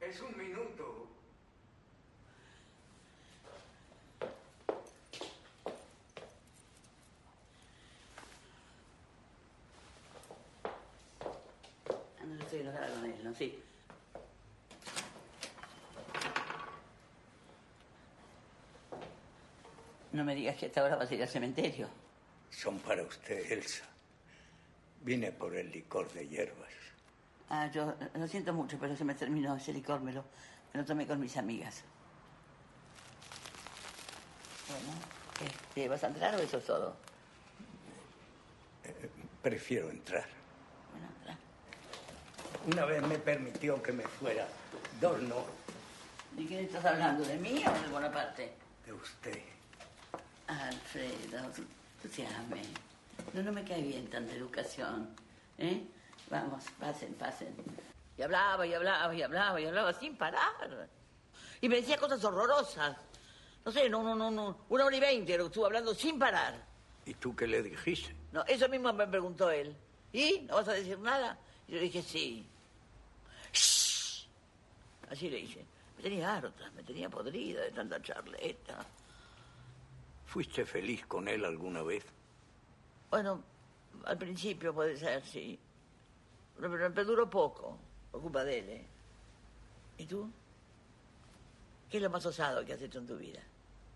Es 0.00 0.18
un 0.22 0.34
minuto. 0.38 1.06
Ah, 11.90 12.24
no, 12.24 12.42
estoy 12.42 12.60
enojada 12.60 12.88
con 12.94 13.04
él, 13.04 13.14
¿no? 13.22 13.34
Sí. 13.34 13.62
No 20.12 20.24
me 20.24 20.34
digas 20.34 20.56
que 20.56 20.64
hasta 20.64 20.80
ahora 20.80 20.96
vas 20.96 21.10
a 21.10 21.14
ir 21.14 21.20
al 21.22 21.28
cementerio. 21.28 21.90
Son 22.48 22.78
para 22.78 23.02
usted, 23.02 23.52
Elsa. 23.52 23.91
Vine 25.04 25.32
por 25.32 25.56
el 25.56 25.70
licor 25.70 26.10
de 26.12 26.28
hierbas. 26.28 26.70
Ah, 27.50 27.70
yo 27.70 27.90
eh, 28.00 28.10
lo 28.14 28.28
siento 28.28 28.52
mucho, 28.52 28.78
pero 28.80 28.96
se 28.96 29.04
me 29.04 29.14
terminó 29.14 29.56
ese 29.56 29.72
licor, 29.72 30.00
me 30.00 30.12
lo, 30.12 30.24
me 30.72 30.80
lo 30.80 30.86
tomé 30.86 31.06
con 31.06 31.20
mis 31.20 31.36
amigas. 31.36 31.82
Bueno, 34.68 34.98
este, 35.44 35.88
¿vas 35.88 36.04
a 36.04 36.06
entrar 36.06 36.34
o 36.34 36.38
eso 36.38 36.58
es 36.58 36.64
todo? 36.64 36.96
Prefiero 39.42 39.90
entrar. 39.90 40.24
Bueno, 40.92 41.08
entra. 41.18 41.36
Una 42.66 42.84
vez 42.86 43.02
me 43.02 43.18
permitió 43.18 43.82
que 43.82 43.92
me 43.92 44.04
fuera. 44.04 44.46
Dos 45.00 45.20
no. 45.22 45.44
¿De 46.36 46.46
quién 46.46 46.64
estás 46.64 46.84
hablando? 46.84 47.24
¿De 47.24 47.36
mí 47.36 47.62
o 47.66 47.82
de 47.82 47.88
Bonaparte? 47.88 48.52
De 48.86 48.92
usted. 48.92 49.42
Alfredo, 50.46 51.50
tú, 51.54 51.64
tú 52.00 52.08
te 52.08 52.26
ames. 52.26 52.68
No, 53.32 53.42
no 53.42 53.52
me 53.52 53.64
cae 53.64 53.82
bien 53.82 54.08
tanta 54.08 54.34
educación. 54.34 55.14
¿Eh? 55.58 55.82
Vamos, 56.30 56.64
pasen, 56.78 57.14
pasen. 57.14 57.54
Y 58.16 58.22
hablaba, 58.22 58.66
y 58.66 58.74
hablaba, 58.74 59.14
y 59.14 59.22
hablaba, 59.22 59.60
y 59.60 59.66
hablaba 59.66 59.92
sin 59.94 60.16
parar. 60.16 60.88
Y 61.60 61.68
me 61.68 61.76
decía 61.76 61.96
cosas 61.96 62.22
horrorosas. 62.24 62.96
No 63.64 63.72
sé, 63.72 63.88
no, 63.88 64.02
no, 64.02 64.14
no, 64.14 64.30
no. 64.30 64.58
Una 64.68 64.84
hora 64.84 64.96
y 64.96 65.00
veinte 65.00 65.38
lo 65.38 65.46
estuvo 65.46 65.66
hablando 65.66 65.94
sin 65.94 66.18
parar. 66.18 66.54
¿Y 67.06 67.14
tú 67.14 67.34
qué 67.34 67.46
le 67.46 67.62
dijiste? 67.62 68.14
No, 68.32 68.44
eso 68.44 68.68
mismo 68.68 68.92
me 68.92 69.06
preguntó 69.06 69.50
él. 69.50 69.74
¿Y? 70.12 70.40
¿No 70.48 70.56
vas 70.56 70.68
a 70.68 70.72
decir 70.72 70.98
nada? 70.98 71.38
Y 71.68 71.72
yo 71.72 71.78
le 71.78 71.84
dije, 71.84 72.02
sí. 72.02 72.46
Shh. 73.52 74.26
Así 75.10 75.30
le 75.30 75.38
dije. 75.38 75.64
Me 75.96 76.02
tenía 76.02 76.36
harta, 76.36 76.70
me 76.74 76.82
tenía 76.82 77.08
podrida 77.08 77.62
de 77.62 77.70
tanta 77.70 78.00
charleta. 78.02 78.84
¿Fuiste 80.26 80.64
feliz 80.64 81.06
con 81.06 81.28
él 81.28 81.44
alguna 81.44 81.82
vez? 81.82 82.04
Bueno, 83.12 83.44
al 84.06 84.16
principio 84.16 84.72
puede 84.72 84.96
ser, 84.96 85.22
sí. 85.22 85.58
Pero, 86.58 86.70
pero, 86.94 87.04
duró 87.04 87.28
poco, 87.28 87.78
por 88.10 88.22
culpa 88.22 88.42
de 88.42 88.58
él. 88.58 88.70
¿eh? 88.70 88.86
¿Y 89.98 90.06
tú? 90.06 90.30
¿Qué 91.90 91.98
es 91.98 92.02
lo 92.02 92.08
más 92.08 92.24
osado 92.24 92.64
que 92.64 92.72
has 92.72 92.80
hecho 92.80 93.00
en 93.00 93.06
tu 93.06 93.18
vida? 93.18 93.42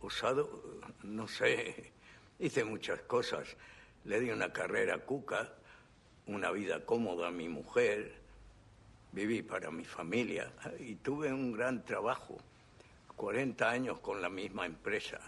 Osado, 0.02 0.60
no 1.02 1.26
sé. 1.26 1.92
Hice 2.38 2.62
muchas 2.62 3.00
cosas. 3.02 3.56
Le 4.04 4.20
di 4.20 4.28
una 4.28 4.52
carrera 4.52 4.96
a 4.96 4.98
Cuca, 4.98 5.50
una 6.26 6.50
vida 6.50 6.84
cómoda 6.84 7.28
a 7.28 7.30
mi 7.30 7.48
mujer. 7.48 8.20
Viví 9.12 9.40
para 9.40 9.70
mi 9.70 9.86
familia 9.86 10.52
y 10.78 10.96
tuve 10.96 11.32
un 11.32 11.52
gran 11.52 11.82
trabajo. 11.86 12.36
40 13.16 13.66
años 13.66 13.98
con 14.00 14.20
la 14.20 14.28
misma 14.28 14.66
empresa 14.66 15.18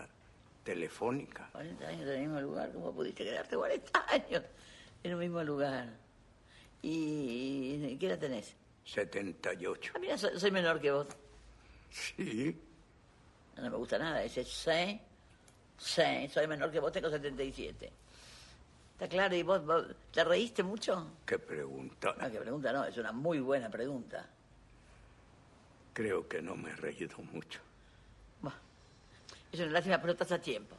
telefónica. 0.69 1.49
40 1.53 1.89
años 1.89 2.03
en 2.03 2.09
el 2.09 2.21
mismo 2.21 2.41
lugar, 2.43 2.71
¿cómo 2.73 2.93
pudiste 2.93 3.25
quedarte 3.25 3.57
40 3.57 4.05
años 4.11 4.43
en 5.03 5.11
el 5.13 5.17
mismo 5.17 5.43
lugar? 5.43 5.89
¿Y 6.83 7.97
qué 7.97 8.07
edad 8.07 8.19
tenés? 8.19 8.55
78. 8.85 9.93
Ah, 9.95 9.99
mira, 9.99 10.19
soy, 10.19 10.39
soy 10.39 10.51
menor 10.51 10.79
que 10.79 10.93
vos. 10.93 11.07
Sí. 11.91 12.55
No 13.57 13.63
me 13.63 13.77
gusta 13.79 13.99
nada, 13.99 14.23
ese 14.23 14.45
sí, 14.45 15.01
sí, 15.79 16.29
soy 16.31 16.47
menor 16.47 16.71
que 16.71 16.81
vos, 16.81 16.93
tengo 16.93 17.09
77. 17.09 17.91
¿Está 18.93 19.09
claro? 19.09 19.35
¿Y 19.35 19.43
vos, 19.43 19.65
vos 19.65 19.87
te 20.13 20.23
reíste 20.23 20.63
mucho? 20.63 21.13
¿Qué 21.25 21.39
pregunta? 21.39 22.15
No, 22.21 22.31
qué 22.31 22.41
pregunta 22.41 22.73
no, 22.75 22.85
es 22.85 22.97
una 22.99 23.13
muy 23.13 23.41
buena 23.41 23.71
pregunta. 23.71 24.29
Creo 25.95 26.29
que 26.29 26.43
no 26.43 26.57
me 26.57 26.71
he 26.71 26.77
reído 26.77 27.17
mucho. 27.33 27.61
Es 29.53 29.61
una 29.61 29.71
lástima, 29.73 29.99
pero 30.01 30.13
estás 30.13 30.33
a 30.33 30.39
tiempo. 30.41 30.77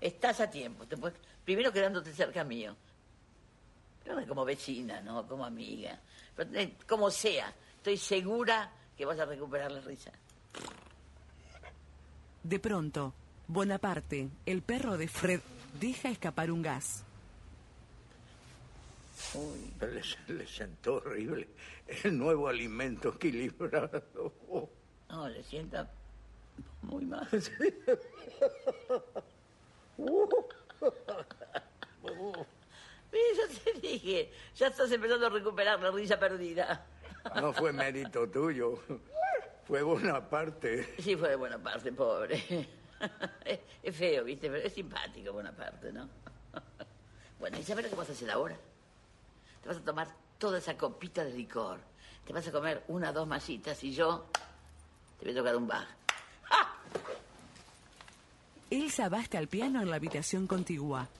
Estás 0.00 0.40
a 0.40 0.50
tiempo. 0.50 0.86
Te 0.86 0.96
puedes- 0.96 1.18
Primero 1.44 1.72
quedándote 1.72 2.12
cerca 2.12 2.44
mío. 2.44 2.74
Pero 4.04 4.20
no 4.20 4.26
como 4.26 4.44
vecina, 4.44 5.00
¿no? 5.00 5.26
Como 5.26 5.44
amiga. 5.44 5.98
Pero, 6.36 6.50
eh, 6.58 6.74
como 6.88 7.10
sea, 7.10 7.52
estoy 7.76 7.96
segura 7.96 8.70
que 8.96 9.04
vas 9.04 9.18
a 9.18 9.24
recuperar 9.24 9.70
la 9.70 9.80
risa. 9.80 10.10
De 12.42 12.58
pronto, 12.58 13.14
Bonaparte, 13.48 14.28
el 14.46 14.62
perro 14.62 14.96
de 14.98 15.08
Fred, 15.08 15.40
deja 15.78 16.08
escapar 16.10 16.50
un 16.50 16.62
gas. 16.62 17.04
Uy, 19.34 19.72
le, 19.80 20.34
le 20.34 20.46
sentó 20.46 20.96
horrible. 20.96 21.48
El 22.04 22.18
nuevo 22.18 22.48
alimento 22.48 23.10
equilibrado. 23.14 24.02
No, 25.08 25.28
le 25.28 25.42
sienta 25.44 25.88
muy 26.82 27.04
mal. 27.06 27.28
Mira, 33.12 33.32
yo 33.36 33.46
te 33.64 33.80
dije, 33.80 34.32
ya 34.54 34.68
estás 34.68 34.90
empezando 34.90 35.26
a 35.26 35.30
recuperar 35.30 35.80
la 35.80 35.90
risa 35.90 36.18
perdida. 36.18 36.86
No 37.36 37.52
fue 37.52 37.72
mérito 37.72 38.28
tuyo. 38.28 38.78
Fue 39.64 39.82
buena 39.82 40.28
parte. 40.28 40.94
Sí, 40.98 41.16
fue 41.16 41.30
de 41.30 41.36
buena 41.36 41.58
parte, 41.58 41.92
pobre. 41.92 42.68
Es, 43.82 43.96
feo, 43.96 44.24
¿viste? 44.24 44.48
Pero 44.48 44.66
es 44.66 44.72
simpático 44.72 45.32
buena 45.32 45.52
parte, 45.52 45.92
¿no? 45.92 46.08
Bueno, 47.38 47.58
¿y 47.58 47.62
sabes 47.62 47.84
lo 47.84 47.90
que 47.90 47.96
vas 47.96 48.08
a 48.08 48.12
hacer 48.12 48.30
ahora? 48.30 48.56
Te 49.60 49.68
vas 49.68 49.78
a 49.78 49.84
tomar 49.84 50.08
toda 50.38 50.58
esa 50.58 50.76
copita 50.76 51.24
de 51.24 51.32
licor. 51.32 51.80
Te 52.24 52.32
vas 52.32 52.46
a 52.46 52.52
comer 52.52 52.84
una 52.88 53.10
o 53.10 53.12
dos 53.12 53.26
masitas 53.26 53.82
y 53.82 53.92
yo 53.92 54.26
te 55.18 55.24
voy 55.24 55.34
a 55.34 55.36
tocar 55.38 55.56
un 55.56 55.66
baj. 55.66 56.01
Elsa 58.72 59.10
va 59.10 59.18
hasta 59.18 59.38
el 59.38 59.48
piano 59.48 59.82
en 59.82 59.90
la 59.90 59.96
habitación 59.96 60.46
contigua. 60.46 61.10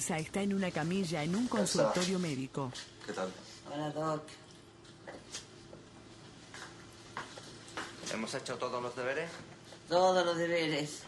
Elsa 0.00 0.16
está 0.16 0.40
en 0.40 0.54
una 0.54 0.70
camilla 0.70 1.22
en 1.22 1.36
un 1.36 1.46
consultorio 1.46 2.18
médico. 2.18 2.72
¿Qué 3.04 3.12
tal? 3.12 3.30
Hola, 3.70 3.90
Doc. 3.90 4.22
¿Hemos 8.10 8.34
hecho 8.34 8.56
todos 8.56 8.82
los 8.82 8.96
deberes? 8.96 9.30
Todos 9.90 10.24
los 10.24 10.38
deberes. 10.38 11.02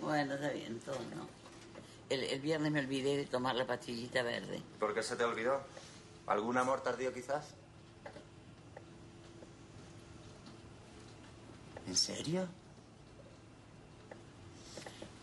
Bueno, 0.00 0.34
está 0.34 0.50
bien, 0.50 0.78
todo, 0.78 1.00
¿no? 1.16 1.26
El, 2.08 2.22
el 2.22 2.40
viernes 2.40 2.70
me 2.70 2.78
olvidé 2.78 3.16
de 3.16 3.26
tomar 3.26 3.56
la 3.56 3.66
pastillita 3.66 4.22
verde. 4.22 4.62
¿Por 4.78 4.94
qué 4.94 5.02
se 5.02 5.16
te 5.16 5.24
olvidó? 5.24 5.60
¿Algún 6.28 6.56
amor 6.56 6.84
tardío 6.84 7.12
quizás? 7.12 7.46
¿En 11.88 11.96
serio? 11.96 12.46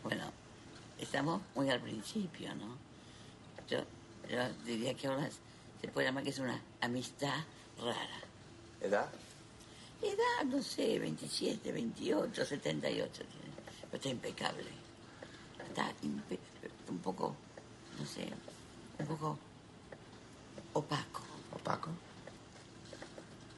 Bueno, 0.04 0.30
estamos 1.18 1.42
muy 1.56 1.68
al 1.72 1.82
principio, 1.82 2.54
¿no? 2.54 2.78
Yo, 3.68 3.80
yo 4.30 4.54
diría 4.66 4.94
que 4.94 5.08
ahora 5.08 5.28
se 5.82 5.88
puede 5.88 6.06
llamar 6.06 6.24
que 6.24 6.30
es 6.30 6.38
una 6.38 6.62
amistad 6.80 7.40
rara. 7.80 8.20
¿Edad? 8.80 9.10
Edad, 10.04 10.46
no 10.46 10.62
sé, 10.62 11.00
27, 11.00 11.72
28, 11.72 12.46
78 12.46 13.12
tiene. 13.16 13.56
Pero 13.90 13.96
está 13.96 14.10
impecable. 14.10 14.66
Está 15.68 15.92
impe- 16.04 16.38
un 16.88 17.00
poco, 17.00 17.36
no 18.00 18.06
sé, 18.06 18.30
un 19.00 19.08
poco 19.08 19.40
opaco. 20.74 21.22
¿Opaco? 21.56 21.90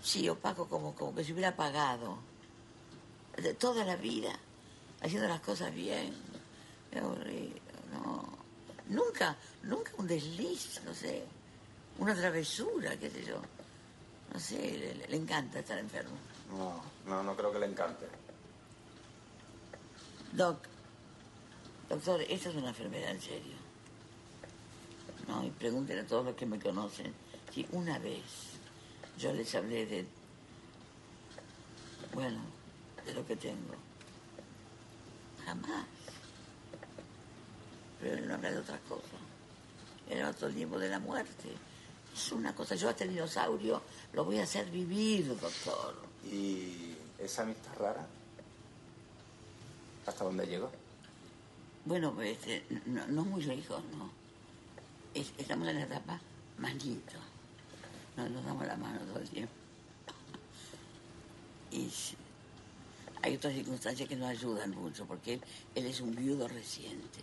Sí, 0.01 0.29
opaco 0.29 0.65
como, 0.69 0.95
como 0.95 1.13
que 1.13 1.25
se 1.25 1.33
hubiera 1.33 1.49
apagado. 1.49 2.19
De 3.35 3.53
toda 3.53 3.83
la 3.83 3.97
vida, 3.97 4.31
haciendo 5.01 5.27
las 5.27 5.41
cosas 5.41 5.73
bien. 5.75 6.28
Qué 6.91 6.99
aburrido, 6.99 7.59
no. 7.91 8.37
Nunca, 8.87 9.35
nunca 9.63 9.91
un 9.97 10.07
desliz, 10.07 10.81
no 10.85 10.93
sé. 10.93 11.23
Una 11.99 12.15
travesura, 12.15 12.97
qué 12.97 13.09
sé 13.09 13.23
yo. 13.23 13.41
No 14.33 14.39
sé, 14.39 14.55
le, 14.57 15.07
le 15.07 15.17
encanta 15.17 15.59
estar 15.59 15.77
enfermo. 15.77 16.17
No, 16.51 16.81
no, 17.05 17.23
no 17.23 17.35
creo 17.35 17.51
que 17.51 17.59
le 17.59 17.65
encante. 17.67 18.07
Doc, 20.31 20.59
doctor, 21.89 22.21
esta 22.21 22.49
es 22.49 22.55
una 22.55 22.69
enfermedad 22.69 23.11
en 23.11 23.21
serio. 23.21 23.57
No, 25.27 25.43
y 25.43 25.49
pregúntenle 25.51 26.03
a 26.03 26.07
todos 26.07 26.25
los 26.25 26.35
que 26.35 26.45
me 26.45 26.59
conocen 26.59 27.13
si 27.53 27.67
una 27.71 27.99
vez 27.99 28.23
yo 29.17 29.33
les 29.33 29.53
hablé 29.55 29.85
de, 29.85 30.07
bueno, 32.13 32.39
de 33.05 33.13
lo 33.13 33.25
que 33.25 33.35
tengo. 33.35 33.75
Jamás. 35.45 35.85
Pero 38.01 38.17
él 38.17 38.27
no 38.27 38.35
habla 38.35 38.51
de 38.51 38.57
otras 38.59 38.79
cosas. 38.87 39.09
Todo 40.37 40.49
el 40.49 40.55
tiempo 40.55 40.79
de 40.79 40.89
la 40.89 40.99
muerte. 40.99 41.49
Es 42.15 42.31
una 42.31 42.53
cosa, 42.55 42.75
yo 42.75 42.89
hasta 42.89 43.03
el 43.03 43.11
dinosaurio 43.11 43.81
lo 44.13 44.25
voy 44.25 44.39
a 44.39 44.43
hacer 44.43 44.69
vivir, 44.69 45.27
doctor. 45.39 45.95
¿Y 46.25 46.93
esa 47.19 47.43
amistad 47.43 47.73
rara? 47.77 48.07
¿Hasta 50.05 50.23
dónde 50.23 50.45
llegó? 50.47 50.71
Bueno, 51.85 52.19
este, 52.21 52.63
no, 52.87 53.05
no 53.07 53.23
muy 53.25 53.43
lejos, 53.43 53.81
no. 53.97 54.09
Es- 55.13 55.33
estamos 55.37 55.67
en 55.67 55.75
la 55.75 55.83
etapa 55.83 56.19
manito. 56.57 57.17
Nos, 58.17 58.29
nos 58.31 58.43
damos 58.45 58.65
la 58.65 58.75
mano 58.75 58.99
todo 59.01 59.19
el 59.19 59.29
tiempo. 59.29 59.53
Y 61.71 61.87
hay 63.21 63.35
otras 63.35 63.53
circunstancias 63.53 64.09
que 64.09 64.15
nos 64.15 64.29
ayudan 64.29 64.71
mucho, 64.71 65.05
porque 65.05 65.33
él, 65.33 65.41
él 65.75 65.85
es 65.85 66.01
un 66.01 66.15
viudo 66.15 66.47
reciente. 66.47 67.19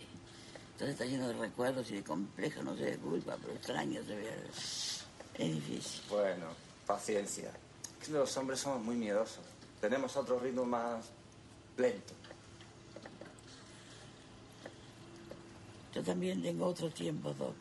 Entonces 0.77 0.93
está 0.93 1.05
lleno 1.05 1.27
de 1.27 1.33
recuerdos 1.33 1.89
y 1.89 1.95
de 1.95 2.03
complejos, 2.03 2.63
no 2.63 2.75
sé 2.77 2.83
de 2.83 2.97
culpa, 2.99 3.35
pero 3.41 3.51
extraño 3.53 3.99
se 4.03 4.15
ve. 4.15 4.29
Es 4.53 5.55
difícil. 5.55 6.03
Bueno, 6.07 6.45
paciencia. 6.85 7.51
Los 8.11 8.37
hombres 8.37 8.59
somos 8.59 8.83
muy 8.83 8.95
miedosos. 8.95 9.43
Tenemos 9.81 10.15
otro 10.15 10.39
ritmo 10.39 10.65
más 10.65 11.03
lento. 11.77 12.13
Yo 15.95 16.03
también 16.03 16.43
tengo 16.43 16.67
otro 16.67 16.91
tiempo, 16.91 17.33
Doc. 17.33 17.55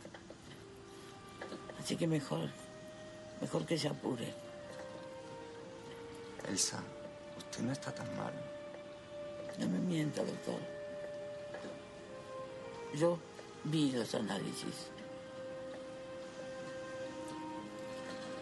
Así 1.81 1.97
que 1.97 2.07
mejor, 2.07 2.51
mejor 3.41 3.65
que 3.65 3.79
se 3.79 3.89
apure. 3.89 4.35
Elsa, 6.51 6.83
usted 7.39 7.63
no 7.63 7.73
está 7.73 7.95
tan 7.95 8.15
mal. 8.15 8.35
No 9.59 9.69
me 9.71 9.79
mienta, 9.79 10.23
doctor. 10.23 10.76
Yo 12.97 13.19
vi 13.65 13.93
los 13.93 14.15
análisis. 14.15 14.89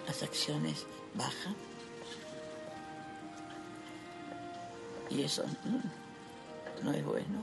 Las 0.06 0.22
acciones 0.22 0.86
bajan. 1.14 1.56
Y 5.10 5.22
eso 5.22 5.44
mm, 5.64 6.84
no 6.84 6.92
es 6.92 7.04
bueno. 7.04 7.42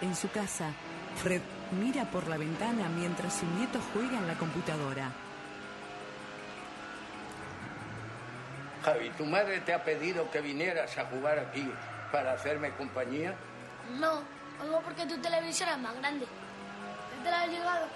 En 0.00 0.14
su 0.14 0.28
casa, 0.30 0.72
Fred 1.22 1.42
mira 1.72 2.04
por 2.04 2.28
la 2.28 2.36
ventana 2.36 2.88
mientras 2.88 3.34
su 3.34 3.46
nieto 3.46 3.80
juega 3.92 4.18
en 4.18 4.28
la 4.28 4.34
computadora. 4.34 5.10
Javi, 8.84 9.10
¿tu 9.10 9.24
madre 9.26 9.60
te 9.60 9.74
ha 9.74 9.82
pedido 9.82 10.30
que 10.30 10.40
vinieras 10.40 10.96
a 10.96 11.04
jugar 11.06 11.38
aquí 11.38 11.68
para 12.12 12.32
hacerme 12.32 12.70
compañía? 12.70 13.34
No, 13.98 14.22
vengo 14.62 14.80
porque 14.82 15.06
tu 15.06 15.18
televisor 15.18 15.68
es 15.68 15.78
más 15.78 15.96
grande. 15.96 16.26
¿Ya 17.16 17.24
te 17.24 17.30
la 17.30 17.42
has 17.42 17.48
llegado? 17.48 17.86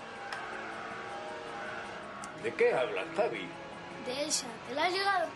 ¿De 2.43 2.55
qué 2.55 2.75
hablas, 2.75 3.05
Javi? 3.17 3.49
De 4.05 4.25
esa, 4.25 4.47
¿te 4.69 4.75
la 4.75 4.85
has 4.87 4.93
llegado? 4.93 5.29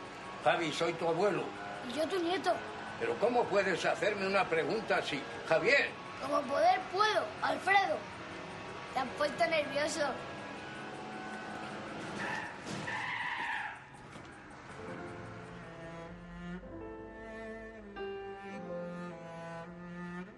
Javi, 0.43 0.73
soy 0.73 0.93
tu 0.95 1.09
abuelo. 1.09 1.45
Y 1.89 1.97
yo 1.97 2.07
tu 2.09 2.19
nieto. 2.19 2.53
Pero 2.99 3.15
¿cómo 3.19 3.45
puedes 3.45 3.85
hacerme 3.85 4.27
una 4.27 4.45
pregunta 4.45 4.97
así? 4.97 5.23
Javier, 5.49 5.89
Como 6.23 6.41
poder 6.43 6.81
puedo, 6.93 7.25
Alfredo. 7.43 7.99
Te 8.95 9.01
has 9.01 9.09
puesto 9.19 9.47
nervioso. 9.47 10.01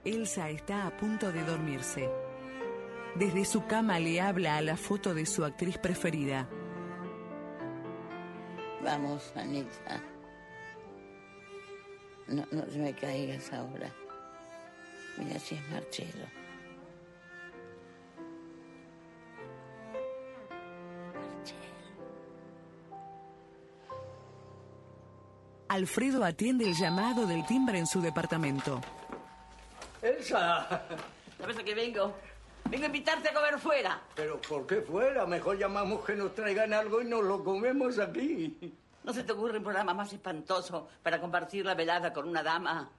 Elsa 0.05 0.49
está 0.49 0.87
a 0.87 0.97
punto 0.97 1.31
de 1.33 1.45
dormirse. 1.45 2.09
Desde 3.15 3.45
su 3.45 3.67
cama 3.67 3.99
le 3.99 4.21
habla 4.21 4.57
a 4.57 4.63
la 4.63 4.77
foto 4.77 5.13
de 5.13 5.27
su 5.27 5.45
actriz 5.45 5.77
preferida. 5.77 6.49
Vamos, 8.83 9.33
Anita. 9.37 10.01
No, 12.29 12.47
no 12.51 12.63
te 12.63 12.79
me 12.79 12.95
caigas 12.95 13.53
ahora. 13.53 13.93
Mira 15.19 15.39
si 15.39 15.57
es 15.57 15.69
Marcelo. 15.69 16.27
Alfredo 25.69 26.25
atiende 26.25 26.65
el 26.65 26.75
llamado 26.75 27.27
del 27.27 27.45
timbre 27.45 27.79
en 27.79 27.87
su 27.87 28.01
departamento. 28.01 28.81
Elsa. 30.01 30.67
¿Sabes 31.39 31.59
a 31.59 31.63
qué 31.63 31.75
vengo? 31.75 32.15
Vengo 32.65 32.85
a 32.85 32.87
invitarte 32.87 33.29
a 33.29 33.35
comer 33.35 33.59
fuera. 33.59 34.01
Pero 34.15 34.41
¿por 34.41 34.67
qué 34.67 34.81
fuera? 34.81 35.27
Mejor 35.27 35.59
llamamos 35.59 36.05
que 36.05 36.15
nos 36.15 36.35
traigan 36.35 36.73
algo 36.73 37.03
y 37.03 37.05
nos 37.05 37.23
lo 37.23 37.45
comemos 37.45 37.99
aquí. 37.99 38.75
¿No 39.05 39.13
se 39.13 39.25
te 39.25 39.33
ocurre 39.33 39.59
un 39.59 39.65
programa 39.65 39.95
más 39.95 40.13
espantoso 40.13 40.89
para 41.03 41.21
compartir 41.21 41.65
la 41.65 41.75
velada 41.75 42.13
con 42.13 42.29
una 42.29 42.43
dama? 42.43 42.91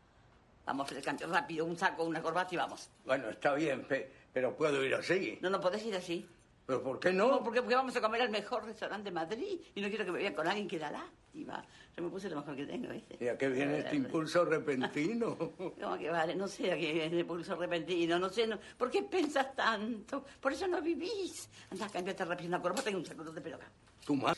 Vamos, 0.69 0.87
Fred, 0.87 1.03
cambio 1.03 1.25
rápido, 1.25 1.65
un 1.65 1.75
saco, 1.75 2.03
una 2.03 2.21
corbata 2.21 2.53
y 2.53 2.57
vamos. 2.57 2.91
Bueno, 3.03 3.27
está 3.29 3.55
bien, 3.55 3.83
pe- 3.87 4.07
pero 4.31 4.55
puedo 4.55 4.85
ir 4.85 4.93
así. 4.93 5.39
No, 5.41 5.49
no 5.49 5.59
podés 5.59 5.83
ir 5.83 5.95
así. 5.95 6.29
¿Pero 6.67 6.83
por 6.83 6.99
qué 6.99 7.11
no? 7.11 7.43
porque, 7.43 7.59
porque 7.63 7.73
vamos 7.73 7.95
a 7.95 8.01
comer 8.01 8.21
al 8.21 8.29
mejor 8.29 8.63
restaurante 8.65 9.05
de 9.05 9.11
Madrid 9.11 9.59
y 9.73 9.81
no 9.81 9.89
quiero 9.89 10.05
que 10.05 10.11
me 10.11 10.19
vean 10.19 10.35
con 10.35 10.47
alguien 10.47 10.67
que 10.67 10.77
da 10.77 10.91
lástima. 10.91 11.65
Yo 11.97 12.03
me 12.03 12.09
puse 12.11 12.29
lo 12.29 12.35
mejor 12.35 12.55
que 12.55 12.67
tengo, 12.67 12.87
¿viste? 12.89 13.17
¿Y 13.19 13.27
a 13.29 13.35
qué 13.35 13.47
viene 13.49 13.79
este 13.79 13.95
impulso 13.95 14.45
repentino? 14.45 15.35
¿Cómo 15.57 15.97
que 15.97 16.11
vale? 16.11 16.35
No 16.35 16.47
sé 16.47 16.71
a 16.71 16.77
qué 16.77 16.93
viene 16.93 17.17
el 17.19 17.25
pulso 17.25 17.55
repentino, 17.55 18.19
no 18.19 18.29
sé, 18.29 18.45
no. 18.45 18.59
¿por 18.77 18.91
qué 18.91 19.01
pensas 19.01 19.55
tanto? 19.55 20.23
Por 20.39 20.53
eso 20.53 20.67
no 20.67 20.79
vivís. 20.83 21.49
Anda, 21.71 21.89
cámbiate 21.89 22.23
rápido 22.25 22.49
una 22.49 22.61
corbata 22.61 22.91
y 22.91 22.93
un 22.93 23.03
saco, 23.07 23.23
no 23.23 23.33
pelo 23.33 23.55
acá. 23.55 23.71
¿Tú 24.05 24.13
más? 24.15 24.37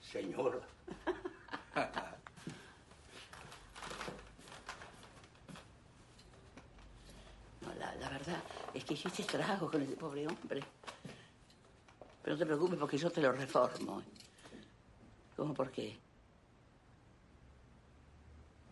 Señora. 0.00 0.60
No, 7.60 7.72
la, 7.78 7.94
la 7.96 8.08
es 8.74 8.84
que 8.84 8.94
hiciste 8.94 9.22
estragos 9.22 9.70
con 9.70 9.82
ese 9.82 9.96
pobre 9.96 10.26
hombre. 10.26 10.62
Pero 12.22 12.34
no 12.34 12.38
te 12.38 12.46
preocupes 12.46 12.78
porque 12.78 12.98
yo 12.98 13.10
te 13.10 13.20
lo 13.20 13.32
reformo. 13.32 14.02
¿Cómo 15.36 15.54
por 15.54 15.70
qué? 15.70 15.98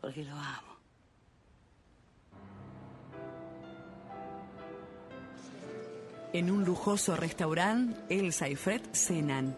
Porque 0.00 0.24
lo 0.24 0.34
amo. 0.34 0.70
En 6.32 6.50
un 6.50 6.64
lujoso 6.64 7.16
restaurante, 7.16 8.00
Elsa 8.08 8.48
y 8.48 8.54
Fred 8.54 8.82
cenan. 8.92 9.56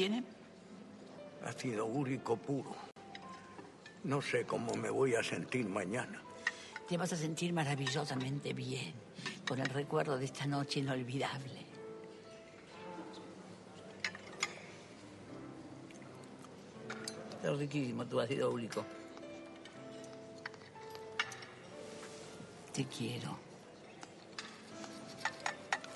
Tiene? 0.00 0.24
Ácido 1.44 1.84
úrico 1.84 2.34
puro. 2.34 2.74
No 4.04 4.22
sé 4.22 4.46
cómo 4.46 4.72
me 4.74 4.88
voy 4.88 5.14
a 5.14 5.22
sentir 5.22 5.68
mañana. 5.68 6.22
Te 6.88 6.96
vas 6.96 7.12
a 7.12 7.16
sentir 7.16 7.52
maravillosamente 7.52 8.54
bien 8.54 8.94
con 9.46 9.60
el 9.60 9.66
recuerdo 9.66 10.16
de 10.16 10.24
esta 10.24 10.46
noche 10.46 10.80
inolvidable. 10.80 11.66
Es 17.42 17.58
riquísimo 17.58 18.06
tu 18.06 18.20
ácido 18.20 18.52
úrico. 18.52 18.86
Te 22.72 22.86
quiero. 22.86 23.38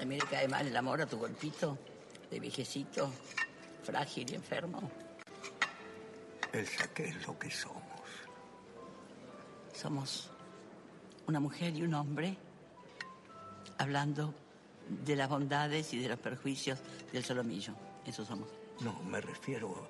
Mí 0.05 0.18
le 0.18 0.26
cae 0.26 0.46
mal 0.46 0.66
el 0.66 0.76
amor 0.76 1.00
a 1.00 1.07
tu 1.07 1.16
golpito 1.16 1.78
de 2.30 2.38
viejecito, 2.38 3.11
frágil 3.85 4.30
y 4.30 4.35
enfermo. 4.35 4.91
Elsa, 6.53 6.89
¿qué 6.95 7.09
es 7.09 7.26
lo 7.26 7.39
que 7.39 7.51
somos? 7.51 7.82
Somos 9.72 10.30
una 11.26 11.41
mujer 11.41 11.74
y 11.76 11.82
un 11.82 11.95
hombre 11.95 12.37
hablando 13.78 14.35
de 14.89 15.16
las 15.16 15.28
bondades 15.28 15.93
y 15.95 15.99
de 15.99 16.09
los 16.09 16.18
perjuicios 16.18 16.78
del 17.12 17.24
solomillo. 17.24 17.74
Eso 18.07 18.24
somos. 18.24 18.49
No, 18.80 19.03
me 19.03 19.20
refiero 19.20 19.89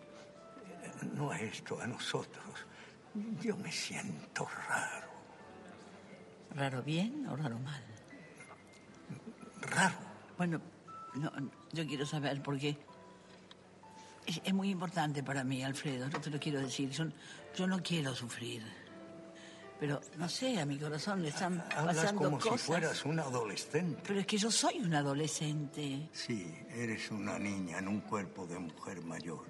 eh, 0.83 0.91
no 1.15 1.31
a 1.31 1.39
esto, 1.39 1.81
a 1.81 1.87
nosotros. 1.87 2.67
Yo 3.41 3.57
me 3.57 3.71
siento 3.71 4.49
raro. 4.69 5.09
¿Raro 6.55 6.83
bien 6.83 7.27
o 7.27 7.37
raro 7.37 7.59
mal? 7.59 7.83
Raro. 9.61 9.97
Bueno, 10.37 10.61
no, 11.15 11.31
yo 11.73 11.87
quiero 11.87 12.07
saber 12.07 12.43
porque 12.43 12.77
es, 14.27 14.41
es 14.45 14.55
muy 14.55 14.71
importante 14.71 15.23
para 15.23 15.45
mí, 15.45 15.63
Alfredo. 15.63 16.09
No 16.09 16.21
te 16.21 16.31
lo 16.31 16.39
quiero 16.39 16.61
decir. 16.61 16.91
Yo, 16.91 17.05
yo 17.57 17.67
no 17.67 17.83
quiero 17.83 18.15
sufrir. 18.15 18.63
Pero 19.81 20.01
no 20.17 20.29
sé, 20.29 20.59
a 20.61 20.65
mi 20.67 20.79
corazón 20.79 21.21
le 21.23 21.29
están 21.29 21.63
Hablas 21.77 21.97
pasando 21.97 22.23
como 22.23 22.39
cosas. 22.39 22.61
si 22.61 22.67
fueras 22.69 23.05
un 23.05 23.19
adolescente. 23.19 24.01
Pero 24.07 24.21
es 24.21 24.27
que 24.27 24.39
yo 24.39 24.51
soy 24.51 24.79
un 24.79 24.95
adolescente, 24.95 26.09
Sí, 26.13 26.55
eres 26.71 27.11
una 27.11 27.39
niña 27.39 27.79
en 27.79 27.89
un 27.89 28.01
cuerpo 28.01 28.47
de 28.47 28.59
mujer 28.59 29.03
mayor. 29.03 29.45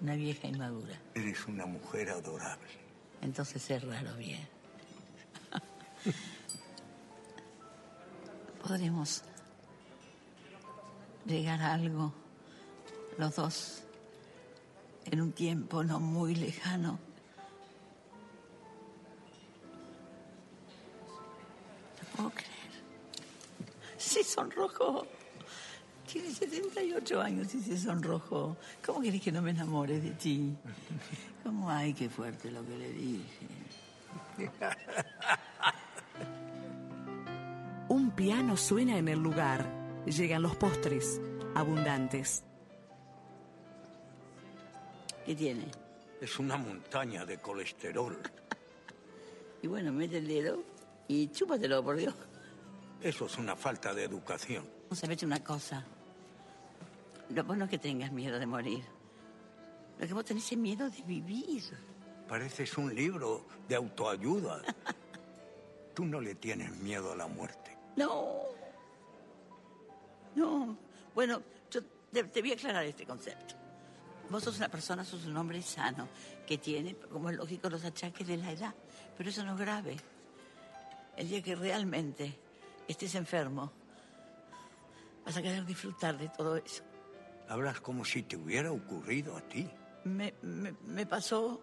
una 0.00 0.14
vieja 0.16 0.48
inmadura. 0.48 1.00
Eres 1.14 1.46
una 1.46 1.64
mujer 1.64 2.10
adorable. 2.10 2.68
Entonces 3.22 3.70
es 3.70 3.82
raro 3.84 4.14
bien. 4.16 4.46
Podremos 8.62 9.22
llegar 11.24 11.62
a 11.62 11.72
algo, 11.74 12.12
los 13.18 13.34
dos, 13.34 13.82
en 15.04 15.20
un 15.20 15.32
tiempo 15.32 15.82
no 15.82 15.98
muy 15.98 16.34
lejano. 16.36 16.98
No 22.00 22.16
puedo 22.16 22.30
creer. 22.30 22.48
Sí, 23.96 24.22
sonrojo. 24.22 25.06
Tiene 26.10 26.30
78 26.30 27.20
años 27.20 27.54
y 27.54 27.60
se 27.60 27.76
sonrojó. 27.76 28.56
¿Cómo 28.86 29.00
quieres 29.00 29.20
que 29.20 29.32
no 29.32 29.42
me 29.42 29.50
enamore 29.50 30.00
de 30.00 30.12
ti? 30.12 30.56
¿Cómo? 31.44 31.68
Ay, 31.68 31.92
qué 31.92 32.08
fuerte 32.08 32.50
lo 32.50 32.64
que 32.64 32.78
le 32.78 32.92
dije. 32.92 33.48
Un 37.88 38.10
piano 38.12 38.56
suena 38.56 38.96
en 38.96 39.08
el 39.08 39.18
lugar. 39.18 39.66
Llegan 40.06 40.40
los 40.42 40.56
postres, 40.56 41.20
abundantes. 41.54 42.44
¿Qué 45.28 45.36
tiene? 45.36 45.70
Es 46.22 46.38
una 46.38 46.56
montaña 46.56 47.26
de 47.26 47.36
colesterol. 47.36 48.18
Y 49.60 49.66
bueno, 49.66 49.92
mete 49.92 50.18
el 50.18 50.28
dedo 50.28 50.62
y 51.08 51.28
chúpatelo, 51.28 51.82
por 51.82 51.96
Dios. 51.96 52.14
Eso 53.02 53.26
es 53.26 53.36
una 53.36 53.56
falta 53.56 53.92
de 53.92 54.04
educación. 54.04 54.64
No 54.88 54.96
sabes 54.96 55.22
una 55.24 55.42
cosa. 55.42 55.84
Lo 57.34 57.42
bueno 57.42 57.64
es 57.64 57.70
que 57.70 57.78
tengas 57.78 58.12
miedo 58.12 58.38
de 58.38 58.46
morir. 58.46 58.84
Lo 59.98 60.06
que 60.06 60.14
vos 60.14 60.24
tenés 60.24 60.50
es 60.50 60.56
miedo 60.56 60.88
de 60.88 61.02
vivir. 61.02 61.64
Pareces 62.28 62.78
un 62.78 62.94
libro 62.94 63.44
de 63.68 63.74
autoayuda. 63.74 64.62
Tú 65.94 66.06
no 66.06 66.20
le 66.20 66.36
tienes 66.36 66.70
miedo 66.76 67.12
a 67.12 67.16
la 67.16 67.26
muerte. 67.26 67.76
No. 67.96 68.44
No. 70.36 70.78
Bueno, 71.14 71.42
yo 71.68 71.82
te, 72.12 72.22
te 72.22 72.40
voy 72.40 72.52
a 72.52 72.54
aclarar 72.54 72.84
este 72.86 73.04
concepto. 73.04 73.57
Vos 74.30 74.44
sos 74.44 74.58
una 74.58 74.68
persona, 74.68 75.04
sos 75.04 75.24
un 75.26 75.36
hombre 75.36 75.62
sano, 75.62 76.08
que 76.46 76.58
tiene, 76.58 76.94
como 76.96 77.30
es 77.30 77.36
lógico, 77.36 77.70
los 77.70 77.84
achaques 77.84 78.26
de 78.26 78.36
la 78.36 78.52
edad. 78.52 78.74
Pero 79.16 79.30
eso 79.30 79.42
no 79.44 79.52
es 79.54 79.58
grave. 79.58 79.96
El 81.16 81.28
día 81.28 81.42
que 81.42 81.54
realmente 81.56 82.38
estés 82.86 83.14
enfermo, 83.14 83.72
vas 85.24 85.36
a 85.36 85.42
querer 85.42 85.64
disfrutar 85.64 86.16
de 86.18 86.28
todo 86.28 86.56
eso. 86.56 86.82
Hablas 87.48 87.80
como 87.80 88.04
si 88.04 88.22
te 88.22 88.36
hubiera 88.36 88.70
ocurrido 88.70 89.36
a 89.36 89.40
ti. 89.40 89.68
Me, 90.04 90.34
me- 90.42 90.74
me 90.86 91.06
pasó 91.06 91.60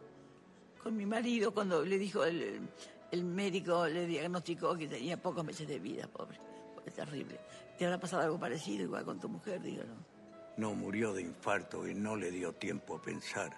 con 0.82 0.98
mi 0.98 1.06
marido 1.06 1.54
cuando 1.54 1.84
le 1.86 1.98
dijo 1.98 2.26
el, 2.26 2.68
el 3.12 3.24
médico, 3.24 3.88
le 3.88 4.06
diagnosticó 4.08 4.76
que 4.76 4.88
tenía 4.88 5.18
pocos 5.22 5.44
meses 5.46 5.68
de 5.68 5.80
vida, 5.80 6.08
pobre. 6.08 6.40
Fue 6.74 6.92
terrible. 6.92 7.40
¿Te 7.78 7.86
habrá 7.86 8.00
pasado 8.00 8.24
algo 8.24 8.40
parecido 8.40 8.84
igual 8.84 9.06
con 9.06 9.20
tu 9.20 9.30
mujer? 9.30 9.62
No 9.62 10.15
murió 10.58 11.14
de 11.14 11.22
infarto 11.22 11.88
y 11.88 11.94
no 11.94 12.16
le 12.16 12.32
dio 12.32 12.54
tiempo 12.54 12.96
a 12.96 13.02
pensar. 13.02 13.52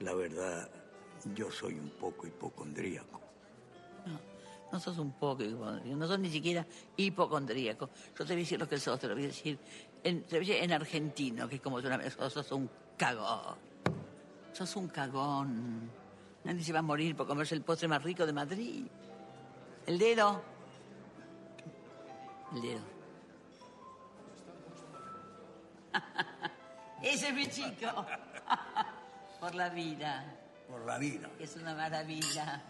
La 0.00 0.14
verdad, 0.14 0.68
yo 1.34 1.50
soy 1.50 1.74
un 1.74 1.90
poco 1.90 2.26
hipocondríaco. 2.26 3.20
No 4.70 4.80
sos 4.80 4.98
un 4.98 5.12
poco 5.12 5.42
hipocondríaco, 5.42 5.96
no 5.96 6.06
sos 6.06 6.18
ni 6.18 6.30
siquiera 6.30 6.66
hipocondríaco. 6.96 7.90
Yo 8.18 8.24
te 8.24 8.32
voy 8.32 8.32
a 8.32 8.36
decir 8.36 8.58
lo 8.58 8.68
que 8.68 8.78
sos, 8.78 8.98
te 8.98 9.06
lo 9.06 9.14
voy 9.14 9.24
a 9.24 9.26
decir 9.26 9.58
en, 10.02 10.22
te 10.22 10.38
voy 10.38 10.38
a 10.38 10.40
decir 10.40 10.64
en 10.64 10.72
argentino, 10.72 11.48
que 11.48 11.56
es 11.56 11.60
como 11.60 11.76
una 11.76 12.10
sos, 12.10 12.32
sos 12.32 12.52
un 12.52 12.70
cagón. 12.96 13.56
Sos 14.52 14.76
un 14.76 14.88
cagón. 14.88 15.90
Nadie 16.44 16.64
se 16.64 16.72
va 16.72 16.80
a 16.80 16.82
morir 16.82 17.14
por 17.14 17.26
comerse 17.26 17.54
el 17.54 17.62
postre 17.62 17.86
más 17.88 18.02
rico 18.02 18.26
de 18.26 18.32
Madrid. 18.32 18.86
El 19.86 19.98
dedo. 19.98 20.42
El 22.54 22.62
dedo. 22.62 22.91
Ese 27.02 27.28
es 27.28 27.34
mi 27.34 27.46
chico. 27.48 28.06
Por 29.40 29.54
la 29.54 29.68
vida. 29.68 30.24
Por 30.68 30.84
la 30.86 30.98
vida. 30.98 31.28
Es 31.38 31.56
una 31.56 31.74
maravilla. 31.74 32.62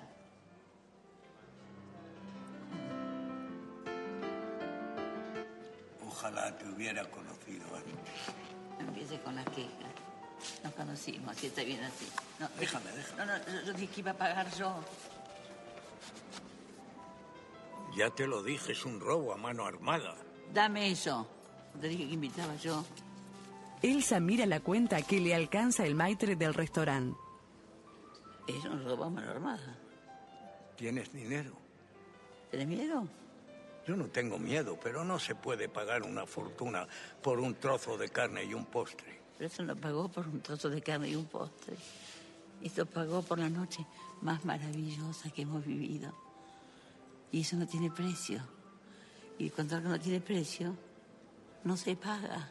Ojalá 6.06 6.56
te 6.56 6.68
hubiera 6.68 7.04
conocido 7.10 7.66
antes. 7.76 7.94
No 8.78 8.88
empieces 8.88 9.20
con 9.20 9.34
las 9.34 9.44
quejas. 9.46 9.92
Nos 10.64 10.72
conocimos, 10.74 11.36
así 11.36 11.46
está 11.46 11.62
bien 11.62 11.82
así. 11.84 12.08
No, 12.38 12.48
Déjame, 12.58 12.90
déjame. 12.92 13.26
No, 13.26 13.38
no, 13.38 13.64
yo 13.64 13.72
dije 13.72 13.92
que 13.94 14.00
iba 14.00 14.10
a 14.12 14.14
pagar 14.14 14.50
yo. 14.54 14.74
Ya 17.96 18.10
te 18.10 18.26
lo 18.26 18.42
dije, 18.42 18.72
es 18.72 18.84
un 18.84 18.98
robo 19.00 19.32
a 19.32 19.36
mano 19.36 19.66
armada. 19.66 20.16
Dame 20.52 20.90
eso. 20.90 21.28
Te 21.80 21.88
dije 21.88 22.06
que 22.08 22.14
invitaba 22.14 22.54
yo. 22.56 22.84
Elsa 23.82 24.20
mira 24.20 24.46
la 24.46 24.60
cuenta 24.60 25.02
que 25.02 25.20
le 25.20 25.34
alcanza 25.34 25.84
el 25.84 25.96
maitre 25.96 26.36
del 26.36 26.54
restaurante. 26.54 27.18
Es 28.46 28.64
un 28.64 28.84
robo 28.84 29.04
a 29.04 29.10
mano 29.10 29.30
armada. 29.30 29.76
¿Tienes 30.76 31.12
dinero? 31.12 31.52
¿Tienes 32.50 32.68
miedo? 32.68 33.08
Yo 33.86 33.96
no 33.96 34.06
tengo 34.06 34.38
miedo, 34.38 34.78
pero 34.80 35.04
no 35.04 35.18
se 35.18 35.34
puede 35.34 35.68
pagar 35.68 36.02
una 36.02 36.26
fortuna 36.26 36.86
por 37.20 37.40
un 37.40 37.56
trozo 37.56 37.98
de 37.98 38.08
carne 38.08 38.44
y 38.44 38.54
un 38.54 38.66
postre. 38.66 39.20
Pero 39.36 39.48
eso 39.48 39.64
no 39.64 39.74
pagó 39.74 40.08
por 40.08 40.28
un 40.28 40.40
trozo 40.40 40.70
de 40.70 40.80
carne 40.80 41.08
y 41.08 41.16
un 41.16 41.26
postre. 41.26 41.76
Esto 42.62 42.86
pagó 42.86 43.22
por 43.22 43.40
la 43.40 43.48
noche 43.48 43.84
más 44.20 44.44
maravillosa 44.44 45.30
que 45.30 45.42
hemos 45.42 45.66
vivido. 45.66 46.14
Y 47.32 47.40
eso 47.40 47.56
no 47.56 47.66
tiene 47.66 47.90
precio. 47.90 48.40
Y 49.38 49.50
cuando 49.50 49.74
algo 49.76 49.88
no 49.88 49.98
tiene 49.98 50.20
precio, 50.20 50.76
no 51.64 51.76
se 51.76 51.96
paga. 51.96 52.48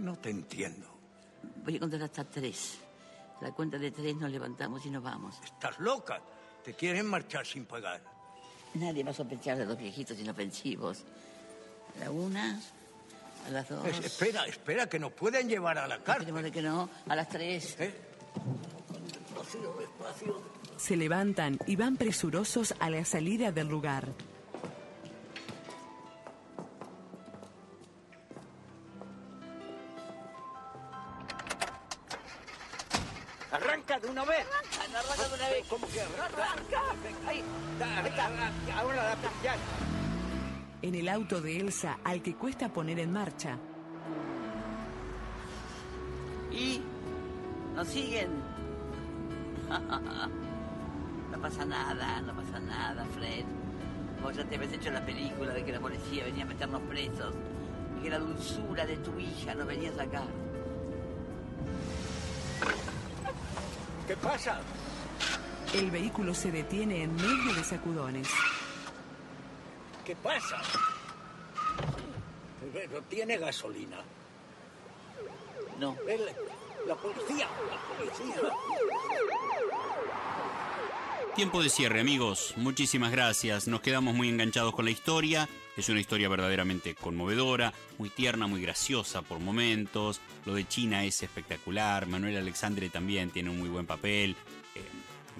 No 0.00 0.16
te 0.16 0.30
entiendo. 0.30 0.86
Voy 1.64 1.76
a 1.76 1.80
contar 1.80 2.02
hasta 2.02 2.24
tres. 2.24 2.78
La 3.40 3.52
cuenta 3.52 3.78
de 3.78 3.90
tres 3.90 4.16
nos 4.16 4.30
levantamos 4.30 4.84
y 4.86 4.90
nos 4.90 5.02
vamos. 5.02 5.36
¿Estás 5.44 5.78
loca? 5.78 6.20
Te 6.64 6.74
quieren 6.74 7.06
marchar 7.06 7.46
sin 7.46 7.64
pagar. 7.64 8.02
Nadie 8.74 9.02
va 9.02 9.10
a 9.10 9.14
sospechar 9.14 9.56
de 9.58 9.64
los 9.66 9.76
viejitos 9.78 10.18
inofensivos. 10.18 11.04
A 11.96 12.04
la 12.04 12.10
una, 12.10 12.60
a 13.46 13.50
las 13.50 13.68
dos. 13.68 13.84
Es- 13.86 14.04
espera, 14.04 14.46
espera, 14.46 14.88
que 14.88 14.98
nos 14.98 15.12
pueden 15.12 15.48
llevar 15.48 15.78
a 15.78 15.86
la 15.88 15.98
cárcel. 15.98 16.28
Esperemos 16.28 16.42
de 16.42 16.52
que 16.52 16.62
no, 16.62 16.88
a 17.08 17.16
las 17.16 17.28
tres. 17.28 17.76
Despacio, 17.78 19.74
despacio. 19.78 20.42
Se 20.76 20.96
levantan 20.96 21.58
y 21.66 21.76
van 21.76 21.96
presurosos 21.96 22.74
a 22.78 22.88
la 22.90 23.04
salida 23.04 23.52
del 23.52 23.68
lugar. 23.68 24.08
Auto 41.10 41.40
de 41.40 41.58
Elsa, 41.58 41.98
al 42.04 42.22
que 42.22 42.34
cuesta 42.34 42.72
poner 42.72 42.98
en 43.00 43.12
marcha, 43.12 43.58
¿Y? 46.52 46.82
¿Nos 47.74 47.88
siguen? 47.88 48.30
No 51.30 51.40
pasa 51.40 51.64
nada, 51.64 52.20
no 52.22 52.34
pasa 52.34 52.58
nada, 52.58 53.06
Fred. 53.14 53.44
Vos 54.20 54.36
ya 54.36 54.44
te 54.44 54.56
habías 54.56 54.72
hecho 54.72 54.90
la 54.90 55.06
película 55.06 55.54
de 55.54 55.64
que 55.64 55.72
la 55.72 55.80
policía 55.80 56.24
venía 56.24 56.42
a 56.42 56.48
meternos 56.48 56.82
presos 56.82 57.32
y 57.98 58.02
que 58.02 58.10
la 58.10 58.18
dulzura 58.18 58.84
de 58.84 58.96
tu 58.96 59.16
hija 59.18 59.54
nos 59.54 59.66
venía 59.66 59.90
a 59.90 59.94
sacar. 59.94 60.26
¿Qué 64.08 64.16
pasa? 64.16 64.60
el 65.74 65.90
vehículo 65.90 66.34
se 66.34 66.50
detiene 66.50 67.04
en 67.04 67.14
medio 67.14 67.54
de 67.54 67.62
sacudones. 67.62 68.28
¿Qué 70.04 70.16
pasa? 70.16 70.60
Pero 72.72 73.02
tiene 73.08 73.36
gasolina. 73.38 73.98
No. 75.78 75.96
El- 76.08 76.26
la 76.86 76.94
policía, 76.96 77.46
la 77.70 77.96
policía. 77.98 78.50
Tiempo 81.36 81.62
de 81.62 81.68
cierre, 81.70 82.00
amigos. 82.00 82.54
Muchísimas 82.56 83.12
gracias. 83.12 83.68
Nos 83.68 83.80
quedamos 83.80 84.14
muy 84.14 84.28
enganchados 84.28 84.74
con 84.74 84.84
la 84.84 84.90
historia. 84.90 85.48
Es 85.76 85.88
una 85.88 86.00
historia 86.00 86.28
verdaderamente 86.28 86.94
conmovedora, 86.94 87.72
muy 87.98 88.10
tierna, 88.10 88.46
muy 88.46 88.60
graciosa 88.60 89.22
por 89.22 89.38
momentos. 89.38 90.20
Lo 90.44 90.54
de 90.54 90.66
China 90.66 91.04
es 91.04 91.22
espectacular. 91.22 92.06
Manuel 92.06 92.36
Alexandre 92.36 92.90
también 92.90 93.30
tiene 93.30 93.50
un 93.50 93.58
muy 93.58 93.68
buen 93.68 93.86
papel, 93.86 94.36
eh, 94.74 94.82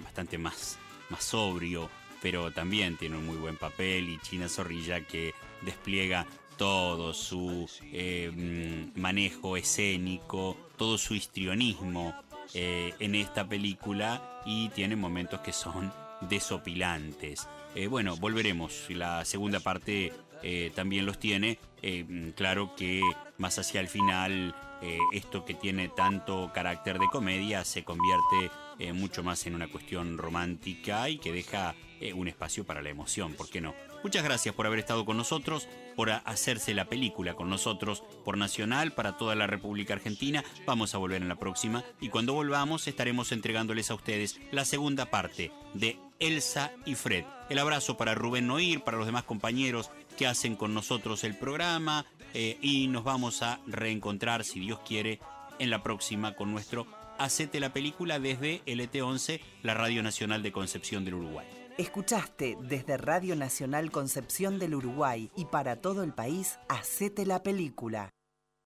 bastante 0.03 0.37
más, 0.37 0.77
más 1.09 1.23
sobrio, 1.23 1.89
pero 2.21 2.51
también 2.51 2.97
tiene 2.97 3.17
un 3.17 3.25
muy 3.27 3.37
buen 3.37 3.57
papel. 3.57 4.09
Y 4.09 4.17
China 4.19 4.47
Zorrilla 4.47 5.01
que 5.05 5.33
despliega 5.61 6.25
todo 6.57 7.13
su 7.13 7.69
mm, 7.91 8.99
manejo 8.99 9.57
escénico, 9.57 10.57
todo 10.77 10.97
su 10.97 11.15
histrionismo 11.15 12.13
eh, 12.53 12.93
en 12.99 13.15
esta 13.15 13.47
película 13.47 14.41
y 14.45 14.69
tiene 14.69 14.95
momentos 14.95 15.39
que 15.41 15.53
son 15.53 15.93
desopilantes. 16.21 17.47
Eh, 17.75 17.87
bueno, 17.87 18.17
volveremos. 18.17 18.87
La 18.89 19.23
segunda 19.23 19.59
parte 19.59 20.11
eh, 20.43 20.71
también 20.75 21.05
los 21.05 21.19
tiene. 21.19 21.59
Claro 22.35 22.75
que 22.75 23.01
más 23.39 23.57
hacia 23.57 23.81
el 23.81 23.87
final, 23.87 24.53
esto 25.13 25.45
que 25.45 25.55
tiene 25.55 25.87
tanto 25.89 26.51
carácter 26.53 26.99
de 26.99 27.07
comedia 27.07 27.65
se 27.65 27.83
convierte 27.83 28.51
mucho 28.93 29.23
más 29.23 29.47
en 29.47 29.55
una 29.55 29.67
cuestión 29.67 30.19
romántica 30.19 31.09
y 31.09 31.17
que 31.17 31.31
deja 31.31 31.73
un 32.13 32.27
espacio 32.27 32.65
para 32.65 32.83
la 32.83 32.89
emoción, 32.89 33.33
¿por 33.33 33.49
qué 33.49 33.61
no? 33.61 33.73
Muchas 34.03 34.23
gracias 34.23 34.53
por 34.53 34.67
haber 34.67 34.77
estado 34.77 35.05
con 35.05 35.17
nosotros, 35.17 35.67
por 36.01 36.09
hacerse 36.09 36.73
la 36.73 36.85
película 36.85 37.35
con 37.35 37.47
nosotros, 37.47 38.01
por 38.25 38.35
Nacional, 38.35 38.91
para 38.91 39.17
toda 39.17 39.35
la 39.35 39.45
República 39.45 39.93
Argentina. 39.93 40.43
Vamos 40.65 40.95
a 40.95 40.97
volver 40.97 41.21
en 41.21 41.27
la 41.27 41.35
próxima 41.35 41.83
y 41.99 42.09
cuando 42.09 42.33
volvamos 42.33 42.87
estaremos 42.87 43.31
entregándoles 43.31 43.91
a 43.91 43.93
ustedes 43.93 44.41
la 44.49 44.65
segunda 44.65 45.11
parte 45.11 45.51
de 45.75 45.99
Elsa 46.17 46.71
y 46.87 46.95
Fred. 46.95 47.25
El 47.51 47.59
abrazo 47.59 47.97
para 47.97 48.15
Rubén 48.15 48.47
Noir, 48.47 48.81
para 48.81 48.97
los 48.97 49.05
demás 49.05 49.25
compañeros 49.25 49.91
que 50.17 50.25
hacen 50.25 50.55
con 50.55 50.73
nosotros 50.73 51.23
el 51.23 51.37
programa 51.37 52.07
eh, 52.33 52.57
y 52.63 52.87
nos 52.87 53.03
vamos 53.03 53.43
a 53.43 53.59
reencontrar, 53.67 54.43
si 54.43 54.59
Dios 54.59 54.79
quiere, 54.79 55.19
en 55.59 55.69
la 55.69 55.83
próxima 55.83 56.33
con 56.33 56.51
nuestro 56.51 56.87
Hacete 57.19 57.59
la 57.59 57.73
película 57.73 58.17
desde 58.17 58.63
LT11, 58.65 59.39
la 59.61 59.75
Radio 59.75 60.01
Nacional 60.01 60.41
de 60.41 60.51
Concepción 60.51 61.05
del 61.05 61.13
Uruguay. 61.13 61.60
Escuchaste 61.77 62.57
desde 62.61 62.97
Radio 62.97 63.35
Nacional 63.35 63.91
Concepción 63.91 64.59
del 64.59 64.75
Uruguay 64.75 65.31
y 65.35 65.45
para 65.45 65.77
todo 65.77 66.03
el 66.03 66.13
país, 66.13 66.59
Hacete 66.67 67.25
la 67.25 67.43
película. 67.43 68.09